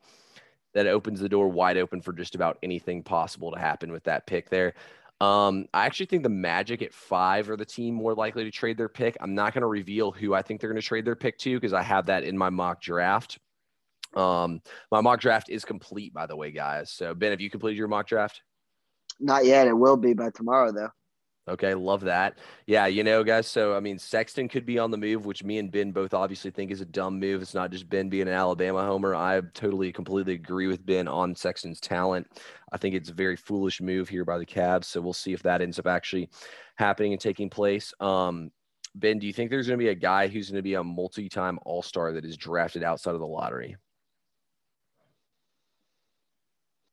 that 0.73 0.87
opens 0.87 1.19
the 1.19 1.27
door 1.27 1.49
wide 1.49 1.77
open 1.77 2.01
for 2.01 2.13
just 2.13 2.35
about 2.35 2.57
anything 2.63 3.03
possible 3.03 3.51
to 3.51 3.59
happen 3.59 3.91
with 3.91 4.05
that 4.05 4.27
pick 4.27 4.49
there. 4.49 4.75
Um, 5.19 5.67
I 5.73 5.85
actually 5.85 6.05
think 6.05 6.23
the 6.23 6.29
Magic 6.29 6.81
at 6.81 6.93
five 6.93 7.49
are 7.49 7.57
the 7.57 7.65
team 7.65 7.95
more 7.95 8.13
likely 8.13 8.43
to 8.43 8.51
trade 8.51 8.77
their 8.77 8.87
pick. 8.87 9.17
I'm 9.19 9.33
not 9.33 9.53
going 9.53 9.63
to 9.63 9.67
reveal 9.67 10.11
who 10.11 10.33
I 10.33 10.41
think 10.41 10.61
they're 10.61 10.69
going 10.69 10.81
to 10.81 10.87
trade 10.87 11.05
their 11.05 11.15
pick 11.15 11.37
to 11.39 11.55
because 11.55 11.73
I 11.73 11.81
have 11.81 12.05
that 12.05 12.23
in 12.23 12.37
my 12.37 12.49
mock 12.49 12.81
draft. 12.81 13.39
Um, 14.15 14.61
my 14.91 15.01
mock 15.01 15.19
draft 15.19 15.49
is 15.49 15.65
complete, 15.65 16.13
by 16.13 16.25
the 16.25 16.35
way, 16.35 16.51
guys. 16.51 16.91
So 16.91 17.13
Ben, 17.13 17.31
have 17.31 17.41
you 17.41 17.49
completed 17.49 17.77
your 17.77 17.87
mock 17.87 18.07
draft? 18.07 18.41
Not 19.19 19.45
yet. 19.45 19.67
It 19.67 19.77
will 19.77 19.97
be 19.97 20.13
by 20.13 20.29
tomorrow, 20.29 20.71
though. 20.71 20.89
Okay, 21.49 21.73
love 21.73 22.01
that. 22.01 22.39
Yeah, 22.65 22.87
you 22.87 23.05
know, 23.05 23.23
guys. 23.23 23.47
So 23.47 23.73
I 23.73 23.79
mean, 23.79 23.97
Sexton 23.97 24.49
could 24.49 24.65
be 24.65 24.79
on 24.79 24.91
the 24.91 24.97
move, 24.97 25.25
which 25.25 25.45
me 25.45 25.59
and 25.59 25.71
Ben 25.71 25.91
both 25.93 26.13
obviously 26.13 26.51
think 26.51 26.71
is 26.71 26.81
a 26.81 26.85
dumb 26.85 27.19
move. 27.19 27.41
It's 27.41 27.53
not 27.53 27.71
just 27.71 27.87
Ben 27.87 28.09
being 28.09 28.27
an 28.27 28.33
Alabama 28.33 28.85
homer. 28.85 29.15
I 29.15 29.39
totally, 29.53 29.93
completely 29.93 30.33
agree 30.33 30.67
with 30.67 30.85
Ben 30.85 31.07
on 31.07 31.35
Sexton's 31.35 31.79
talent. 31.79 32.27
I 32.73 32.77
think 32.77 32.95
it's 32.95 33.09
a 33.09 33.13
very 33.13 33.37
foolish 33.37 33.79
move 33.79 34.09
here 34.09 34.25
by 34.25 34.37
the 34.37 34.45
Cavs. 34.45 34.85
So 34.85 34.99
we'll 34.99 35.13
see 35.13 35.31
if 35.31 35.41
that 35.43 35.61
ends 35.61 35.79
up 35.79 35.87
actually 35.87 36.29
happening 36.75 37.13
and 37.13 37.21
taking 37.21 37.49
place. 37.49 37.93
Um, 38.01 38.51
Ben, 38.93 39.17
do 39.17 39.25
you 39.25 39.31
think 39.31 39.49
there's 39.49 39.67
going 39.67 39.79
to 39.79 39.83
be 39.83 39.89
a 39.89 39.95
guy 39.95 40.27
who's 40.27 40.49
going 40.49 40.57
to 40.57 40.63
be 40.63 40.73
a 40.73 40.83
multi-time 40.83 41.59
All-Star 41.65 42.11
that 42.13 42.25
is 42.25 42.35
drafted 42.35 42.83
outside 42.83 43.13
of 43.13 43.21
the 43.21 43.27
lottery? 43.27 43.77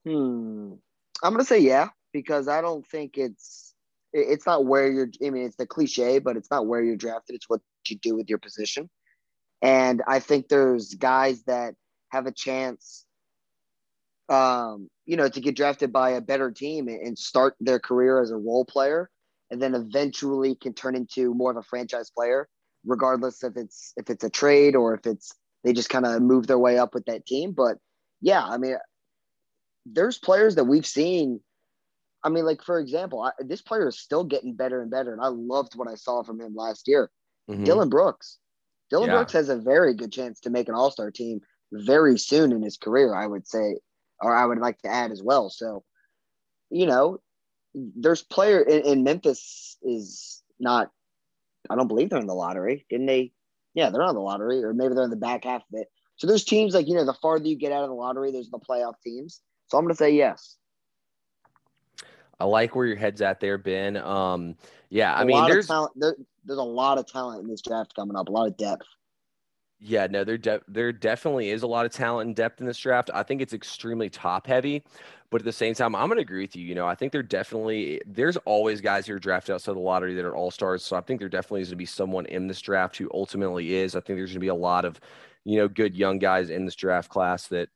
Hmm. 0.05 0.73
I'm 1.23 1.33
gonna 1.33 1.45
say 1.45 1.61
yeah 1.61 1.89
because 2.13 2.49
I 2.49 2.61
don't 2.61 2.87
think 2.87 3.17
it's 3.17 3.75
it's 4.15 4.47
not 4.47 4.65
where 4.65 4.91
you're. 4.91 5.09
I 5.25 5.31
mean, 5.31 5.45
it's 5.45 5.57
the 5.57 5.67
cliche, 5.67 6.21
but 6.21 6.37
it's 6.37 6.51
not 6.51 6.67
where 6.67 6.83
you're 6.83 6.97
drafted. 6.97 7.35
It's 7.35 7.49
what 7.49 7.61
you 7.89 7.97
do 7.99 8.15
with 8.15 8.29
your 8.29 8.39
position. 8.39 8.89
And 9.61 10.03
I 10.07 10.21
think 10.21 10.49
there's 10.49 10.95
guys 10.95 11.43
that 11.45 11.75
have 12.11 12.27
a 12.27 12.33
chance, 12.33 13.05
um, 14.29 14.89
you 15.05 15.17
know, 15.17 15.29
to 15.29 15.41
get 15.41 15.57
drafted 15.57 15.93
by 15.93 16.11
a 16.11 16.21
better 16.21 16.51
team 16.53 16.89
and 16.89 17.19
start 17.19 17.57
their 17.61 17.81
career 17.81 18.21
as 18.21 18.31
a 18.31 18.37
role 18.37 18.65
player, 18.65 19.11
and 19.51 19.61
then 19.61 19.75
eventually 19.75 20.55
can 20.55 20.75
turn 20.75 20.95
into 20.95 21.35
more 21.35 21.51
of 21.51 21.57
a 21.57 21.63
franchise 21.63 22.11
player, 22.11 22.49
regardless 22.87 23.43
if 23.43 23.57
it's 23.57 23.93
if 23.97 24.11
it's 24.11 24.25
a 24.25 24.31
trade 24.31 24.77
or 24.77 24.95
if 24.95 25.07
it's 25.07 25.33
they 25.65 25.73
just 25.73 25.89
kind 25.89 26.07
of 26.07 26.23
move 26.23 26.47
their 26.47 26.59
way 26.59 26.79
up 26.79 26.95
with 26.95 27.07
that 27.07 27.27
team. 27.27 27.53
But 27.53 27.79
yeah, 28.21 28.45
I 28.45 28.59
mean, 28.59 28.77
there's 29.87 30.19
players 30.19 30.55
that 30.57 30.65
we've 30.65 30.87
seen. 30.87 31.41
I 32.23 32.31
mean, 32.31 32.45
like 32.45 32.63
for 32.63 32.79
example, 32.79 33.23
I, 33.23 33.33
this 33.41 33.63
player 33.63 33.89
is 33.89 33.99
still 33.99 34.25
getting 34.25 34.55
better 34.55 34.81
and 34.81 34.91
better, 34.91 35.13
and 35.13 35.23
I 35.23 35.29
loved 35.29 35.75
what 35.77 35.89
I 35.89 35.95
saw 35.95 36.23
from 36.23 36.41
him 36.41 36.55
last 36.55 36.89
year. 36.89 37.11
Mm-hmm. 37.51 37.65
Dillon 37.65 37.89
Brooks. 37.89 38.39
Dillon 38.91 39.11
yeah. 39.11 39.17
Brooks 39.17 39.33
has 39.33 39.49
a 39.49 39.57
very 39.57 39.95
good 39.95 40.13
chance 40.13 40.41
to 40.41 40.51
make 40.51 40.69
an 40.69 40.75
All 40.75 40.91
Star 40.91 41.11
team 41.11 41.41
very 41.73 42.19
soon 42.19 42.53
in 42.53 42.63
his 42.63 42.77
career. 42.77 43.15
I 43.15 43.27
would 43.27 43.47
say, 43.47 43.79
or 44.21 44.35
I 44.35 44.47
would 44.47 44.59
like 44.59 44.81
to 44.83 44.89
add 44.89 45.11
as 45.11 45.23
well. 45.23 45.51
So, 45.51 45.85
you 46.71 46.87
know, 46.87 47.19
there's 47.75 48.23
player 48.23 48.63
in, 48.63 48.87
in 48.87 49.05
Memphis 49.05 49.77
is 49.83 50.43
not. 50.59 50.91
I 51.69 51.77
don't 51.77 51.89
believe 51.89 52.11
they're 52.11 52.21
in 52.21 52.27
the 52.27 52.35
lottery. 52.35 52.87
Didn't 52.89 53.07
they? 53.07 53.33
Yeah, 53.75 53.91
they're 53.91 54.03
on 54.03 54.15
the 54.15 54.21
lottery, 54.21 54.63
or 54.63 54.73
maybe 54.73 54.95
they're 54.95 55.05
in 55.05 55.11
the 55.11 55.17
back 55.17 55.45
half 55.45 55.63
of 55.63 55.81
it. 55.81 55.89
So 56.17 56.27
there's 56.27 56.45
teams 56.45 56.75
like 56.75 56.87
you 56.87 56.95
know, 56.95 57.05
the 57.05 57.15
farther 57.15 57.47
you 57.47 57.57
get 57.57 57.73
out 57.73 57.83
of 57.83 57.89
the 57.89 57.95
lottery, 57.95 58.33
there's 58.33 58.51
the 58.51 58.59
playoff 58.59 58.95
teams. 59.03 59.41
So 59.75 59.79
I'm 59.79 59.85
going 59.87 59.93
to 59.93 59.99
say 59.99 60.13
yes. 60.13 60.57
I 62.39 62.45
like 62.45 62.77
where 62.77 62.87
your 62.87 62.95
head's 62.95 63.21
at 63.21 63.41
there, 63.41 63.59
Ben. 63.59 63.97
Um, 63.97 64.55
yeah, 64.89 65.13
I 65.13 65.25
mean, 65.25 65.45
there's 65.49 65.67
there, 65.97 66.15
there's 66.45 66.61
a 66.61 66.63
lot 66.63 66.97
of 66.97 67.11
talent 67.11 67.43
in 67.43 67.49
this 67.49 67.61
draft 67.61 67.93
coming 67.93 68.15
up, 68.15 68.29
a 68.29 68.31
lot 68.31 68.47
of 68.47 68.57
depth. 68.57 68.87
Yeah, 69.81 70.07
no, 70.09 70.23
there 70.23 70.39
de- 70.39 70.61
there 70.69 70.93
definitely 70.93 71.51
is 71.51 71.65
a 71.65 71.67
lot 71.67 71.87
of 71.87 71.91
talent 71.91 72.29
and 72.29 72.37
depth 72.37 72.61
in 72.61 72.69
this 72.69 72.79
draft. 72.79 73.11
I 73.13 73.25
think 73.25 73.43
it's 73.43 73.53
extremely 73.53 74.09
top 74.09 74.47
heavy, 74.47 74.85
but 75.29 75.41
at 75.41 75.45
the 75.45 75.51
same 75.51 75.75
time, 75.75 75.97
I'm 75.97 76.07
going 76.07 76.19
to 76.19 76.23
agree 76.23 76.43
with 76.43 76.55
you. 76.55 76.65
You 76.65 76.77
know, 76.77 76.87
I 76.87 76.95
think 76.95 77.11
there 77.11 77.25
definitely 77.25 78.01
there's 78.07 78.37
always 78.45 78.81
guys 78.81 79.09
who 79.09 79.15
are 79.15 79.19
drafted 79.19 79.57
outside 79.57 79.75
the 79.75 79.81
lottery 79.81 80.15
that 80.15 80.25
are 80.25 80.37
all 80.37 80.53
stars. 80.53 80.85
So 80.85 80.97
I 80.97 81.01
think 81.01 81.19
there 81.19 81.29
definitely 81.29 81.63
is 81.63 81.71
going 81.71 81.79
to 81.79 81.79
be 81.79 81.87
someone 81.87 82.27
in 82.27 82.47
this 82.47 82.61
draft 82.61 82.97
who 82.97 83.11
ultimately 83.13 83.75
is. 83.75 83.97
I 83.97 84.01
think 84.01 84.21
there's 84.21 84.31
going 84.31 84.35
to 84.35 84.39
be 84.39 84.47
a 84.47 84.55
lot 84.55 84.85
of, 84.85 85.01
you 85.43 85.59
know, 85.59 85.67
good 85.67 85.97
young 85.97 86.21
guys 86.21 86.49
in 86.51 86.65
this 86.65 86.77
draft 86.77 87.11
class 87.11 87.49
that 87.49 87.71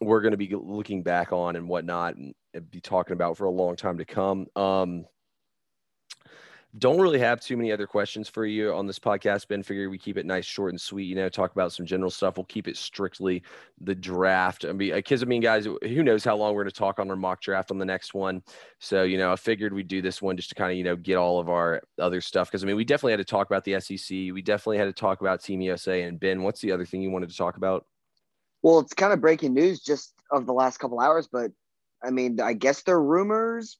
we're 0.00 0.20
going 0.20 0.32
to 0.32 0.36
be 0.36 0.54
looking 0.54 1.02
back 1.02 1.32
on 1.32 1.56
and 1.56 1.68
whatnot 1.68 2.16
and 2.16 2.34
be 2.70 2.80
talking 2.80 3.12
about 3.12 3.36
for 3.36 3.44
a 3.44 3.50
long 3.50 3.76
time 3.76 3.98
to 3.98 4.04
come. 4.04 4.46
Um, 4.56 5.06
don't 6.76 7.00
really 7.00 7.20
have 7.20 7.40
too 7.40 7.56
many 7.56 7.70
other 7.70 7.86
questions 7.86 8.28
for 8.28 8.44
you 8.44 8.74
on 8.74 8.86
this 8.88 8.98
podcast, 8.98 9.46
Ben. 9.46 9.62
Figure 9.62 9.88
we 9.88 9.98
keep 9.98 10.18
it 10.18 10.26
nice, 10.26 10.44
short, 10.44 10.72
and 10.72 10.80
sweet. 10.80 11.04
You 11.04 11.14
know, 11.14 11.28
talk 11.28 11.52
about 11.52 11.72
some 11.72 11.86
general 11.86 12.10
stuff. 12.10 12.36
We'll 12.36 12.44
keep 12.46 12.66
it 12.66 12.76
strictly 12.76 13.44
the 13.80 13.94
draft. 13.94 14.64
I 14.64 14.72
mean, 14.72 14.92
because 14.92 15.22
I 15.22 15.26
mean, 15.26 15.40
guys, 15.40 15.66
who 15.66 16.02
knows 16.02 16.24
how 16.24 16.36
long 16.36 16.52
we're 16.52 16.64
going 16.64 16.72
to 16.72 16.78
talk 16.78 16.98
on 16.98 17.08
our 17.10 17.16
mock 17.16 17.40
draft 17.40 17.70
on 17.70 17.78
the 17.78 17.84
next 17.84 18.12
one. 18.12 18.42
So, 18.80 19.04
you 19.04 19.18
know, 19.18 19.30
I 19.30 19.36
figured 19.36 19.72
we'd 19.72 19.86
do 19.86 20.02
this 20.02 20.20
one 20.20 20.36
just 20.36 20.48
to 20.48 20.56
kind 20.56 20.72
of, 20.72 20.76
you 20.76 20.82
know, 20.82 20.96
get 20.96 21.14
all 21.14 21.38
of 21.38 21.48
our 21.48 21.80
other 22.00 22.20
stuff. 22.20 22.48
Because 22.48 22.64
I 22.64 22.66
mean, 22.66 22.76
we 22.76 22.84
definitely 22.84 23.12
had 23.12 23.18
to 23.18 23.24
talk 23.24 23.48
about 23.48 23.62
the 23.62 23.78
SEC. 23.78 24.10
We 24.10 24.42
definitely 24.42 24.78
had 24.78 24.86
to 24.86 24.92
talk 24.92 25.20
about 25.20 25.44
Team 25.44 25.60
USA. 25.60 26.02
And 26.02 26.18
Ben, 26.18 26.42
what's 26.42 26.60
the 26.60 26.72
other 26.72 26.84
thing 26.84 27.02
you 27.02 27.10
wanted 27.10 27.30
to 27.30 27.36
talk 27.36 27.56
about? 27.56 27.86
Well, 28.64 28.78
it's 28.78 28.94
kind 28.94 29.12
of 29.12 29.20
breaking 29.20 29.52
news 29.52 29.80
just 29.80 30.14
of 30.32 30.46
the 30.46 30.54
last 30.54 30.78
couple 30.78 30.98
hours, 30.98 31.28
but 31.30 31.52
I 32.02 32.08
mean, 32.08 32.40
I 32.40 32.54
guess 32.54 32.82
they're 32.82 32.98
rumors, 32.98 33.76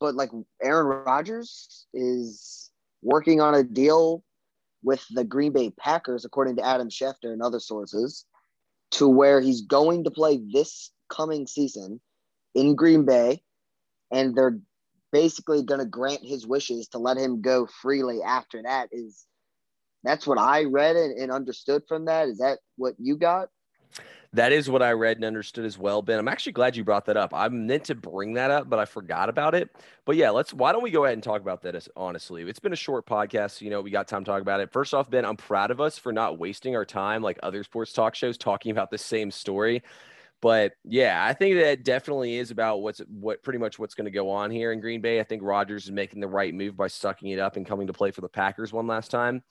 but 0.00 0.16
like 0.16 0.30
Aaron 0.60 1.04
Rodgers 1.06 1.86
is 1.94 2.72
working 3.02 3.40
on 3.40 3.54
a 3.54 3.62
deal 3.62 4.24
with 4.82 5.06
the 5.10 5.22
Green 5.22 5.52
Bay 5.52 5.70
Packers, 5.78 6.24
according 6.24 6.56
to 6.56 6.66
Adam 6.66 6.88
Schefter 6.88 7.32
and 7.32 7.40
other 7.40 7.60
sources, 7.60 8.24
to 8.90 9.06
where 9.06 9.40
he's 9.40 9.60
going 9.60 10.02
to 10.02 10.10
play 10.10 10.40
this 10.52 10.90
coming 11.08 11.46
season 11.46 12.00
in 12.56 12.74
Green 12.74 13.04
Bay, 13.04 13.44
and 14.10 14.34
they're 14.34 14.58
basically 15.12 15.62
going 15.62 15.78
to 15.78 15.86
grant 15.86 16.24
his 16.24 16.44
wishes 16.44 16.88
to 16.88 16.98
let 16.98 17.16
him 17.16 17.42
go 17.42 17.68
freely 17.80 18.22
after 18.26 18.60
that. 18.60 18.88
Is 18.90 19.24
that's 20.02 20.26
what 20.26 20.38
I 20.38 20.64
read 20.64 20.96
and, 20.96 21.16
and 21.16 21.30
understood 21.30 21.84
from 21.86 22.06
that? 22.06 22.26
Is 22.26 22.38
that 22.38 22.58
what 22.76 22.94
you 22.98 23.16
got? 23.16 23.50
That 24.32 24.50
is 24.50 24.68
what 24.68 24.82
I 24.82 24.90
read 24.92 25.16
and 25.16 25.24
understood 25.24 25.64
as 25.64 25.78
well, 25.78 26.02
Ben. 26.02 26.18
I'm 26.18 26.26
actually 26.26 26.52
glad 26.52 26.74
you 26.74 26.82
brought 26.82 27.06
that 27.06 27.16
up. 27.16 27.32
I 27.32 27.48
meant 27.48 27.84
to 27.84 27.94
bring 27.94 28.34
that 28.34 28.50
up, 28.50 28.68
but 28.68 28.80
I 28.80 28.84
forgot 28.84 29.28
about 29.28 29.54
it. 29.54 29.70
But 30.04 30.16
yeah, 30.16 30.30
let's. 30.30 30.52
Why 30.52 30.72
don't 30.72 30.82
we 30.82 30.90
go 30.90 31.04
ahead 31.04 31.14
and 31.14 31.22
talk 31.22 31.40
about 31.40 31.62
that? 31.62 31.86
Honestly, 31.96 32.42
it's 32.42 32.58
been 32.58 32.72
a 32.72 32.76
short 32.76 33.06
podcast. 33.06 33.58
So, 33.58 33.64
you 33.64 33.70
know, 33.70 33.80
we 33.80 33.92
got 33.92 34.08
time 34.08 34.24
to 34.24 34.30
talk 34.30 34.42
about 34.42 34.58
it. 34.60 34.72
First 34.72 34.92
off, 34.92 35.08
Ben, 35.08 35.24
I'm 35.24 35.36
proud 35.36 35.70
of 35.70 35.80
us 35.80 35.98
for 35.98 36.12
not 36.12 36.38
wasting 36.38 36.74
our 36.74 36.84
time 36.84 37.22
like 37.22 37.38
other 37.44 37.62
sports 37.62 37.92
talk 37.92 38.16
shows 38.16 38.36
talking 38.36 38.72
about 38.72 38.90
the 38.90 38.98
same 38.98 39.30
story. 39.30 39.84
But 40.40 40.72
yeah, 40.84 41.24
I 41.24 41.32
think 41.32 41.56
that 41.56 41.84
definitely 41.84 42.36
is 42.36 42.50
about 42.50 42.82
what's 42.82 42.98
what 43.08 43.42
pretty 43.42 43.60
much 43.60 43.78
what's 43.78 43.94
going 43.94 44.06
to 44.06 44.10
go 44.10 44.28
on 44.30 44.50
here 44.50 44.72
in 44.72 44.80
Green 44.80 45.00
Bay. 45.00 45.20
I 45.20 45.24
think 45.24 45.42
Rodgers 45.42 45.84
is 45.84 45.90
making 45.92 46.20
the 46.20 46.28
right 46.28 46.52
move 46.52 46.76
by 46.76 46.88
sucking 46.88 47.30
it 47.30 47.38
up 47.38 47.56
and 47.56 47.64
coming 47.64 47.86
to 47.86 47.92
play 47.92 48.10
for 48.10 48.20
the 48.20 48.28
Packers 48.28 48.72
one 48.72 48.86
last 48.86 49.10
time. 49.10 49.44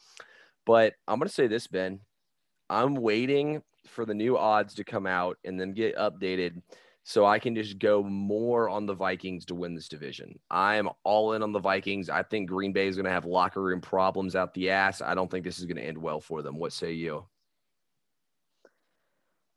But 0.66 0.94
I'm 1.08 1.20
going 1.20 1.28
to 1.30 1.34
say 1.34 1.48
this, 1.48 1.68
Ben. 1.68 2.02
I'm 2.70 2.96
waiting 2.96 3.64
for 3.86 4.06
the 4.06 4.14
new 4.14 4.38
odds 4.38 4.74
to 4.76 4.84
come 4.84 5.06
out 5.06 5.38
and 5.44 5.60
then 5.60 5.74
get 5.74 5.96
updated 5.98 6.62
so 7.04 7.26
I 7.26 7.38
can 7.38 7.54
just 7.54 7.80
go 7.80 8.02
more 8.02 8.70
on 8.70 8.86
the 8.86 8.94
Vikings 8.94 9.46
to 9.46 9.56
win 9.56 9.76
this 9.76 9.90
division. 9.90 10.40
I 10.50 10.76
am 10.76 10.90
all 11.04 11.34
in 11.34 11.44
on 11.44 11.52
the 11.52 11.60
Vikings. 11.60 12.10
I 12.10 12.24
think 12.24 12.50
Green 12.50 12.72
Bay 12.72 12.88
is 12.88 12.96
going 12.96 13.06
to 13.06 13.12
have 13.12 13.26
locker 13.26 13.62
room 13.62 13.82
problems 13.82 14.36
out 14.36 14.54
the 14.54 14.70
ass. 14.70 15.02
I 15.02 15.14
don't 15.14 15.30
think 15.30 15.44
this 15.44 15.60
is 15.60 15.66
going 15.66 15.78
to 15.78 15.84
end 15.84 15.98
well 15.98 16.22
for 16.22 16.42
them. 16.42 16.58
What 16.58 16.72
say 16.72 16.94
you? 16.94 17.26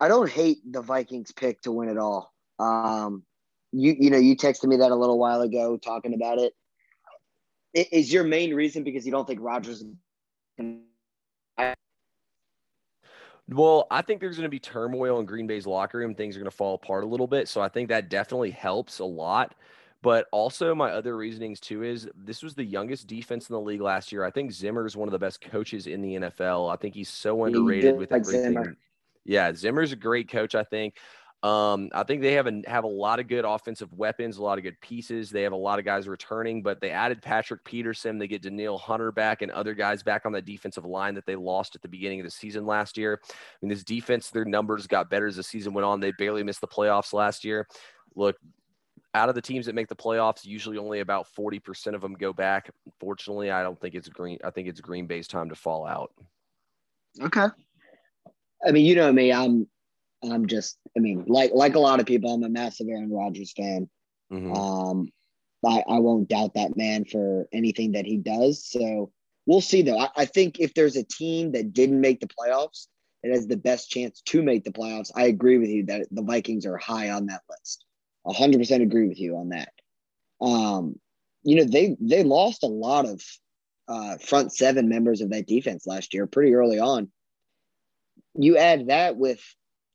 I 0.00 0.08
don't 0.08 0.28
hate 0.28 0.58
the 0.70 0.82
Vikings 0.82 1.32
pick 1.32 1.62
to 1.62 1.72
win 1.72 1.88
it 1.88 1.98
all. 1.98 2.34
Um, 2.58 3.22
you 3.72 3.94
you 3.98 4.10
know 4.10 4.18
you 4.18 4.36
texted 4.36 4.64
me 4.64 4.76
that 4.76 4.90
a 4.90 4.96
little 4.96 5.18
while 5.18 5.42
ago 5.42 5.76
talking 5.76 6.14
about 6.14 6.38
it. 6.38 6.52
Is 7.74 8.12
your 8.12 8.24
main 8.24 8.54
reason 8.54 8.84
because 8.84 9.04
you 9.04 9.12
don't 9.12 9.26
think 9.26 9.40
Rodgers 9.42 9.84
well, 13.48 13.86
I 13.90 14.02
think 14.02 14.20
there's 14.20 14.36
going 14.36 14.44
to 14.44 14.50
be 14.50 14.58
turmoil 14.58 15.20
in 15.20 15.26
Green 15.26 15.46
Bay's 15.46 15.66
locker 15.66 15.98
room. 15.98 16.14
Things 16.14 16.36
are 16.36 16.40
going 16.40 16.50
to 16.50 16.56
fall 16.56 16.74
apart 16.74 17.04
a 17.04 17.06
little 17.06 17.26
bit. 17.26 17.48
So 17.48 17.60
I 17.60 17.68
think 17.68 17.88
that 17.88 18.08
definitely 18.08 18.50
helps 18.50 18.98
a 18.98 19.04
lot. 19.04 19.54
But 20.02 20.26
also, 20.30 20.74
my 20.74 20.90
other 20.90 21.16
reasonings 21.16 21.58
too 21.58 21.82
is 21.82 22.08
this 22.14 22.42
was 22.42 22.54
the 22.54 22.64
youngest 22.64 23.06
defense 23.06 23.48
in 23.48 23.54
the 23.54 23.60
league 23.60 23.80
last 23.80 24.12
year. 24.12 24.24
I 24.24 24.30
think 24.30 24.52
Zimmer 24.52 24.86
is 24.86 24.96
one 24.96 25.08
of 25.08 25.12
the 25.12 25.18
best 25.18 25.40
coaches 25.40 25.86
in 25.86 26.02
the 26.02 26.14
NFL. 26.16 26.72
I 26.72 26.76
think 26.76 26.94
he's 26.94 27.08
so 27.08 27.44
underrated 27.44 27.96
with 27.96 28.12
everything. 28.12 28.52
Zimmer. 28.52 28.76
Yeah, 29.24 29.52
Zimmer's 29.52 29.92
a 29.92 29.96
great 29.96 30.28
coach. 30.28 30.54
I 30.54 30.64
think. 30.64 30.96
Um, 31.42 31.90
I 31.92 32.02
think 32.02 32.22
they 32.22 32.32
have 32.32 32.46
a 32.46 32.62
have 32.66 32.84
a 32.84 32.88
lot 32.88 33.20
of 33.20 33.28
good 33.28 33.44
offensive 33.44 33.92
weapons, 33.92 34.38
a 34.38 34.42
lot 34.42 34.58
of 34.58 34.64
good 34.64 34.80
pieces. 34.80 35.30
They 35.30 35.42
have 35.42 35.52
a 35.52 35.56
lot 35.56 35.78
of 35.78 35.84
guys 35.84 36.08
returning, 36.08 36.62
but 36.62 36.80
they 36.80 36.90
added 36.90 37.22
Patrick 37.22 37.62
Peterson. 37.62 38.18
They 38.18 38.26
get 38.26 38.42
Danielle 38.42 38.78
Hunter 38.78 39.12
back 39.12 39.42
and 39.42 39.52
other 39.52 39.74
guys 39.74 40.02
back 40.02 40.24
on 40.24 40.32
the 40.32 40.40
defensive 40.40 40.86
line 40.86 41.14
that 41.14 41.26
they 41.26 41.36
lost 41.36 41.76
at 41.76 41.82
the 41.82 41.88
beginning 41.88 42.20
of 42.20 42.24
the 42.24 42.30
season 42.30 42.66
last 42.66 42.96
year. 42.96 43.20
I 43.22 43.34
mean, 43.60 43.68
this 43.68 43.84
defense, 43.84 44.30
their 44.30 44.46
numbers 44.46 44.86
got 44.86 45.10
better 45.10 45.26
as 45.26 45.36
the 45.36 45.42
season 45.42 45.74
went 45.74 45.84
on. 45.84 46.00
They 46.00 46.12
barely 46.12 46.42
missed 46.42 46.62
the 46.62 46.66
playoffs 46.66 47.12
last 47.12 47.44
year. 47.44 47.68
Look, 48.14 48.36
out 49.14 49.28
of 49.28 49.34
the 49.34 49.42
teams 49.42 49.66
that 49.66 49.74
make 49.74 49.88
the 49.88 49.96
playoffs, 49.96 50.44
usually 50.44 50.78
only 50.78 51.00
about 51.00 51.26
40% 51.38 51.94
of 51.94 52.00
them 52.00 52.14
go 52.14 52.32
back. 52.32 52.70
Fortunately, 52.98 53.50
I 53.50 53.62
don't 53.62 53.80
think 53.80 53.94
it's 53.94 54.08
green. 54.08 54.38
I 54.42 54.50
think 54.50 54.68
it's 54.68 54.80
Green 54.80 55.06
Bay's 55.06 55.28
time 55.28 55.48
to 55.50 55.54
fall 55.54 55.86
out. 55.86 56.12
Okay. 57.20 57.46
I 58.66 58.72
mean, 58.72 58.84
you 58.84 58.94
know 58.94 59.12
me, 59.12 59.32
I'm 59.32 59.68
I'm 60.22 60.46
just, 60.46 60.78
I 60.96 61.00
mean, 61.00 61.24
like 61.26 61.52
like 61.54 61.74
a 61.74 61.80
lot 61.80 62.00
of 62.00 62.06
people, 62.06 62.32
I'm 62.32 62.42
a 62.42 62.48
massive 62.48 62.88
Aaron 62.88 63.12
Rodgers 63.12 63.52
fan. 63.52 63.88
Mm-hmm. 64.32 64.52
Um, 64.52 65.08
I, 65.64 65.82
I 65.88 65.98
won't 65.98 66.28
doubt 66.28 66.54
that 66.54 66.76
man 66.76 67.04
for 67.04 67.48
anything 67.52 67.92
that 67.92 68.06
he 68.06 68.16
does. 68.16 68.64
So 68.64 69.10
we'll 69.46 69.60
see, 69.60 69.82
though. 69.82 69.98
I, 69.98 70.08
I 70.16 70.24
think 70.24 70.60
if 70.60 70.74
there's 70.74 70.96
a 70.96 71.04
team 71.04 71.52
that 71.52 71.72
didn't 71.72 72.00
make 72.00 72.20
the 72.20 72.28
playoffs 72.28 72.86
that 73.22 73.32
has 73.32 73.46
the 73.46 73.56
best 73.56 73.90
chance 73.90 74.22
to 74.26 74.42
make 74.42 74.64
the 74.64 74.72
playoffs, 74.72 75.10
I 75.14 75.24
agree 75.24 75.58
with 75.58 75.70
you 75.70 75.86
that 75.86 76.06
the 76.10 76.22
Vikings 76.22 76.66
are 76.66 76.76
high 76.76 77.10
on 77.10 77.26
that 77.26 77.42
list. 77.48 77.84
100% 78.26 78.82
agree 78.82 79.08
with 79.08 79.20
you 79.20 79.36
on 79.36 79.50
that. 79.50 79.72
Um, 80.40 80.96
you 81.42 81.56
know, 81.56 81.64
they 81.64 81.96
they 82.00 82.24
lost 82.24 82.64
a 82.64 82.68
lot 82.68 83.06
of 83.06 83.22
uh, 83.88 84.16
front 84.18 84.52
seven 84.52 84.88
members 84.88 85.20
of 85.20 85.30
that 85.30 85.46
defense 85.46 85.86
last 85.86 86.12
year 86.12 86.26
pretty 86.26 86.54
early 86.54 86.78
on. 86.78 87.08
You 88.34 88.56
add 88.56 88.88
that 88.88 89.16
with 89.16 89.40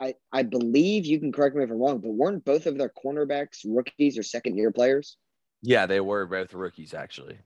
I, 0.02 0.16
I 0.34 0.44
believe 0.44 1.06
you 1.06 1.20
can 1.20 1.32
correct 1.32 1.56
me 1.56 1.64
if 1.64 1.70
I'm 1.70 1.78
wrong, 1.78 2.00
but 2.00 2.10
weren't 2.10 2.44
both 2.44 2.66
of 2.66 2.78
their 2.78 2.90
cornerbacks 2.90 3.60
rookies 3.66 4.18
or 4.18 4.24
second 4.24 4.58
year 4.58 4.72
players? 4.72 5.18
Yeah, 5.62 5.86
they 5.86 6.00
were 6.00 6.26
both 6.26 6.54
rookies 6.54 6.94
actually. 6.94 7.38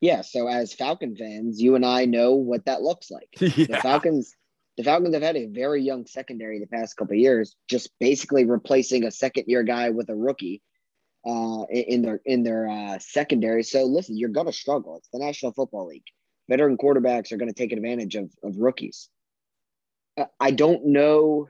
Yeah, 0.00 0.22
so 0.22 0.48
as 0.48 0.72
Falcon 0.72 1.16
fans, 1.16 1.60
you 1.60 1.74
and 1.74 1.84
I 1.84 2.06
know 2.06 2.34
what 2.34 2.64
that 2.66 2.82
looks 2.82 3.10
like. 3.10 3.28
yeah. 3.40 3.66
The 3.66 3.80
Falcons 3.82 4.34
the 4.76 4.84
Falcons 4.84 5.14
have 5.14 5.22
had 5.22 5.36
a 5.36 5.46
very 5.46 5.82
young 5.82 6.06
secondary 6.06 6.60
the 6.60 6.66
past 6.66 6.96
couple 6.96 7.16
years, 7.16 7.56
just 7.68 7.90
basically 7.98 8.44
replacing 8.44 9.04
a 9.04 9.10
second 9.10 9.44
year 9.46 9.62
guy 9.62 9.90
with 9.90 10.10
a 10.10 10.14
rookie 10.14 10.62
uh, 11.26 11.64
in 11.70 12.02
their 12.02 12.20
in 12.24 12.42
their 12.42 12.68
uh, 12.68 12.98
secondary. 12.98 13.62
So 13.62 13.84
listen, 13.84 14.16
you're 14.16 14.28
gonna 14.30 14.52
struggle. 14.52 14.96
It's 14.96 15.08
the 15.12 15.18
National 15.18 15.52
Football 15.52 15.88
League. 15.88 16.04
Veteran 16.48 16.78
quarterbacks 16.78 17.32
are 17.32 17.36
going 17.36 17.52
to 17.52 17.54
take 17.54 17.72
advantage 17.72 18.14
of, 18.14 18.30
of 18.44 18.56
rookies. 18.56 19.08
I 20.38 20.52
don't 20.52 20.86
know 20.86 21.48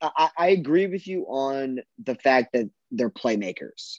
I, 0.00 0.28
I 0.36 0.48
agree 0.48 0.86
with 0.86 1.06
you 1.06 1.24
on 1.24 1.80
the 2.02 2.14
fact 2.14 2.52
that 2.52 2.68
they're 2.90 3.10
playmakers. 3.10 3.98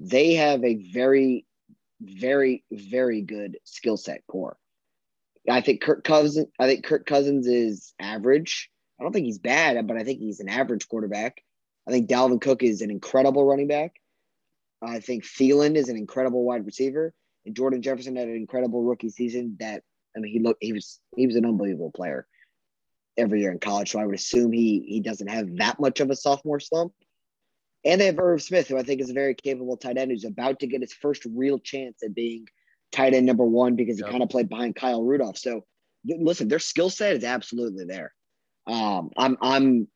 They 0.00 0.34
have 0.34 0.64
a 0.64 0.76
very, 0.92 1.46
very, 2.00 2.64
very 2.70 3.22
good 3.22 3.58
skill 3.64 3.96
set 3.96 4.26
core. 4.26 4.56
I 5.48 5.60
think 5.60 5.80
Kirk 5.80 6.04
Cousins. 6.04 6.48
I 6.58 6.66
think 6.66 6.84
Kirk 6.84 7.06
Cousins 7.06 7.46
is 7.46 7.94
average. 8.00 8.70
I 8.98 9.02
don't 9.02 9.12
think 9.12 9.26
he's 9.26 9.38
bad, 9.38 9.86
but 9.86 9.96
I 9.96 10.04
think 10.04 10.18
he's 10.18 10.40
an 10.40 10.48
average 10.48 10.88
quarterback. 10.88 11.42
I 11.86 11.92
think 11.92 12.08
Dalvin 12.08 12.40
Cook 12.40 12.62
is 12.62 12.80
an 12.80 12.90
incredible 12.90 13.44
running 13.44 13.68
back. 13.68 13.92
I 14.82 15.00
think 15.00 15.24
Thielen 15.24 15.76
is 15.76 15.88
an 15.88 15.96
incredible 15.96 16.44
wide 16.44 16.66
receiver, 16.66 17.14
and 17.44 17.54
Jordan 17.54 17.82
Jefferson 17.82 18.16
had 18.16 18.28
an 18.28 18.36
incredible 18.36 18.82
rookie 18.82 19.10
season. 19.10 19.56
That 19.60 19.82
I 20.16 20.20
mean, 20.20 20.32
he 20.32 20.40
looked 20.40 20.62
he 20.62 20.72
was 20.72 20.98
he 21.16 21.26
was 21.26 21.36
an 21.36 21.46
unbelievable 21.46 21.92
player 21.94 22.26
every 23.16 23.40
year 23.40 23.52
in 23.52 23.58
college. 23.58 23.92
So 23.92 23.98
I 23.98 24.06
would 24.06 24.14
assume 24.14 24.52
he 24.52 24.84
he 24.86 25.00
doesn't 25.00 25.28
have 25.28 25.56
that 25.56 25.80
much 25.80 26.00
of 26.00 26.10
a 26.10 26.16
sophomore 26.16 26.60
slump. 26.60 26.92
And 27.84 28.00
they 28.00 28.06
have 28.06 28.18
Irv 28.18 28.42
Smith, 28.42 28.68
who 28.68 28.78
I 28.78 28.82
think 28.82 29.00
is 29.00 29.10
a 29.10 29.14
very 29.14 29.34
capable 29.34 29.76
tight 29.76 29.96
end, 29.96 30.10
who's 30.10 30.24
about 30.24 30.58
to 30.60 30.66
get 30.66 30.80
his 30.80 30.92
first 30.92 31.24
real 31.24 31.58
chance 31.58 32.02
at 32.02 32.14
being 32.14 32.46
tight 32.90 33.14
end 33.14 33.26
number 33.26 33.44
one 33.44 33.76
because 33.76 33.96
he 33.96 34.02
yep. 34.02 34.10
kind 34.10 34.22
of 34.22 34.28
played 34.28 34.48
behind 34.48 34.74
Kyle 34.74 35.04
Rudolph. 35.04 35.38
So 35.38 35.64
listen, 36.04 36.48
their 36.48 36.58
skill 36.58 36.90
set 36.90 37.16
is 37.16 37.24
absolutely 37.24 37.84
there. 37.84 38.12
Um, 38.66 39.10
I'm 39.16 39.36
I'm 39.40 39.88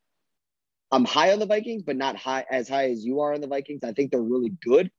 I'm 0.91 1.05
high 1.05 1.33
on 1.33 1.39
the 1.39 1.45
Vikings, 1.45 1.83
but 1.83 1.97
not 1.97 2.15
high 2.15 2.45
as 2.49 2.69
high 2.69 2.89
as 2.89 3.03
you 3.03 3.21
are 3.21 3.33
on 3.33 3.41
the 3.41 3.47
Vikings. 3.47 3.83
I 3.83 3.93
think 3.93 4.11
they're 4.11 4.21
really 4.21 4.53
good. 4.63 4.89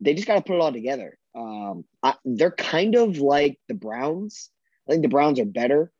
They 0.00 0.14
just 0.14 0.26
got 0.26 0.36
to 0.36 0.42
put 0.42 0.56
it 0.56 0.60
all 0.60 0.72
together. 0.72 1.18
Um, 1.34 1.84
I, 2.02 2.14
they're 2.24 2.50
kind 2.50 2.94
of 2.96 3.18
like 3.18 3.58
the 3.68 3.74
Browns 3.74 4.50
I 4.90 4.92
think 4.92 5.02
the 5.02 5.08
Browns 5.08 5.38
are 5.38 5.44
better, 5.44 5.92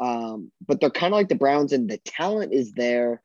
um, 0.00 0.50
but 0.66 0.80
they're 0.80 0.90
kind 0.90 1.12
of 1.12 1.18
like 1.18 1.28
the 1.28 1.34
Browns, 1.34 1.72
and 1.72 1.88
the 1.88 1.98
talent 1.98 2.52
is 2.52 2.72
there, 2.72 3.22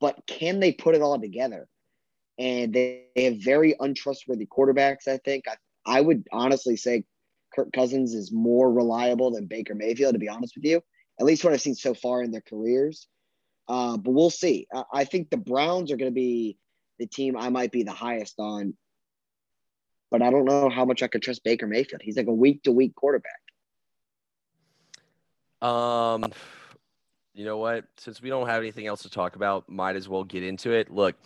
but 0.00 0.18
can 0.26 0.60
they 0.60 0.72
put 0.72 0.94
it 0.94 1.02
all 1.02 1.20
together? 1.20 1.68
And 2.38 2.72
they, 2.72 3.04
they 3.14 3.24
have 3.24 3.38
very 3.38 3.76
untrustworthy 3.78 4.46
quarterbacks. 4.46 5.06
I 5.06 5.18
think 5.18 5.44
I, 5.48 5.56
I 5.86 6.00
would 6.00 6.24
honestly 6.32 6.76
say 6.76 7.04
Kirk 7.54 7.72
Cousins 7.72 8.14
is 8.14 8.32
more 8.32 8.72
reliable 8.72 9.30
than 9.30 9.46
Baker 9.46 9.74
Mayfield. 9.74 10.14
To 10.14 10.18
be 10.18 10.28
honest 10.28 10.56
with 10.56 10.64
you, 10.64 10.82
at 11.20 11.26
least 11.26 11.44
what 11.44 11.52
I've 11.52 11.60
seen 11.60 11.76
so 11.76 11.94
far 11.94 12.22
in 12.22 12.32
their 12.32 12.42
careers. 12.42 13.06
Uh, 13.68 13.96
but 13.96 14.10
we'll 14.10 14.30
see. 14.30 14.66
I, 14.74 14.82
I 14.92 15.04
think 15.04 15.30
the 15.30 15.36
Browns 15.36 15.92
are 15.92 15.96
going 15.96 16.10
to 16.10 16.14
be 16.14 16.58
the 16.98 17.06
team 17.06 17.36
I 17.36 17.48
might 17.50 17.72
be 17.72 17.84
the 17.84 17.92
highest 17.92 18.34
on. 18.38 18.74
But 20.10 20.22
I 20.22 20.30
don't 20.30 20.44
know 20.44 20.68
how 20.68 20.84
much 20.84 21.02
I 21.02 21.08
could 21.08 21.22
trust 21.22 21.44
Baker 21.44 21.66
Mayfield. 21.66 22.02
He's 22.02 22.16
like 22.16 22.26
a 22.26 22.32
week 22.32 22.64
to 22.64 22.72
week 22.72 22.94
quarterback. 22.94 23.32
Um, 25.64 26.24
you 27.34 27.44
know 27.44 27.58
what? 27.58 27.84
Since 27.96 28.22
we 28.22 28.28
don't 28.28 28.46
have 28.46 28.62
anything 28.62 28.86
else 28.86 29.02
to 29.02 29.10
talk 29.10 29.36
about, 29.36 29.68
might 29.68 29.96
as 29.96 30.08
well 30.08 30.24
get 30.24 30.42
into 30.42 30.72
it. 30.72 30.90
Look, 30.90 31.16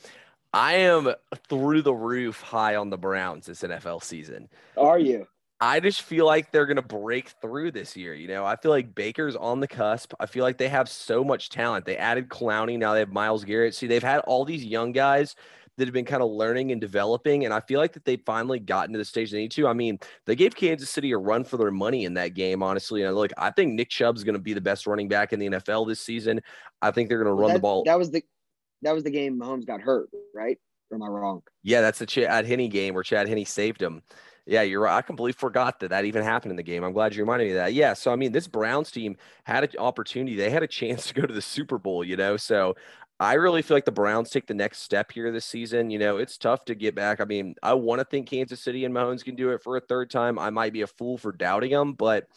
I 0.52 0.74
am 0.74 1.12
through 1.48 1.82
the 1.82 1.92
roof 1.92 2.40
high 2.40 2.76
on 2.76 2.88
the 2.90 2.96
Browns 2.96 3.46
this 3.46 3.62
NFL 3.62 4.02
season. 4.02 4.48
Are 4.76 4.98
you? 4.98 5.26
I 5.60 5.80
just 5.80 6.02
feel 6.02 6.24
like 6.24 6.52
they're 6.52 6.66
going 6.66 6.76
to 6.76 6.82
break 6.82 7.30
through 7.42 7.72
this 7.72 7.96
year. 7.96 8.14
You 8.14 8.28
know, 8.28 8.44
I 8.46 8.54
feel 8.54 8.70
like 8.70 8.94
Baker's 8.94 9.34
on 9.34 9.58
the 9.58 9.66
cusp. 9.66 10.14
I 10.20 10.26
feel 10.26 10.44
like 10.44 10.56
they 10.56 10.68
have 10.68 10.88
so 10.88 11.24
much 11.24 11.50
talent. 11.50 11.84
They 11.84 11.96
added 11.96 12.28
Clowney. 12.28 12.78
Now 12.78 12.92
they 12.92 13.00
have 13.00 13.12
Myles 13.12 13.44
Garrett. 13.44 13.74
See, 13.74 13.88
they've 13.88 14.02
had 14.02 14.20
all 14.20 14.44
these 14.44 14.64
young 14.64 14.92
guys 14.92 15.34
that 15.78 15.86
have 15.86 15.94
been 15.94 16.04
kind 16.04 16.22
of 16.22 16.30
learning 16.30 16.72
and 16.72 16.80
developing. 16.80 17.44
And 17.44 17.54
I 17.54 17.60
feel 17.60 17.80
like 17.80 17.92
that 17.94 18.04
they 18.04 18.16
finally 18.16 18.58
gotten 18.58 18.92
to 18.92 18.98
the 18.98 19.04
stage 19.04 19.30
they 19.30 19.38
need 19.38 19.52
to. 19.52 19.66
I 19.66 19.72
mean, 19.72 19.98
they 20.26 20.36
gave 20.36 20.54
Kansas 20.54 20.90
City 20.90 21.12
a 21.12 21.18
run 21.18 21.44
for 21.44 21.56
their 21.56 21.70
money 21.70 22.04
in 22.04 22.14
that 22.14 22.34
game, 22.34 22.62
honestly. 22.62 23.02
And 23.02 23.14
look, 23.14 23.30
I 23.38 23.50
think 23.50 23.72
Nick 23.72 23.88
Chubb's 23.88 24.24
going 24.24 24.34
to 24.34 24.40
be 24.40 24.52
the 24.52 24.60
best 24.60 24.86
running 24.86 25.08
back 25.08 25.32
in 25.32 25.38
the 25.38 25.48
NFL 25.48 25.86
this 25.88 26.00
season. 26.00 26.40
I 26.82 26.90
think 26.90 27.08
they're 27.08 27.22
going 27.22 27.30
to 27.30 27.34
well, 27.34 27.42
run 27.42 27.48
that, 27.48 27.54
the 27.54 27.62
ball. 27.62 27.84
That 27.84 27.98
was 27.98 28.10
the 28.10 28.22
that 28.82 28.94
was 28.94 29.04
the 29.04 29.10
game 29.10 29.38
Mahomes 29.38 29.66
got 29.66 29.80
hurt, 29.80 30.10
right? 30.34 30.58
Or 30.90 30.96
am 30.96 31.02
I 31.02 31.08
wrong? 31.08 31.42
Yeah, 31.62 31.80
that's 31.80 31.98
the 31.98 32.06
Chad 32.06 32.46
Henne 32.46 32.68
game 32.68 32.94
where 32.94 33.02
Chad 33.02 33.28
Henne 33.28 33.44
saved 33.44 33.80
him. 33.80 34.02
Yeah, 34.46 34.62
you're 34.62 34.80
right. 34.80 34.96
I 34.96 35.02
completely 35.02 35.38
forgot 35.38 35.80
that 35.80 35.90
that 35.90 36.06
even 36.06 36.24
happened 36.24 36.52
in 36.52 36.56
the 36.56 36.62
game. 36.62 36.82
I'm 36.82 36.94
glad 36.94 37.14
you 37.14 37.22
reminded 37.22 37.44
me 37.44 37.50
of 37.50 37.56
that. 37.56 37.74
Yeah. 37.74 37.92
So, 37.92 38.10
I 38.10 38.16
mean, 38.16 38.32
this 38.32 38.48
Browns 38.48 38.90
team 38.90 39.18
had 39.44 39.62
an 39.62 39.70
opportunity. 39.78 40.36
They 40.36 40.48
had 40.48 40.62
a 40.62 40.66
chance 40.80 41.06
to 41.08 41.14
go 41.14 41.26
to 41.26 41.34
the 41.34 41.42
Super 41.42 41.76
Bowl, 41.76 42.02
you 42.02 42.16
know? 42.16 42.38
So 42.38 42.74
I 43.20 43.34
really 43.34 43.62
feel 43.62 43.76
like 43.76 43.84
the 43.84 43.90
Browns 43.90 44.30
take 44.30 44.46
the 44.46 44.54
next 44.54 44.78
step 44.78 45.10
here 45.10 45.32
this 45.32 45.44
season. 45.44 45.90
You 45.90 45.98
know, 45.98 46.18
it's 46.18 46.38
tough 46.38 46.64
to 46.66 46.74
get 46.76 46.94
back. 46.94 47.20
I 47.20 47.24
mean, 47.24 47.56
I 47.62 47.74
want 47.74 47.98
to 48.00 48.04
think 48.04 48.28
Kansas 48.28 48.60
City 48.60 48.84
and 48.84 48.94
Mahomes 48.94 49.24
can 49.24 49.34
do 49.34 49.50
it 49.50 49.62
for 49.62 49.76
a 49.76 49.80
third 49.80 50.08
time. 50.10 50.38
I 50.38 50.50
might 50.50 50.72
be 50.72 50.82
a 50.82 50.86
fool 50.86 51.18
for 51.18 51.32
doubting 51.32 51.72
them, 51.72 51.94
but 51.94 52.28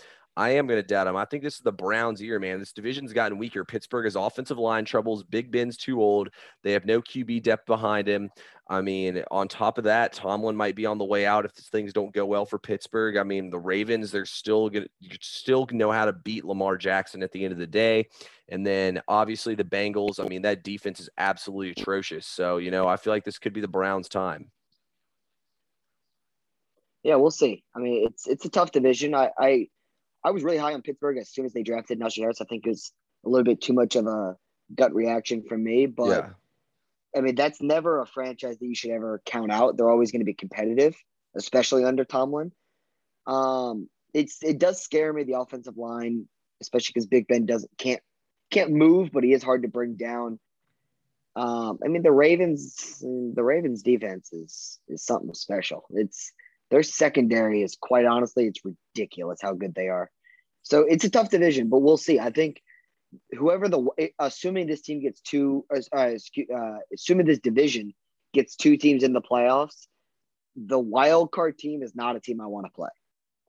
I 0.42 0.50
am 0.56 0.66
going 0.66 0.82
to 0.82 0.88
doubt 0.88 1.04
them. 1.04 1.16
I 1.16 1.26
think 1.26 1.44
this 1.44 1.54
is 1.54 1.62
the 1.62 1.72
Browns' 1.72 2.20
year, 2.20 2.40
man. 2.40 2.58
This 2.58 2.74
division's 2.74 3.14
gotten 3.14 3.38
weaker. 3.38 3.64
Pittsburgh 3.64 4.06
has 4.06 4.16
offensive 4.16 4.58
line 4.58 4.86
troubles. 4.86 5.24
Big 5.24 5.52
Ben's 5.52 5.78
too 5.78 6.02
old. 6.02 6.30
They 6.64 6.72
have 6.72 6.84
no 6.84 7.00
QB 7.00 7.44
depth 7.44 7.68
behind 7.68 8.08
him. 8.08 8.32
I 8.68 8.82
mean, 8.82 9.24
on 9.30 9.48
top 9.48 9.78
of 9.78 9.84
that, 9.84 10.14
Tomlin 10.14 10.56
might 10.56 10.76
be 10.76 10.88
on 10.88 10.98
the 10.98 11.06
way 11.06 11.28
out 11.28 11.46
if 11.46 11.52
things 11.52 11.94
don't 11.94 12.12
go 12.12 12.26
well 12.26 12.48
for 12.48 12.58
Pittsburgh. 12.58 13.18
I 13.18 13.24
mean, 13.24 13.52
the 13.52 13.60
Ravens, 13.60 14.10
they're 14.10 14.26
still 14.26 14.68
going 14.68 14.86
to 14.86 15.18
still 15.22 15.68
know 15.74 15.92
how 15.92 16.06
to 16.06 16.14
beat 16.14 16.44
Lamar 16.44 16.76
Jackson 16.76 17.22
at 17.22 17.32
the 17.32 17.44
end 17.44 17.52
of 17.52 17.60
the 17.60 17.68
day. 17.68 18.08
And 18.50 18.66
then 18.66 19.00
obviously 19.08 19.54
the 19.54 19.64
Bengals, 19.64 20.20
I 20.20 20.28
mean, 20.28 20.42
that 20.42 20.64
defense 20.64 21.00
is 21.00 21.10
absolutely 21.20 21.70
atrocious. 21.70 22.26
So, 22.26 22.58
you 22.58 22.72
know, 22.72 22.88
I 22.88 22.98
feel 22.98 23.14
like 23.14 23.26
this 23.26 23.38
could 23.38 23.54
be 23.54 23.62
the 23.62 23.68
Browns' 23.68 24.10
time. 24.10 24.50
Yeah, 27.04 27.18
we'll 27.18 27.30
see. 27.30 27.64
I 27.76 27.80
mean, 27.80 28.08
it's 28.08 28.26
it's 28.28 28.46
a 28.46 28.50
tough 28.50 28.72
division. 28.72 29.14
I, 29.14 29.30
I 29.38 29.68
I 30.24 30.32
was 30.32 30.44
really 30.44 30.58
high 30.58 30.74
on 30.74 30.82
Pittsburgh 30.82 31.18
as 31.18 31.30
soon 31.30 31.46
as 31.46 31.54
they 31.54 31.64
drafted 31.64 32.00
Najee 32.00 32.22
Harris. 32.22 32.42
I 32.42 32.46
think 32.46 32.66
it 32.66 32.70
was 32.70 32.92
a 33.26 33.30
little 33.30 33.44
bit 33.44 33.62
too 33.62 33.74
much 33.74 33.96
of 33.96 34.08
a 34.08 34.36
gut 34.76 34.94
reaction 34.94 35.44
from 35.44 35.64
me, 35.64 35.86
but 35.86 36.10
yeah. 36.10 36.30
I 37.16 37.22
mean 37.22 37.36
that's 37.36 37.62
never 37.62 38.02
a 38.02 38.08
franchise 38.08 38.58
that 38.60 38.66
you 38.66 38.76
should 38.76 38.92
ever 38.92 39.22
count 39.26 39.52
out. 39.52 39.78
They're 39.78 39.90
always 39.90 40.12
going 40.12 40.22
to 40.22 40.26
be 40.26 40.34
competitive, 40.34 40.96
especially 41.36 41.84
under 41.84 42.06
Tomlin. 42.06 42.52
Um, 43.28 43.90
it's 44.14 44.40
it 44.44 44.60
does 44.60 44.82
scare 44.82 45.12
me 45.12 45.24
the 45.24 45.40
offensive 45.40 45.78
line, 45.78 46.28
especially 46.62 46.94
because 46.94 47.08
Big 47.08 47.28
Ben 47.28 47.46
doesn't 47.46 47.72
can't 47.78 48.02
can't 48.50 48.72
move, 48.72 49.10
but 49.12 49.24
he 49.24 49.34
is 49.34 49.44
hard 49.44 49.64
to 49.64 49.68
bring 49.68 49.96
down. 49.96 50.40
Um, 51.36 51.80
I 51.84 51.88
mean 51.88 52.04
the 52.04 52.12
Ravens 52.12 53.00
the 53.02 53.44
Ravens 53.44 53.84
defense 53.84 54.32
is 54.34 54.80
is 54.88 55.04
something 55.04 55.34
special. 55.34 55.86
It's 55.92 56.32
their 56.72 56.84
secondary 56.84 57.62
is 57.62 57.78
quite 57.80 58.06
honestly, 58.06 58.48
it's 58.48 58.62
ridiculous 58.64 59.40
how 59.42 59.54
good 59.54 59.76
they 59.76 59.90
are. 59.90 60.10
So 60.64 60.84
it's 60.84 61.04
a 61.04 61.10
tough 61.10 61.30
division, 61.30 61.70
but 61.70 61.80
we'll 61.80 61.98
see. 61.98 62.20
I 62.20 62.32
think 62.32 62.62
whoever 63.38 63.68
the 63.68 64.10
assuming 64.18 64.68
this 64.68 64.82
team 64.82 65.02
gets 65.02 65.20
two, 65.22 65.66
uh, 65.70 65.82
uh, 65.96 66.78
assuming 66.94 67.26
this 67.26 67.40
division 67.40 67.94
gets 68.34 68.56
two 68.56 68.78
teams 68.78 69.04
in 69.04 69.12
the 69.12 69.22
playoffs, 69.22 69.88
the 70.56 70.80
wild 70.80 71.32
card 71.32 71.58
team 71.58 71.84
is 71.84 71.94
not 71.94 72.16
a 72.16 72.22
team 72.22 72.40
I 72.40 72.48
want 72.48 72.66
to 72.68 72.72
play 72.72 72.90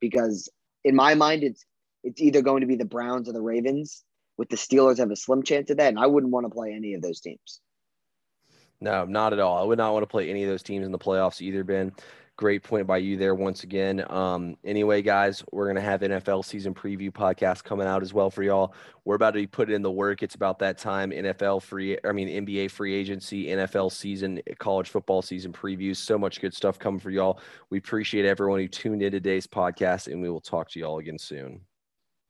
because 0.00 0.50
in 0.84 0.96
my 0.96 1.14
mind 1.14 1.44
it's 1.44 1.64
it's 2.02 2.20
either 2.20 2.42
going 2.42 2.62
to 2.62 2.66
be 2.66 2.76
the 2.76 2.84
Browns 2.84 3.28
or 3.28 3.32
the 3.32 3.40
Ravens. 3.40 4.02
With 4.38 4.48
the 4.48 4.56
Steelers 4.56 4.98
have 4.98 5.10
a 5.10 5.16
slim 5.16 5.42
chance 5.42 5.70
of 5.70 5.76
that, 5.76 5.90
and 5.90 5.98
I 5.98 6.06
wouldn't 6.06 6.32
want 6.32 6.46
to 6.46 6.50
play 6.50 6.72
any 6.72 6.94
of 6.94 7.02
those 7.02 7.20
teams. 7.20 7.60
No, 8.80 9.04
not 9.04 9.32
at 9.32 9.38
all. 9.38 9.62
I 9.62 9.62
would 9.62 9.78
not 9.78 9.92
want 9.92 10.02
to 10.02 10.08
play 10.08 10.28
any 10.28 10.42
of 10.42 10.48
those 10.48 10.62
teams 10.62 10.84
in 10.84 10.90
the 10.90 10.98
playoffs 10.98 11.40
either, 11.40 11.62
Ben. 11.62 11.92
Great 12.42 12.64
point 12.64 12.88
by 12.88 12.96
you 12.96 13.16
there 13.16 13.36
once 13.36 13.62
again. 13.62 14.04
Um, 14.10 14.56
anyway, 14.64 15.00
guys, 15.00 15.44
we're 15.52 15.68
gonna 15.68 15.80
have 15.80 16.00
NFL 16.00 16.44
season 16.44 16.74
preview 16.74 17.08
podcast 17.08 17.62
coming 17.62 17.86
out 17.86 18.02
as 18.02 18.12
well 18.12 18.30
for 18.30 18.42
y'all. 18.42 18.74
We're 19.04 19.14
about 19.14 19.30
to 19.34 19.38
be 19.38 19.46
putting 19.46 19.76
in 19.76 19.82
the 19.82 19.92
work. 19.92 20.24
It's 20.24 20.34
about 20.34 20.58
that 20.58 20.76
time. 20.76 21.12
NFL 21.12 21.62
free, 21.62 21.96
I 22.04 22.10
mean 22.10 22.26
NBA 22.44 22.72
free 22.72 22.96
agency, 22.96 23.46
NFL 23.46 23.92
season, 23.92 24.42
college 24.58 24.88
football 24.88 25.22
season 25.22 25.52
previews. 25.52 25.98
So 25.98 26.18
much 26.18 26.40
good 26.40 26.52
stuff 26.52 26.80
coming 26.80 26.98
for 26.98 27.10
y'all. 27.10 27.38
We 27.70 27.78
appreciate 27.78 28.24
everyone 28.24 28.58
who 28.58 28.66
tuned 28.66 29.02
in 29.02 29.12
today's 29.12 29.46
podcast, 29.46 30.08
and 30.08 30.20
we 30.20 30.28
will 30.28 30.40
talk 30.40 30.68
to 30.70 30.80
y'all 30.80 30.98
again 30.98 31.18
soon. 31.18 31.60